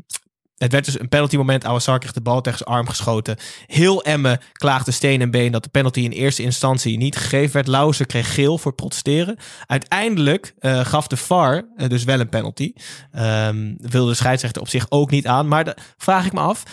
het 0.66 0.74
werd 0.74 0.86
dus 0.86 1.00
een 1.00 1.10
penalty 1.10 1.38
moment. 1.38 1.66
Awassar 1.66 2.00
kreeg 2.00 2.12
de 2.12 2.22
bal 2.22 2.42
tegen 2.42 2.58
zijn 2.58 2.70
arm 2.70 2.88
geschoten. 2.88 3.38
Heel 3.68 4.04
Emmen 4.04 4.40
klaagde 4.52 4.92
steen 4.92 5.22
en 5.22 5.32
been 5.32 5.52
dat 5.52 5.64
de 5.64 5.70
penalty 5.70 6.00
in 6.00 6.12
eerste 6.12 6.44
instantie 6.44 6.98
niet 6.98 7.16
gegeven 7.16 7.54
werd. 7.54 7.68
Lauzen 7.68 8.06
kreeg 8.06 8.34
geel 8.34 8.58
voor 8.58 8.74
protesteren. 8.74 9.38
Uiteindelijk 9.66 10.54
eh, 10.60 10.86
gaf 10.86 11.08
de 11.08 11.18
VAR 11.18 11.66
eh, 11.76 11.90
dus 11.90 12.04
wel 12.04 12.20
een 12.20 12.30
penalty. 12.30 12.74
Ehm, 13.12 13.74
wilde 13.78 14.10
de 14.10 14.18
scheidsrechter 14.18 14.62
op 14.62 14.70
zich 14.70 14.86
ook 14.90 15.12
niet 15.12 15.28
aan. 15.28 15.48
Maar 15.48 15.78
vraag 15.98 16.26
ik 16.26 16.34
me 16.34 16.40
af, 16.40 16.64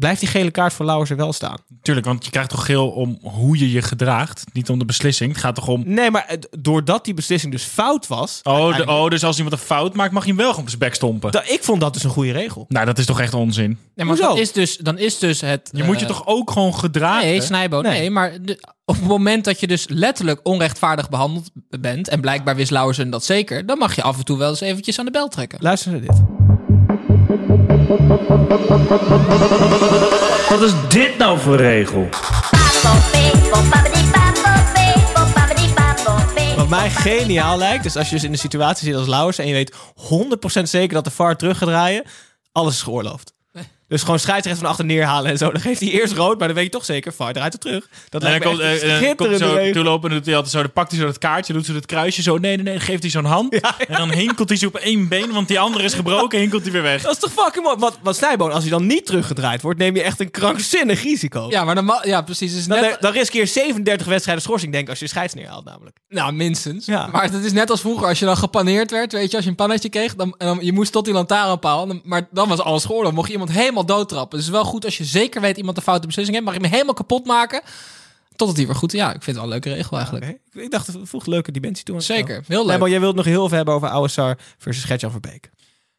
blijft 0.00 0.20
die 0.20 0.28
gele 0.28 0.50
kaart 0.50 0.72
voor 0.72 0.86
Lauwers 0.86 1.10
er 1.10 1.16
wel 1.16 1.32
staan? 1.32 1.56
Tuurlijk, 1.82 2.06
want 2.06 2.24
je 2.24 2.30
krijgt 2.30 2.50
toch 2.50 2.64
geel 2.64 2.88
om 2.88 3.18
hoe 3.22 3.58
je 3.58 3.70
je 3.70 3.82
gedraagt. 3.82 4.44
Niet 4.52 4.68
om 4.70 4.78
de 4.78 4.84
beslissing. 4.84 5.32
Het 5.32 5.40
gaat 5.40 5.54
toch 5.54 5.68
om... 5.68 5.82
Nee, 5.86 6.10
maar 6.10 6.36
doordat 6.58 7.04
die 7.04 7.14
beslissing 7.14 7.52
dus 7.52 7.62
fout 7.64 8.06
was... 8.06 8.40
Oh, 8.42 8.76
de, 8.76 8.86
oh 8.86 9.08
dus 9.08 9.24
als 9.24 9.36
iemand 9.36 9.54
een 9.54 9.66
fout 9.66 9.94
maakt, 9.94 10.12
mag 10.12 10.22
je 10.22 10.28
hem 10.28 10.36
wel 10.38 10.48
gewoon 10.48 10.62
op 10.62 10.68
zijn 10.68 10.80
bek 10.80 10.94
stompen. 10.94 11.30
Da- 11.32 11.44
ik 11.46 11.62
vond 11.62 11.80
dat 11.80 11.92
dus 11.94 12.04
een 12.04 12.10
goede 12.10 12.32
regel. 12.32 12.64
Nou, 12.68 12.86
dat 12.86 12.98
is 12.98 13.06
toch 13.06 13.20
echt 13.20 13.34
onzin. 13.34 13.78
Nee, 13.94 14.06
maar 14.06 14.16
dan 14.16 14.38
is, 14.38 14.52
dus, 14.52 14.76
dan 14.76 14.98
is 14.98 15.18
dus 15.18 15.40
het... 15.40 15.70
Je 15.72 15.84
moet 15.84 15.96
je 16.00 16.06
eh, 16.06 16.10
toch 16.10 16.26
ook 16.26 16.50
gewoon 16.50 16.74
gedragen? 16.74 17.26
Nee, 17.26 17.40
Snijbo, 17.40 17.80
nee. 17.80 17.98
Nee. 17.98 18.10
maar 18.10 18.32
de- 18.42 18.60
op 18.84 18.94
het 18.96 19.04
moment 19.06 19.44
dat 19.44 19.60
je 19.60 19.66
dus 19.66 19.86
letterlijk 19.88 20.40
onrechtvaardig 20.42 21.08
behandeld 21.08 21.50
bent... 21.80 22.08
en 22.08 22.20
blijkbaar 22.20 22.56
wist 22.56 22.70
Lauwersen 22.70 23.10
dat 23.10 23.24
zeker... 23.24 23.66
dan 23.66 23.78
mag 23.78 23.96
je 23.96 24.02
af 24.02 24.18
en 24.18 24.24
toe 24.24 24.38
wel 24.38 24.48
eens 24.50 24.60
eventjes 24.60 24.98
aan 24.98 25.04
de 25.04 25.10
bel 25.10 25.28
trekken. 25.28 25.58
Luister 25.62 25.90
naar 25.90 26.00
dit. 26.00 26.20
Wat 30.48 30.62
is 30.62 30.72
dit 30.88 31.18
nou 31.18 31.38
voor 31.38 31.56
regel? 31.56 32.08
Wat 36.56 36.68
mij 36.68 36.90
geniaal 36.90 37.58
lijkt, 37.58 37.84
is 37.84 37.96
als 37.96 38.08
je 38.08 38.14
dus 38.14 38.24
in 38.24 38.32
de 38.32 38.38
situatie 38.38 38.86
zit 38.86 38.96
als 38.96 39.06
Lauwers 39.06 39.38
en 39.38 39.46
je 39.46 39.52
weet 39.52 39.76
100% 40.58 40.62
zeker 40.62 40.94
dat 40.94 41.04
de 41.04 41.10
VAR 41.10 41.36
terug 41.36 41.58
gaat 41.58 41.68
draaien, 41.68 42.04
alles 42.52 42.74
is 42.74 42.82
geoorloofd. 42.82 43.32
Dus 43.90 44.02
gewoon 44.02 44.18
scheidsrechter 44.18 44.62
van 44.62 44.70
achter 44.70 44.84
neerhalen 44.84 45.30
en 45.30 45.38
zo. 45.38 45.50
Dan 45.52 45.60
geeft 45.60 45.80
hij 45.80 45.88
eerst 45.90 46.12
rood, 46.14 46.38
maar 46.38 46.46
dan 46.46 46.56
weet 46.56 46.64
je 46.64 46.70
toch 46.70 46.84
zeker, 46.84 47.12
VAR 47.12 47.32
draait 47.32 47.52
er 47.52 47.58
terug. 47.58 47.88
Dat 48.08 48.22
En 48.22 48.30
dan 48.30 48.30
lijkt 48.30 48.44
me 48.44 48.50
komt, 48.50 48.62
echt 48.62 48.82
eh, 48.82 48.88
eh, 48.88 49.16
komt 49.16 49.28
schitterende 49.30 49.66
zo 49.66 49.72
toelopen 49.72 50.10
en 50.10 50.16
doet 50.16 50.24
hij 50.26 50.34
altijd 50.34 50.52
zo, 50.52 50.60
dan 50.62 50.72
pakt 50.72 50.90
hij 50.90 51.00
zo 51.00 51.06
dat 51.06 51.18
kaartje, 51.18 51.52
doet 51.52 51.66
zo 51.66 51.74
het 51.74 51.86
kruisje 51.86 52.22
zo, 52.22 52.38
nee, 52.38 52.54
nee, 52.56 52.64
nee, 52.64 52.74
dan 52.74 52.82
geeft 52.82 53.02
hij 53.02 53.10
zo'n 53.10 53.24
hand. 53.24 53.54
En 53.88 53.96
dan 53.96 54.10
hinkelt 54.10 54.48
hij 54.48 54.58
zo 54.58 54.66
op 54.66 54.76
één 54.76 55.08
been, 55.08 55.32
want 55.32 55.48
die 55.48 55.60
andere 55.60 55.84
is 55.84 55.94
gebroken, 55.94 56.38
hinkelt 56.38 56.62
hij 56.62 56.72
weer 56.72 56.82
weg. 56.82 57.02
Dat 57.02 57.12
is 57.12 57.18
toch 57.18 57.32
fucking 57.44 57.64
mooi. 57.64 57.76
Want, 57.78 57.98
want 58.02 58.16
Snijboon, 58.16 58.52
als 58.52 58.62
hij 58.62 58.70
dan 58.72 58.86
niet 58.86 59.06
teruggedraaid 59.06 59.62
wordt, 59.62 59.78
neem 59.78 59.94
je 59.96 60.02
echt 60.02 60.20
een 60.20 60.30
krankzinnig 60.30 61.02
risico. 61.02 61.46
Ja, 61.50 61.64
maar 61.64 61.74
dan 61.74 61.98
ja, 62.02 62.22
precies. 62.22 62.54
Is 62.56 62.66
Dan, 62.66 62.80
net, 62.80 62.96
dan 63.00 63.12
riskeer 63.12 63.40
je 63.40 63.46
37 63.46 64.06
wedstrijden 64.06 64.42
schorsing, 64.42 64.72
denk 64.72 64.84
ik, 64.84 64.90
als 64.90 64.98
je 64.98 65.06
scheids 65.06 65.34
neerhaalt 65.34 65.64
namelijk. 65.64 65.96
nou, 66.08 66.32
minstens. 66.32 66.86
Ja. 66.86 67.06
Maar 67.12 67.22
het 67.22 67.44
is 67.44 67.52
net 67.52 67.70
als 67.70 67.80
vroeger, 67.80 68.06
als 68.06 68.18
je 68.18 68.24
dan 68.24 68.36
gepaneerd 68.36 68.90
werd, 68.90 69.12
weet 69.12 69.30
je, 69.30 69.36
als 69.36 69.44
je 69.44 69.50
een 69.50 69.56
pannetje 69.56 69.88
kreeg, 69.88 70.14
dan, 70.14 70.34
en 70.38 70.46
dan 70.46 70.58
je 70.60 70.72
moest 70.72 70.92
tot 70.92 71.04
die 71.04 71.14
lantaarnpaal. 71.14 71.86
dan- 71.86 72.00
Maar 72.04 72.28
dan 72.30 72.48
was 72.48 72.58
alles 72.60 72.84
geoorloofd. 72.84 73.06
Dan 73.06 73.14
mocht 73.14 73.26
je 73.26 73.32
iemand 73.32 73.50
helemaal 73.52 73.79
doodtrappen. 73.84 74.38
Dus 74.38 74.46
het 74.46 74.54
is 74.56 74.60
wel 74.62 74.70
goed 74.70 74.84
als 74.84 74.98
je 74.98 75.04
zeker 75.04 75.40
weet 75.40 75.56
iemand 75.56 75.76
een 75.76 75.82
foute 75.82 76.06
beslissing 76.06 76.36
heeft, 76.36 76.48
mag 76.50 76.56
je 76.58 76.62
hem 76.66 76.72
helemaal 76.74 76.94
kapot 76.94 77.26
maken. 77.26 77.62
Totdat 78.36 78.56
hij 78.58 78.66
weer 78.66 78.74
goed. 78.76 78.92
Ja, 78.92 79.06
ik 79.06 79.22
vind 79.22 79.24
het 79.26 79.34
wel 79.34 79.44
een 79.44 79.50
leuke 79.50 79.72
regel 79.72 79.96
eigenlijk. 79.96 80.26
Ik- 80.52 80.62
Ik 80.62 80.70
dacht, 80.70 80.86
het 80.86 80.96
voegt 81.02 81.26
een 81.26 81.32
leuke 81.32 81.52
dimensie 81.52 81.84
toe. 81.84 82.00
Zeker, 82.00 82.34
heel 82.46 82.56
leuk. 82.58 82.64
Snijboon, 82.66 82.90
jij 82.90 83.00
wilt 83.00 83.14
nog 83.14 83.24
heel 83.24 83.48
veel 83.48 83.56
hebben 83.56 83.74
over 83.74 83.88
Ouassar 83.88 84.38
versus 84.58 84.84
Gertjan 84.84 85.10
Verbeek. 85.10 85.50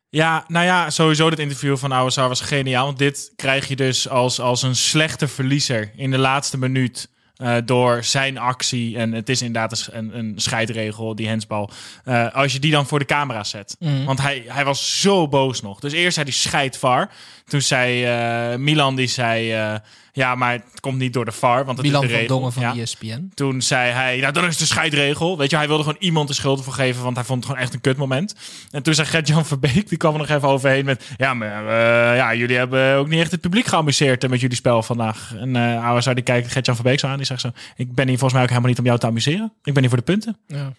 Ja, 0.09 0.43
nou 0.47 0.65
ja, 0.65 0.89
sowieso 0.89 1.29
dit 1.29 1.39
interview 1.39 1.77
van 1.77 1.91
Ouassar 1.91 2.27
was 2.27 2.41
geniaal. 2.41 2.85
Want 2.85 2.97
dit 2.97 3.31
krijg 3.35 3.67
je 3.67 3.75
dus 3.75 4.09
als, 4.09 4.39
als 4.39 4.61
een 4.61 4.75
slechte 4.75 5.27
verliezer 5.27 5.91
in 5.95 6.11
de 6.11 6.17
laatste 6.17 6.57
minuut. 6.57 7.09
Eh, 7.41 7.55
door 7.65 8.03
zijn 8.03 8.37
actie. 8.37 8.97
En 8.97 9.11
het 9.11 9.29
is 9.29 9.41
inderdaad 9.41 9.89
een, 9.91 10.17
een, 10.17 10.33
scheidregel, 10.35 11.15
die 11.15 11.27
hensbal. 11.27 11.69
Eh, 12.03 12.33
als 12.33 12.53
je 12.53 12.59
die 12.59 12.71
dan 12.71 12.85
voor 12.85 12.99
de 12.99 13.05
camera 13.05 13.43
zet. 13.43 13.75
Mhm. 13.79 14.05
Want 14.05 14.21
hij, 14.21 14.43
hij 14.47 14.65
was 14.65 15.01
zo 15.01 15.27
boos 15.27 15.61
nog. 15.61 15.79
Dus 15.79 15.93
eerst 15.93 16.13
zei 16.13 16.25
hij 16.25 16.35
scheid 16.35 16.77
VAR. 16.77 17.09
Toen 17.45 17.61
zei 17.61 18.03
eh, 18.03 18.57
Milan, 18.57 18.95
die 18.95 19.07
zei... 19.07 19.79
ja, 20.13 20.35
maar 20.35 20.51
het 20.53 20.79
komt 20.79 20.97
niet 20.97 21.13
door 21.13 21.25
de 21.25 21.31
VAR, 21.31 21.65
want 21.65 21.77
dat 21.77 21.85
Milan 21.85 22.01
is 22.01 22.07
de 22.07 22.13
van 22.13 22.21
regel. 22.21 22.37
Dongen 22.37 22.53
van 22.53 22.63
Ja. 22.63 22.75
ESPN. 22.81 23.31
Toen 23.33 23.61
zei 23.61 23.91
hij, 23.91 24.17
nou 24.19 24.33
dan 24.33 24.43
is 24.43 24.49
het 24.49 24.59
de 24.59 24.65
scheidregel. 24.65 25.37
Weet 25.37 25.49
je, 25.49 25.55
hij 25.55 25.67
wilde 25.67 25.83
gewoon 25.83 25.97
iemand 26.01 26.27
de 26.27 26.33
schuld 26.33 26.63
voor 26.63 26.73
geven, 26.73 27.03
want 27.03 27.15
hij 27.15 27.25
vond 27.25 27.37
het 27.39 27.47
gewoon 27.47 27.65
echt 27.65 27.73
een 27.73 27.81
kutmoment. 27.81 28.35
En 28.71 28.83
toen 28.83 28.93
zei 28.93 29.07
Gert-Jan 29.07 29.45
Verbeek, 29.45 29.89
die 29.89 29.97
kwam 29.97 30.13
er 30.13 30.19
nog 30.19 30.29
even 30.29 30.47
overheen 30.47 30.85
met, 30.85 31.09
ja, 31.17 31.33
maar 31.33 31.67
eh, 31.67 32.17
ja, 32.17 32.35
jullie 32.35 32.57
hebben 32.57 32.95
ook 32.95 33.07
niet 33.07 33.19
echt 33.19 33.31
het 33.31 33.41
publiek 33.41 33.65
geamuseerd 33.65 34.23
eh, 34.23 34.29
met 34.29 34.39
jullie 34.39 34.55
spel 34.55 34.83
vandaag. 34.83 35.33
En 35.35 35.55
eh 35.55 35.85
Ouazzar, 35.85 36.15
die 36.15 36.23
kijkt 36.23 36.51
Gert-Jan 36.51 36.75
Verbeek 36.75 36.99
zo 36.99 37.07
aan, 37.07 37.17
die 37.17 37.25
zegt 37.25 37.41
zo, 37.41 37.51
ik 37.75 37.93
ben 37.95 38.07
hier 38.07 38.17
volgens 38.17 38.33
mij 38.33 38.41
ook 38.41 38.49
helemaal 38.49 38.69
niet 38.69 38.79
om 38.79 38.85
jou 38.85 38.99
te 38.99 39.05
amuseren. 39.07 39.53
Ik 39.63 39.73
ben 39.73 39.79
hier 39.81 39.89
voor 39.89 39.97
de 39.97 40.03
punten. 40.03 40.37
Ja. 40.47 40.73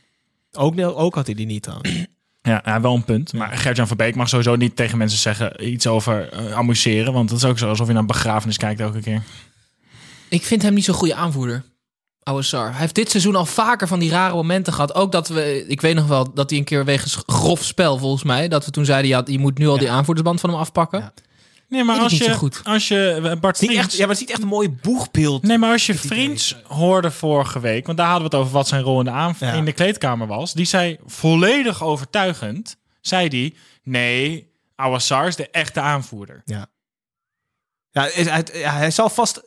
Ook, 0.53 0.81
ook 0.81 1.15
had 1.15 1.27
hij 1.27 1.35
die 1.35 1.47
niet 1.47 1.63
trouwens. 1.63 2.07
Ja, 2.43 2.63
ja 2.65 2.81
wel 2.81 2.95
een 2.95 3.05
punt. 3.05 3.33
Maar 3.33 3.57
Gert-Jan 3.57 3.87
Verbeek 3.87 4.15
mag 4.15 4.29
sowieso 4.29 4.57
niet 4.57 4.77
tegen 4.77 4.99
mensen 4.99 5.19
zeggen 5.19 5.73
iets 5.73 5.87
over 5.87 6.29
eh, 6.29 6.53
amuseren, 6.53 7.13
want 7.13 7.29
dat 7.29 7.39
is 7.39 7.45
ook 7.45 7.59
zo 7.59 7.69
alsof 7.69 7.87
je 7.87 7.93
naar 7.93 8.01
een 8.01 8.07
begrafenis 8.09 8.57
kijkt 8.57 8.81
elke 8.81 9.01
keer. 9.01 9.23
Ik 10.29 10.43
vind 10.43 10.63
hem 10.63 10.75
niet 10.75 10.85
zo'n 10.85 10.95
goede 10.95 11.15
aanvoerder. 11.15 11.63
Sar. 12.39 12.71
Hij 12.71 12.81
heeft 12.81 12.95
dit 12.95 13.11
seizoen 13.11 13.37
al 13.37 13.47
vaker 13.47 13.89
van 13.89 13.99
die 13.99 14.11
rare 14.11 14.35
momenten 14.35 14.73
gehad. 14.73 14.95
Ook 14.95 15.13
dat 15.13 15.29
we, 15.29 15.65
ik 15.69 15.81
weet 15.81 15.95
nog 15.95 16.07
wel, 16.07 16.35
dat 16.35 16.51
hij 16.51 16.59
een 16.59 16.65
keer 16.65 16.85
wegens 16.85 17.23
grof 17.27 17.65
spel 17.65 17.99
volgens 17.99 18.23
mij, 18.23 18.49
dat 18.49 18.65
we 18.65 18.71
toen 18.71 18.85
zeiden, 18.85 19.11
ja, 19.11 19.23
je 19.25 19.39
moet 19.39 19.59
nu 19.59 19.69
al 19.69 19.79
die 19.79 19.91
aanvoerdersband 19.91 20.41
van 20.41 20.51
hem 20.51 20.59
afpakken. 20.59 21.01
Ja. 21.01 21.13
Nee, 21.73 21.85
maar 21.85 21.99
als 22.01 22.19
je, 22.19 22.51
als 22.65 22.89
je 22.89 23.11
eh, 23.13 23.41
Bart 23.41 23.61
Niet 23.61 23.71
Vriends- 23.71 23.87
echt, 23.87 23.93
ja, 23.93 23.99
maar 23.99 24.09
het 24.09 24.15
is 24.15 24.21
niet 24.21 24.31
echt 24.31 24.43
een 24.43 24.49
mooi 24.49 24.71
boegbeeld. 24.71 25.43
Nee, 25.43 25.59
maar 25.59 25.73
als 25.73 25.87
je 25.87 25.95
vriends 25.95 26.57
hoorde 26.67 27.11
vorige 27.11 27.61
week, 27.61 27.87
want 27.87 27.99
daar 27.99 28.07
hadden 28.11 28.31
we 28.31 28.37
het 28.37 28.45
over 28.45 28.57
wat 28.57 28.69
zijn 28.69 28.83
rol 28.83 28.99
in 28.99 29.05
de, 29.05 29.11
aanv- 29.11 29.41
Ja. 29.41 29.53
in 29.53 29.65
de 29.65 29.73
kleedkamer 29.73 30.27
was, 30.27 30.53
die 30.53 30.65
zei 30.65 30.99
volledig 31.07 31.83
overtuigend, 31.83 32.77
zei 33.01 33.29
die, 33.29 33.57
nee, 33.83 34.51
Awassar 34.77 35.27
is 35.27 35.37
de 35.37 35.51
echte 35.51 35.81
aanvoerder. 35.81 36.43
Ja, 37.91 38.07
is- 38.07 38.29
hij, 38.29 38.45
ja, 38.53 38.73
hij 38.73 38.91
zal 38.91 39.09
vast... 39.09 39.43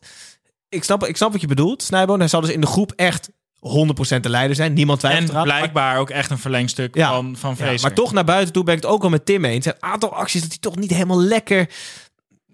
Ik 0.70 0.84
snap, 0.84 1.06
ik 1.06 1.16
snap 1.18 1.32
wat 1.32 1.42
je 1.42 1.48
bedoelt, 1.48 1.84
Snijboon. 1.84 2.20
Hij 2.20 2.28
zal 2.28 2.42
dus 2.42 2.50
in 2.50 2.62
de 2.62 2.68
groep 2.68 2.92
echt 2.96 3.30
100% 3.60 4.20
de 4.22 4.30
leider 4.30 4.56
zijn. 4.56 4.74
Niemand 4.74 5.00
twijfelt 5.00 5.34
En 5.34 5.44
blijkbaar 5.44 5.98
ook 5.98 6.10
echt 6.10 6.30
een 6.32 6.38
verlengstuk 6.38 6.96
Ja. 6.96 7.10
van, 7.10 7.36
van 7.38 7.56
Ja, 7.58 7.74
maar 7.82 7.94
toch 7.94 8.14
naar 8.14 8.24
buiten 8.24 8.54
toe 8.54 8.64
ben 8.64 8.76
ik 8.76 8.82
het 8.82 8.92
ook 8.92 9.02
wel 9.02 9.10
met 9.10 9.26
Tim 9.26 9.46
eens. 9.46 9.66
Een 9.66 9.74
aantal 9.80 10.14
acties 10.16 10.42
dat 10.42 10.50
hij 10.50 10.60
toch 10.60 10.76
niet 10.76 10.90
helemaal 10.92 11.22
lekker 11.22 11.70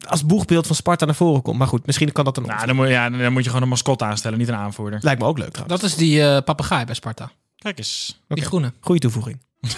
als 0.08 0.26
boegbeeld 0.26 0.68
van 0.68 0.76
Sparta 0.76 1.06
naar 1.06 1.16
voren 1.16 1.42
komt. 1.42 1.58
Maar 1.58 1.68
goed, 1.68 1.86
misschien 1.86 2.12
kan 2.12 2.26
dat 2.26 2.36
dan 2.36 2.46
Nou, 2.46 2.66
dan 2.66 2.76
moet, 2.76 2.88
ja, 2.88 3.10
dan 3.10 3.34
moet 3.34 3.44
je 3.44 3.50
gewoon 3.50 3.64
een 3.64 3.70
mascotte 3.70 4.04
aanstellen, 4.04 4.38
niet 4.38 4.48
een 4.48 4.56
aanvoerder. 4.56 5.00
Lijkt 5.02 5.22
me 5.22 5.28
ook 5.28 5.38
leuk 5.38 5.52
trouwens. 5.52 5.82
Dat 5.82 5.90
is 5.90 5.98
die 5.98 6.22
eh 6.22 6.44
papegaai 6.44 6.86
bij 6.86 6.96
Sparta. 6.96 7.32
Kijk 7.58 7.78
eens. 7.78 8.22
Die 8.28 8.44
groene. 8.44 8.74
Goeie 8.80 9.00
toevoeging. 9.00 9.42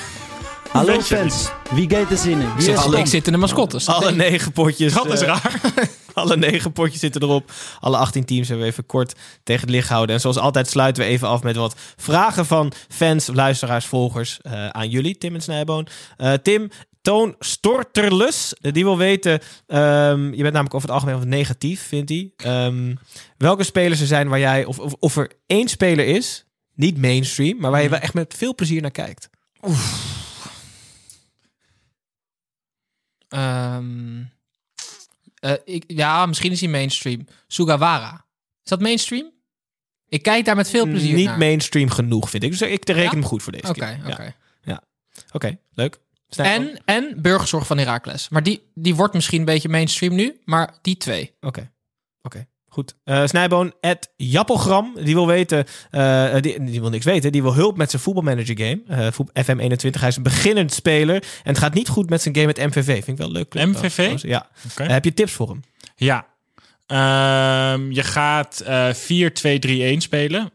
Hallo 0.74 1.02
fans, 1.02 1.50
wie 1.72 1.90
gaat 1.90 2.12
er 2.12 2.18
zin 2.18 2.42
in? 2.42 2.54
Wie 2.54 2.64
Zit, 2.64 2.78
is 2.78 2.84
alle, 2.84 2.98
ik 2.98 3.06
zit 3.06 3.26
in 3.26 3.32
de 3.32 3.40
mascottes. 3.40 3.88
Alle 3.88 4.12
negen 4.12 4.52
potjes. 4.52 4.94
Dat 4.94 5.14
is 5.14 5.22
eh, 5.22 5.28
raar. 5.28 5.62
Alle 6.14 6.38
negen 6.38 6.72
potjes 6.72 7.00
zitten 7.00 7.22
erop. 7.22 7.52
Alle 7.80 7.98
18 7.98 8.26
teams 8.26 8.48
hebben 8.48 8.66
we 8.66 8.72
even 8.72 8.86
kort 8.86 9.14
tegen 9.44 9.62
het 9.62 9.70
licht 9.70 9.88
gehouden. 9.88 10.16
En 10.16 10.22
zoals 10.22 10.38
altijd 10.38 10.68
sluiten 10.68 11.04
we 11.04 11.10
even 11.10 11.28
af 11.28 11.44
met 11.44 11.56
wat 11.56 11.76
vragen 11.96 12.46
van 12.46 12.72
fans, 12.90 13.28
luisteraars, 13.34 13.86
volgers 13.86 14.40
eh, 14.42 14.68
aan 14.68 14.90
jullie, 14.90 15.18
Tim 15.18 15.36
en 15.36 15.42
Snijboon. 15.42 15.88
Eh, 16.18 16.34
Tim, 16.34 16.70
Toon 17.04 17.36
Storterlus, 17.40 18.54
die 18.62 18.84
wil 18.84 18.98
weten, 18.98 19.40
ehm, 19.68 20.22
je 20.34 20.42
bent 20.42 20.54
namelijk 20.54 20.74
over 20.74 20.88
het 20.88 20.98
algemeen 20.98 21.18
wat 21.20 21.28
negatief, 21.28 21.82
vindt 21.88 22.10
hij. 22.10 22.32
Ehm, 22.36 22.96
welke 23.38 23.64
spelers 23.64 24.00
er 24.02 24.08
zijn 24.08 24.28
waar 24.28 24.40
jij, 24.40 24.66
of, 24.66 24.80
of, 24.80 24.94
of 25.00 25.16
er 25.18 25.32
één 25.46 25.68
speler 25.68 26.06
is, 26.06 26.46
niet 26.76 26.98
mainstream, 26.98 27.58
maar 27.60 27.72
waar 27.72 27.82
je 27.84 27.90
wel 27.90 28.00
echt 28.00 28.14
met 28.14 28.34
veel 28.38 28.56
plezier 28.56 28.82
naar 28.82 28.92
kijkt. 28.92 29.30
Ehm, 33.28 34.24
eh, 35.40 35.54
ik, 35.66 35.84
ja, 35.88 36.26
misschien 36.26 36.52
is 36.52 36.60
hij 36.60 36.70
mainstream. 36.70 37.28
Sugawara. 37.48 38.26
Is 38.64 38.70
dat 38.70 38.82
mainstream? 38.82 39.32
Ik 40.08 40.24
kijk 40.24 40.46
daar 40.46 40.56
met 40.56 40.70
veel 40.70 40.86
plezier 40.86 41.16
Niet 41.16 41.26
naar. 41.26 41.38
mainstream 41.38 41.90
genoeg, 41.90 42.30
vind 42.30 42.44
ik. 42.44 42.50
Dus 42.52 42.62
ik 42.62 42.86
reken 42.88 43.04
Ja? 43.04 43.10
hem 43.10 43.24
goed 43.24 43.44
voor 43.44 43.52
deze 43.52 43.68
Oké, 43.68 44.02
oké. 44.08 44.36
Ja. 44.64 44.84
Oké, 45.32 45.58
leuk. 45.74 46.00
En, 46.38 46.82
en 46.86 47.14
burgerzorg 47.22 47.68
van 47.68 47.78
Heracles. 47.78 48.30
Maar 48.30 48.44
die, 48.44 48.62
die 48.76 48.96
wordt 48.96 49.14
misschien 49.14 49.40
een 49.40 49.46
beetje 49.46 49.70
mainstream 49.70 50.16
nu. 50.16 50.40
Maar 50.46 50.74
die 50.82 50.98
twee. 50.98 51.36
Oké. 51.42 51.72
Oké. 52.22 52.48
Goed. 52.68 52.96
Eh 53.04 53.26
Snijboon, 53.26 53.74
at 53.82 54.10
Jappelgram, 54.16 54.96
die 55.04 55.14
wil 55.14 55.28
weten, 55.28 55.66
eh, 55.92 56.36
die, 56.42 56.64
die 56.64 56.80
wil 56.82 56.90
niks 56.90 57.06
weten, 57.06 57.32
die 57.32 57.42
wil 57.42 57.54
hulp 57.54 57.78
met 57.78 57.90
zijn 57.90 58.02
voetbalmanager 58.02 58.58
game. 58.58 58.82
Eh, 58.88 59.12
voet- 59.12 59.30
FM21, 59.30 60.00
hij 60.00 60.08
is 60.08 60.16
een 60.16 60.24
beginnend 60.24 60.74
speler 60.74 61.16
en 61.16 61.22
het 61.44 61.58
gaat 61.58 61.74
niet 61.74 61.90
goed 61.90 62.10
met 62.10 62.22
zijn 62.22 62.36
game 62.36 62.48
met 62.48 62.58
MVV. 62.58 62.86
Vind 62.86 63.08
ik 63.08 63.18
wel 63.18 63.32
leuk. 63.32 63.50
club, 63.50 63.68
MVV? 63.68 64.22
Ja. 64.22 64.50
Heb 64.76 65.04
je 65.06 65.14
tips 65.14 65.32
voor 65.32 65.50
hem? 65.50 65.62
Ja. 65.96 66.26
Ehm, 66.86 67.92
je 67.92 68.04
gaat 68.04 68.60
eh 68.60 68.94
4-2-3-1 68.94 70.02
spelen. 70.02 70.52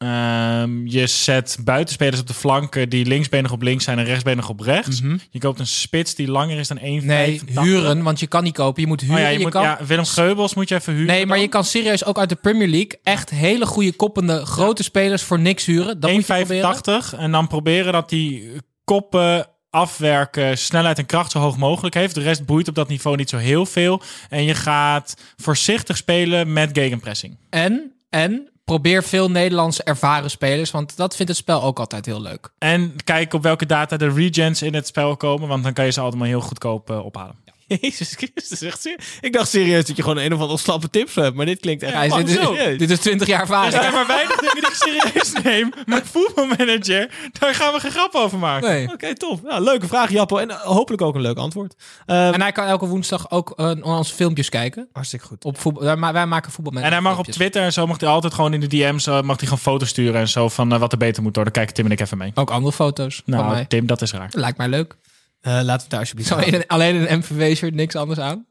Ehm, 0.00 0.86
je 0.86 1.06
zet 1.06 1.58
buitenspelers 1.64 2.20
op 2.20 2.26
de 2.26 2.34
flanken 2.34 2.88
die 2.88 3.06
linksbenig 3.06 3.52
op 3.52 3.62
links 3.62 3.84
zijn 3.84 3.98
en 3.98 4.04
rechtsbenig 4.04 4.48
op 4.48 4.60
rechts. 4.60 5.02
Je 5.30 5.38
koopt 5.38 5.58
een 5.58 5.66
spits 5.66 6.14
die 6.14 6.30
langer 6.30 6.58
is 6.58 6.68
dan 6.68 6.78
1,85. 6.78 6.82
Mhm. 6.82 7.06
Nee, 7.06 7.40
huren, 7.44 8.02
want 8.02 8.20
je 8.20 8.26
kan 8.26 8.42
niet 8.42 8.54
kopen. 8.54 8.82
Je 8.82 8.88
moet 8.88 9.00
huren. 9.00 9.16
Oh 9.16 9.22
ja, 9.22 9.28
je 9.28 9.36
je 9.36 9.42
moet, 9.42 9.52
kan... 9.52 9.62
ja, 9.62 9.78
Willem 9.86 10.04
Geubels 10.04 10.54
moet 10.54 10.68
je 10.68 10.74
even 10.74 10.92
huren. 10.92 11.06
Nee, 11.06 11.26
maar 11.26 11.36
dan. 11.36 11.44
je 11.44 11.50
kan 11.50 11.64
serieus 11.64 12.04
ook 12.04 12.18
uit 12.18 12.28
de 12.28 12.34
Premier 12.34 12.68
League 12.68 12.98
echt 13.02 13.30
hele 13.30 13.66
goede 13.66 13.92
koppende 13.92 14.46
grote 14.46 14.82
spelers 14.82 15.22
voor 15.22 15.38
niks 15.38 15.64
huren. 15.64 16.00
Dat 16.00 16.12
moet 16.12 16.26
je 16.26 16.34
proberen. 16.34 16.74
1,85 17.12 17.18
en 17.18 17.32
dan 17.32 17.46
proberen 17.46 17.92
dat 17.92 18.08
die 18.08 18.52
koppen 18.84 19.46
afwerken, 19.70 20.58
snelheid 20.58 20.98
en 20.98 21.06
kracht 21.06 21.30
zo 21.30 21.38
hoog 21.38 21.56
mogelijk 21.56 21.94
heeft. 21.94 22.14
De 22.14 22.20
rest 22.20 22.46
boeit 22.46 22.68
op 22.68 22.74
dat 22.74 22.88
niveau 22.88 23.16
niet 23.16 23.30
zo 23.30 23.36
heel 23.36 23.66
veel. 23.66 24.02
En 24.28 24.44
je 24.44 24.54
gaat 24.54 25.16
voorzichtig 25.36 25.96
spelen 25.96 26.52
met 26.52 26.70
gegenpressing. 26.72 27.36
En, 27.50 27.92
en 28.10 28.49
probeer 28.64 29.02
veel 29.02 29.30
Nederlandse 29.30 29.82
ervaren 29.82 30.30
spelers, 30.30 30.70
want 30.70 30.96
dat 30.96 31.16
vindt 31.16 31.32
het 31.32 31.40
spel 31.40 31.62
ook 31.62 31.78
altijd 31.78 32.06
heel 32.06 32.20
leuk. 32.20 32.52
En 32.58 32.96
kijk 33.04 33.34
op 33.34 33.42
welke 33.42 33.66
data 33.66 33.96
de 33.96 34.12
regens 34.12 34.62
in 34.62 34.74
het 34.74 34.86
spel 34.86 35.16
komen, 35.16 35.48
want 35.48 35.62
dan 35.62 35.72
kan 35.72 35.84
je 35.84 35.90
ze 35.90 36.00
allemaal 36.00 36.26
heel 36.26 36.40
goedkoop 36.40 36.90
eh, 36.90 37.04
ophalen. 37.04 37.49
Jezus 37.80 38.14
Christus, 38.16 38.60
echt 38.62 38.80
serieus. 38.80 39.18
Ik 39.20 39.32
dacht 39.32 39.48
serieus 39.48 39.84
dat 39.84 39.96
je 39.96 40.02
gewoon 40.02 40.18
een 40.18 40.32
of 40.34 40.40
andere 40.40 40.58
slappe 40.58 40.90
tips 40.90 41.14
hebt, 41.14 41.36
maar 41.36 41.46
dit 41.46 41.60
klinkt 41.60 41.82
echt... 41.82 41.92
Ja, 41.92 42.16
dit, 42.22 42.30
zo. 42.30 42.52
is, 42.52 42.78
dit 42.78 42.90
is 42.90 42.98
20 42.98 43.26
jaar 43.26 43.40
ervaring. 43.40 43.74
Er 43.74 43.80
zijn 43.80 43.92
maar 43.94 44.06
weinig 44.06 44.36
dingen 44.36 44.54
die 44.54 44.66
ik 44.66 44.74
serieus 44.74 45.32
neem. 45.44 45.72
Maar 45.86 46.02
voetbalmanager, 46.04 47.10
daar 47.38 47.54
gaan 47.54 47.72
we 47.72 47.80
geen 47.80 47.90
grap 47.90 48.14
over 48.14 48.38
maken. 48.38 48.68
Nee. 48.68 48.92
Oké, 48.92 49.14
tof. 49.14 49.40
Ja, 49.44 49.58
leuke 49.58 49.86
vraag, 49.86 50.10
Jappo. 50.10 50.36
En 50.36 50.50
eh, 50.50 50.56
hopelijk 50.60 51.02
ook 51.02 51.14
een 51.14 51.20
leuk 51.20 51.36
antwoord. 51.36 51.74
Ehm, 52.06 52.32
En 52.32 52.40
hij 52.40 52.52
kan 52.52 52.66
elke 52.66 52.86
woensdag 52.86 53.30
ook 53.30 53.52
eh, 53.56 53.70
onze 53.82 54.14
filmpjes 54.14 54.48
kijken. 54.48 54.88
hartstikke 54.92 55.26
goed. 55.26 55.44
Op 55.44 55.60
voetbal, 55.60 55.82
wij 55.82 56.12
wij 56.12 56.26
maken 56.26 56.52
voetbal 56.52 56.72
met 56.72 56.82
En 56.82 56.90
hij 56.92 57.00
mag 57.00 57.18
op 57.18 57.26
Twitter 57.26 57.62
en 57.62 57.72
zo 57.72 57.86
mag 57.86 58.00
hij 58.00 58.08
altijd 58.08 58.34
gewoon 58.34 58.52
in 58.54 58.60
de 58.60 58.66
DM's 58.66 59.06
eh, 59.06 59.20
mag 59.22 59.36
hij 59.36 59.44
gewoon 59.48 59.58
foto's 59.58 59.88
sturen 59.88 60.20
en 60.20 60.28
zo 60.28 60.48
van 60.48 60.78
wat 60.78 60.92
er 60.92 60.98
beter 60.98 61.22
moet 61.22 61.34
worden. 61.34 61.52
Kijken 61.52 61.74
Tim 61.74 61.84
en 61.84 61.90
ik 61.90 62.00
even 62.00 62.18
mee. 62.18 62.30
Ook 62.34 62.50
andere 62.50 62.72
foto's 62.72 63.22
van 63.24 63.34
Nou, 63.34 63.50
mij. 63.50 63.64
Tim, 63.64 63.86
dat 63.86 64.02
is 64.02 64.12
raar. 64.12 64.28
Lijkt 64.32 64.58
mij 64.58 64.68
leuk. 64.68 64.96
Eh, 65.40 65.52
laten 65.52 65.66
we 65.66 65.72
het 65.72 65.90
daar 65.90 66.00
alsjeblieft 66.00 66.30
in 66.46 66.54
een- 66.54 66.66
alleen 66.66 67.10
een 67.12 67.18
MVV-shirt, 67.18 67.74
niks 67.74 67.96
anders 67.96 68.18
aan. 68.18 68.46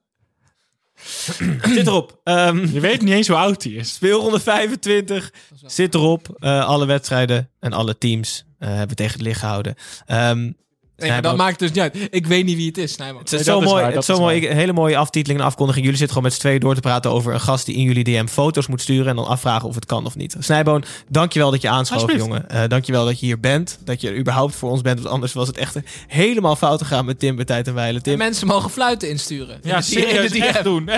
Zit 1.75 1.87
erop. 1.87 2.19
Ehm, 2.23 2.65
Je 2.73 2.79
weet 2.79 3.01
niet 3.01 3.13
eens 3.13 3.27
hoe 3.27 3.37
oud 3.37 3.63
hij 3.63 3.71
is. 3.73 3.93
speelronde 3.93 4.39
25 4.39 5.33
zit 5.65 5.93
erop. 5.95 6.35
Eh, 6.39 6.65
alle 6.65 6.85
wedstrijden 6.85 7.49
en 7.59 7.73
alle 7.73 7.97
teams 7.97 8.45
eh, 8.59 8.69
hebben 8.75 8.95
tegen 8.95 9.13
het 9.13 9.21
licht 9.21 9.39
gehouden. 9.39 9.75
Ehm, 10.05 10.51
Nee, 10.99 11.09
maar 11.11 11.21
dat 11.21 11.37
maakt 11.37 11.59
dus 11.59 11.69
niet 11.71 11.79
uit. 11.79 12.07
Ik 12.11 12.27
weet 12.27 12.45
niet 12.45 12.55
wie 12.55 12.67
het 12.67 12.77
is, 12.77 12.91
Snijman. 12.93 13.19
Het 13.21 13.31
is 13.33 13.45
Nee, 13.45 13.55
zo 13.55 13.61
mooi. 13.61 13.81
waar, 13.81 13.91
het 13.91 13.99
is 13.99 14.05
zo 14.05 14.19
mooi. 14.19 14.49
Een 14.49 14.55
hele 14.55 14.73
mooie 14.73 14.97
aftiteling 14.97 15.39
en 15.39 15.45
afkondiging. 15.45 15.83
Jullie 15.85 15.99
zitten 15.99 16.15
gewoon 16.17 16.31
met 16.31 16.39
z'n 16.39 16.45
tweeën 16.47 16.59
door 16.59 16.75
te 16.75 16.81
praten 16.81 17.11
over 17.11 17.33
een 17.33 17.39
gast 17.39 17.65
die 17.65 17.75
in 17.75 17.83
jullie 17.83 18.03
DM 18.03 18.27
foto's 18.27 18.67
moet 18.67 18.81
sturen 18.81 19.07
en 19.07 19.15
dan 19.15 19.25
afvragen 19.27 19.67
of 19.67 19.75
het 19.75 19.85
kan 19.85 20.05
of 20.05 20.15
niet. 20.15 20.35
Snijboon, 20.39 20.83
dankjewel 21.07 21.51
dat 21.51 21.61
je 21.61 21.69
aanschoof, 21.69 22.15
jongen. 22.15 22.49
Eh 22.49 22.63
dankjewel 22.67 23.05
dat 23.05 23.19
je 23.19 23.25
hier 23.25 23.39
bent. 23.39 23.77
Dat 23.83 24.01
je 24.01 24.09
er 24.09 24.17
überhaupt 24.17 24.55
voor 24.55 24.69
ons 24.69 24.81
bent. 24.81 24.99
Want 24.99 25.13
anders 25.13 25.33
was 25.33 25.47
het 25.47 25.57
echt 25.57 25.75
helemaal 26.07 26.55
fout 26.55 26.81
gegaan 26.81 27.05
met 27.05 27.19
Tim 27.19 27.35
bij 27.35 27.45
tijd 27.45 27.67
en 27.67 27.73
wijle. 27.73 27.97
En 27.97 28.03
Tim, 28.03 28.17
mensen 28.17 28.47
mogen 28.47 28.69
fluiten 28.69 29.09
insturen. 29.09 29.55
In 29.61 29.69
Ja, 29.69 29.81
serieus, 29.81 30.31
DM. 30.31 30.41
echt 30.41 30.63
doen. 30.63 30.85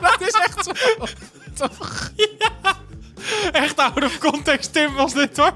Dat 0.00 0.20
is 0.20 0.34
echt 0.46 0.64
zo. 0.64 0.72
Toch? 1.54 2.10
Echt 3.52 3.76
out 3.76 4.04
of 4.04 4.18
context, 4.18 4.72
Tim, 4.72 4.94
was 4.94 5.14
dit 5.14 5.36
hoor. 5.36 5.52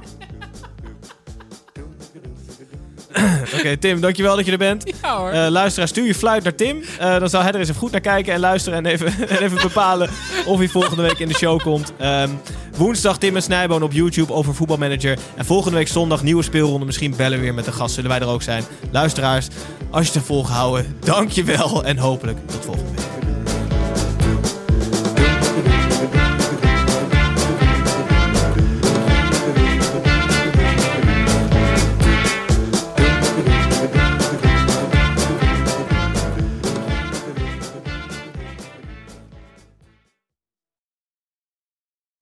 Oké, 3.58 3.76
Tim, 3.76 4.00
dankjewel 4.00 4.36
dat 4.36 4.46
je 4.46 4.52
er 4.52 4.58
bent. 4.58 4.84
Ja 5.02 5.16
hoor. 5.16 5.30
Eh 5.30 5.46
luisteraar, 5.48 5.88
stuur 5.88 6.06
je 6.06 6.14
fluit 6.14 6.42
naar 6.42 6.54
Tim. 6.54 6.82
Eh, 6.98 7.18
dan 7.18 7.28
zal 7.28 7.42
hij 7.42 7.52
er 7.52 7.58
eens 7.58 7.68
even 7.68 7.80
goed 7.80 7.90
naar 7.90 8.00
kijken 8.00 8.34
en 8.34 8.40
luisteren. 8.40 8.78
En 8.78 8.86
even, 8.86 9.06
en 9.28 9.42
even 9.42 9.62
bepalen 9.62 10.10
of 10.46 10.58
hij 10.58 10.68
volgende 10.68 11.02
week 11.02 11.18
in 11.18 11.28
de 11.28 11.34
show 11.34 11.60
komt. 11.60 11.92
Ehm, 11.98 12.30
woensdag 12.76 13.18
Tim 13.18 13.36
en 13.36 13.42
Snijboon 13.42 13.82
op 13.82 13.92
YouTube 13.92 14.32
over 14.32 14.54
voetbalmanager. 14.54 15.18
En 15.36 15.44
volgende 15.44 15.76
week 15.76 15.88
zondag 15.88 16.22
nieuwe 16.22 16.42
speelronde. 16.42 16.86
Misschien 16.86 17.14
bellen 17.16 17.38
we 17.38 17.44
weer 17.44 17.54
met 17.54 17.66
een 17.66 17.72
gast. 17.72 17.94
Zullen 17.94 18.10
wij 18.10 18.20
er 18.20 18.26
ook 18.26 18.42
zijn. 18.42 18.64
Luisteraars, 18.90 19.48
als 19.90 20.06
je 20.06 20.12
het 20.12 20.26
volgehouden, 20.26 20.96
dankjewel. 21.00 21.84
En 21.84 21.98
hopelijk 21.98 22.38
tot 22.46 22.64
volgende 22.64 22.90
week. 22.90 23.15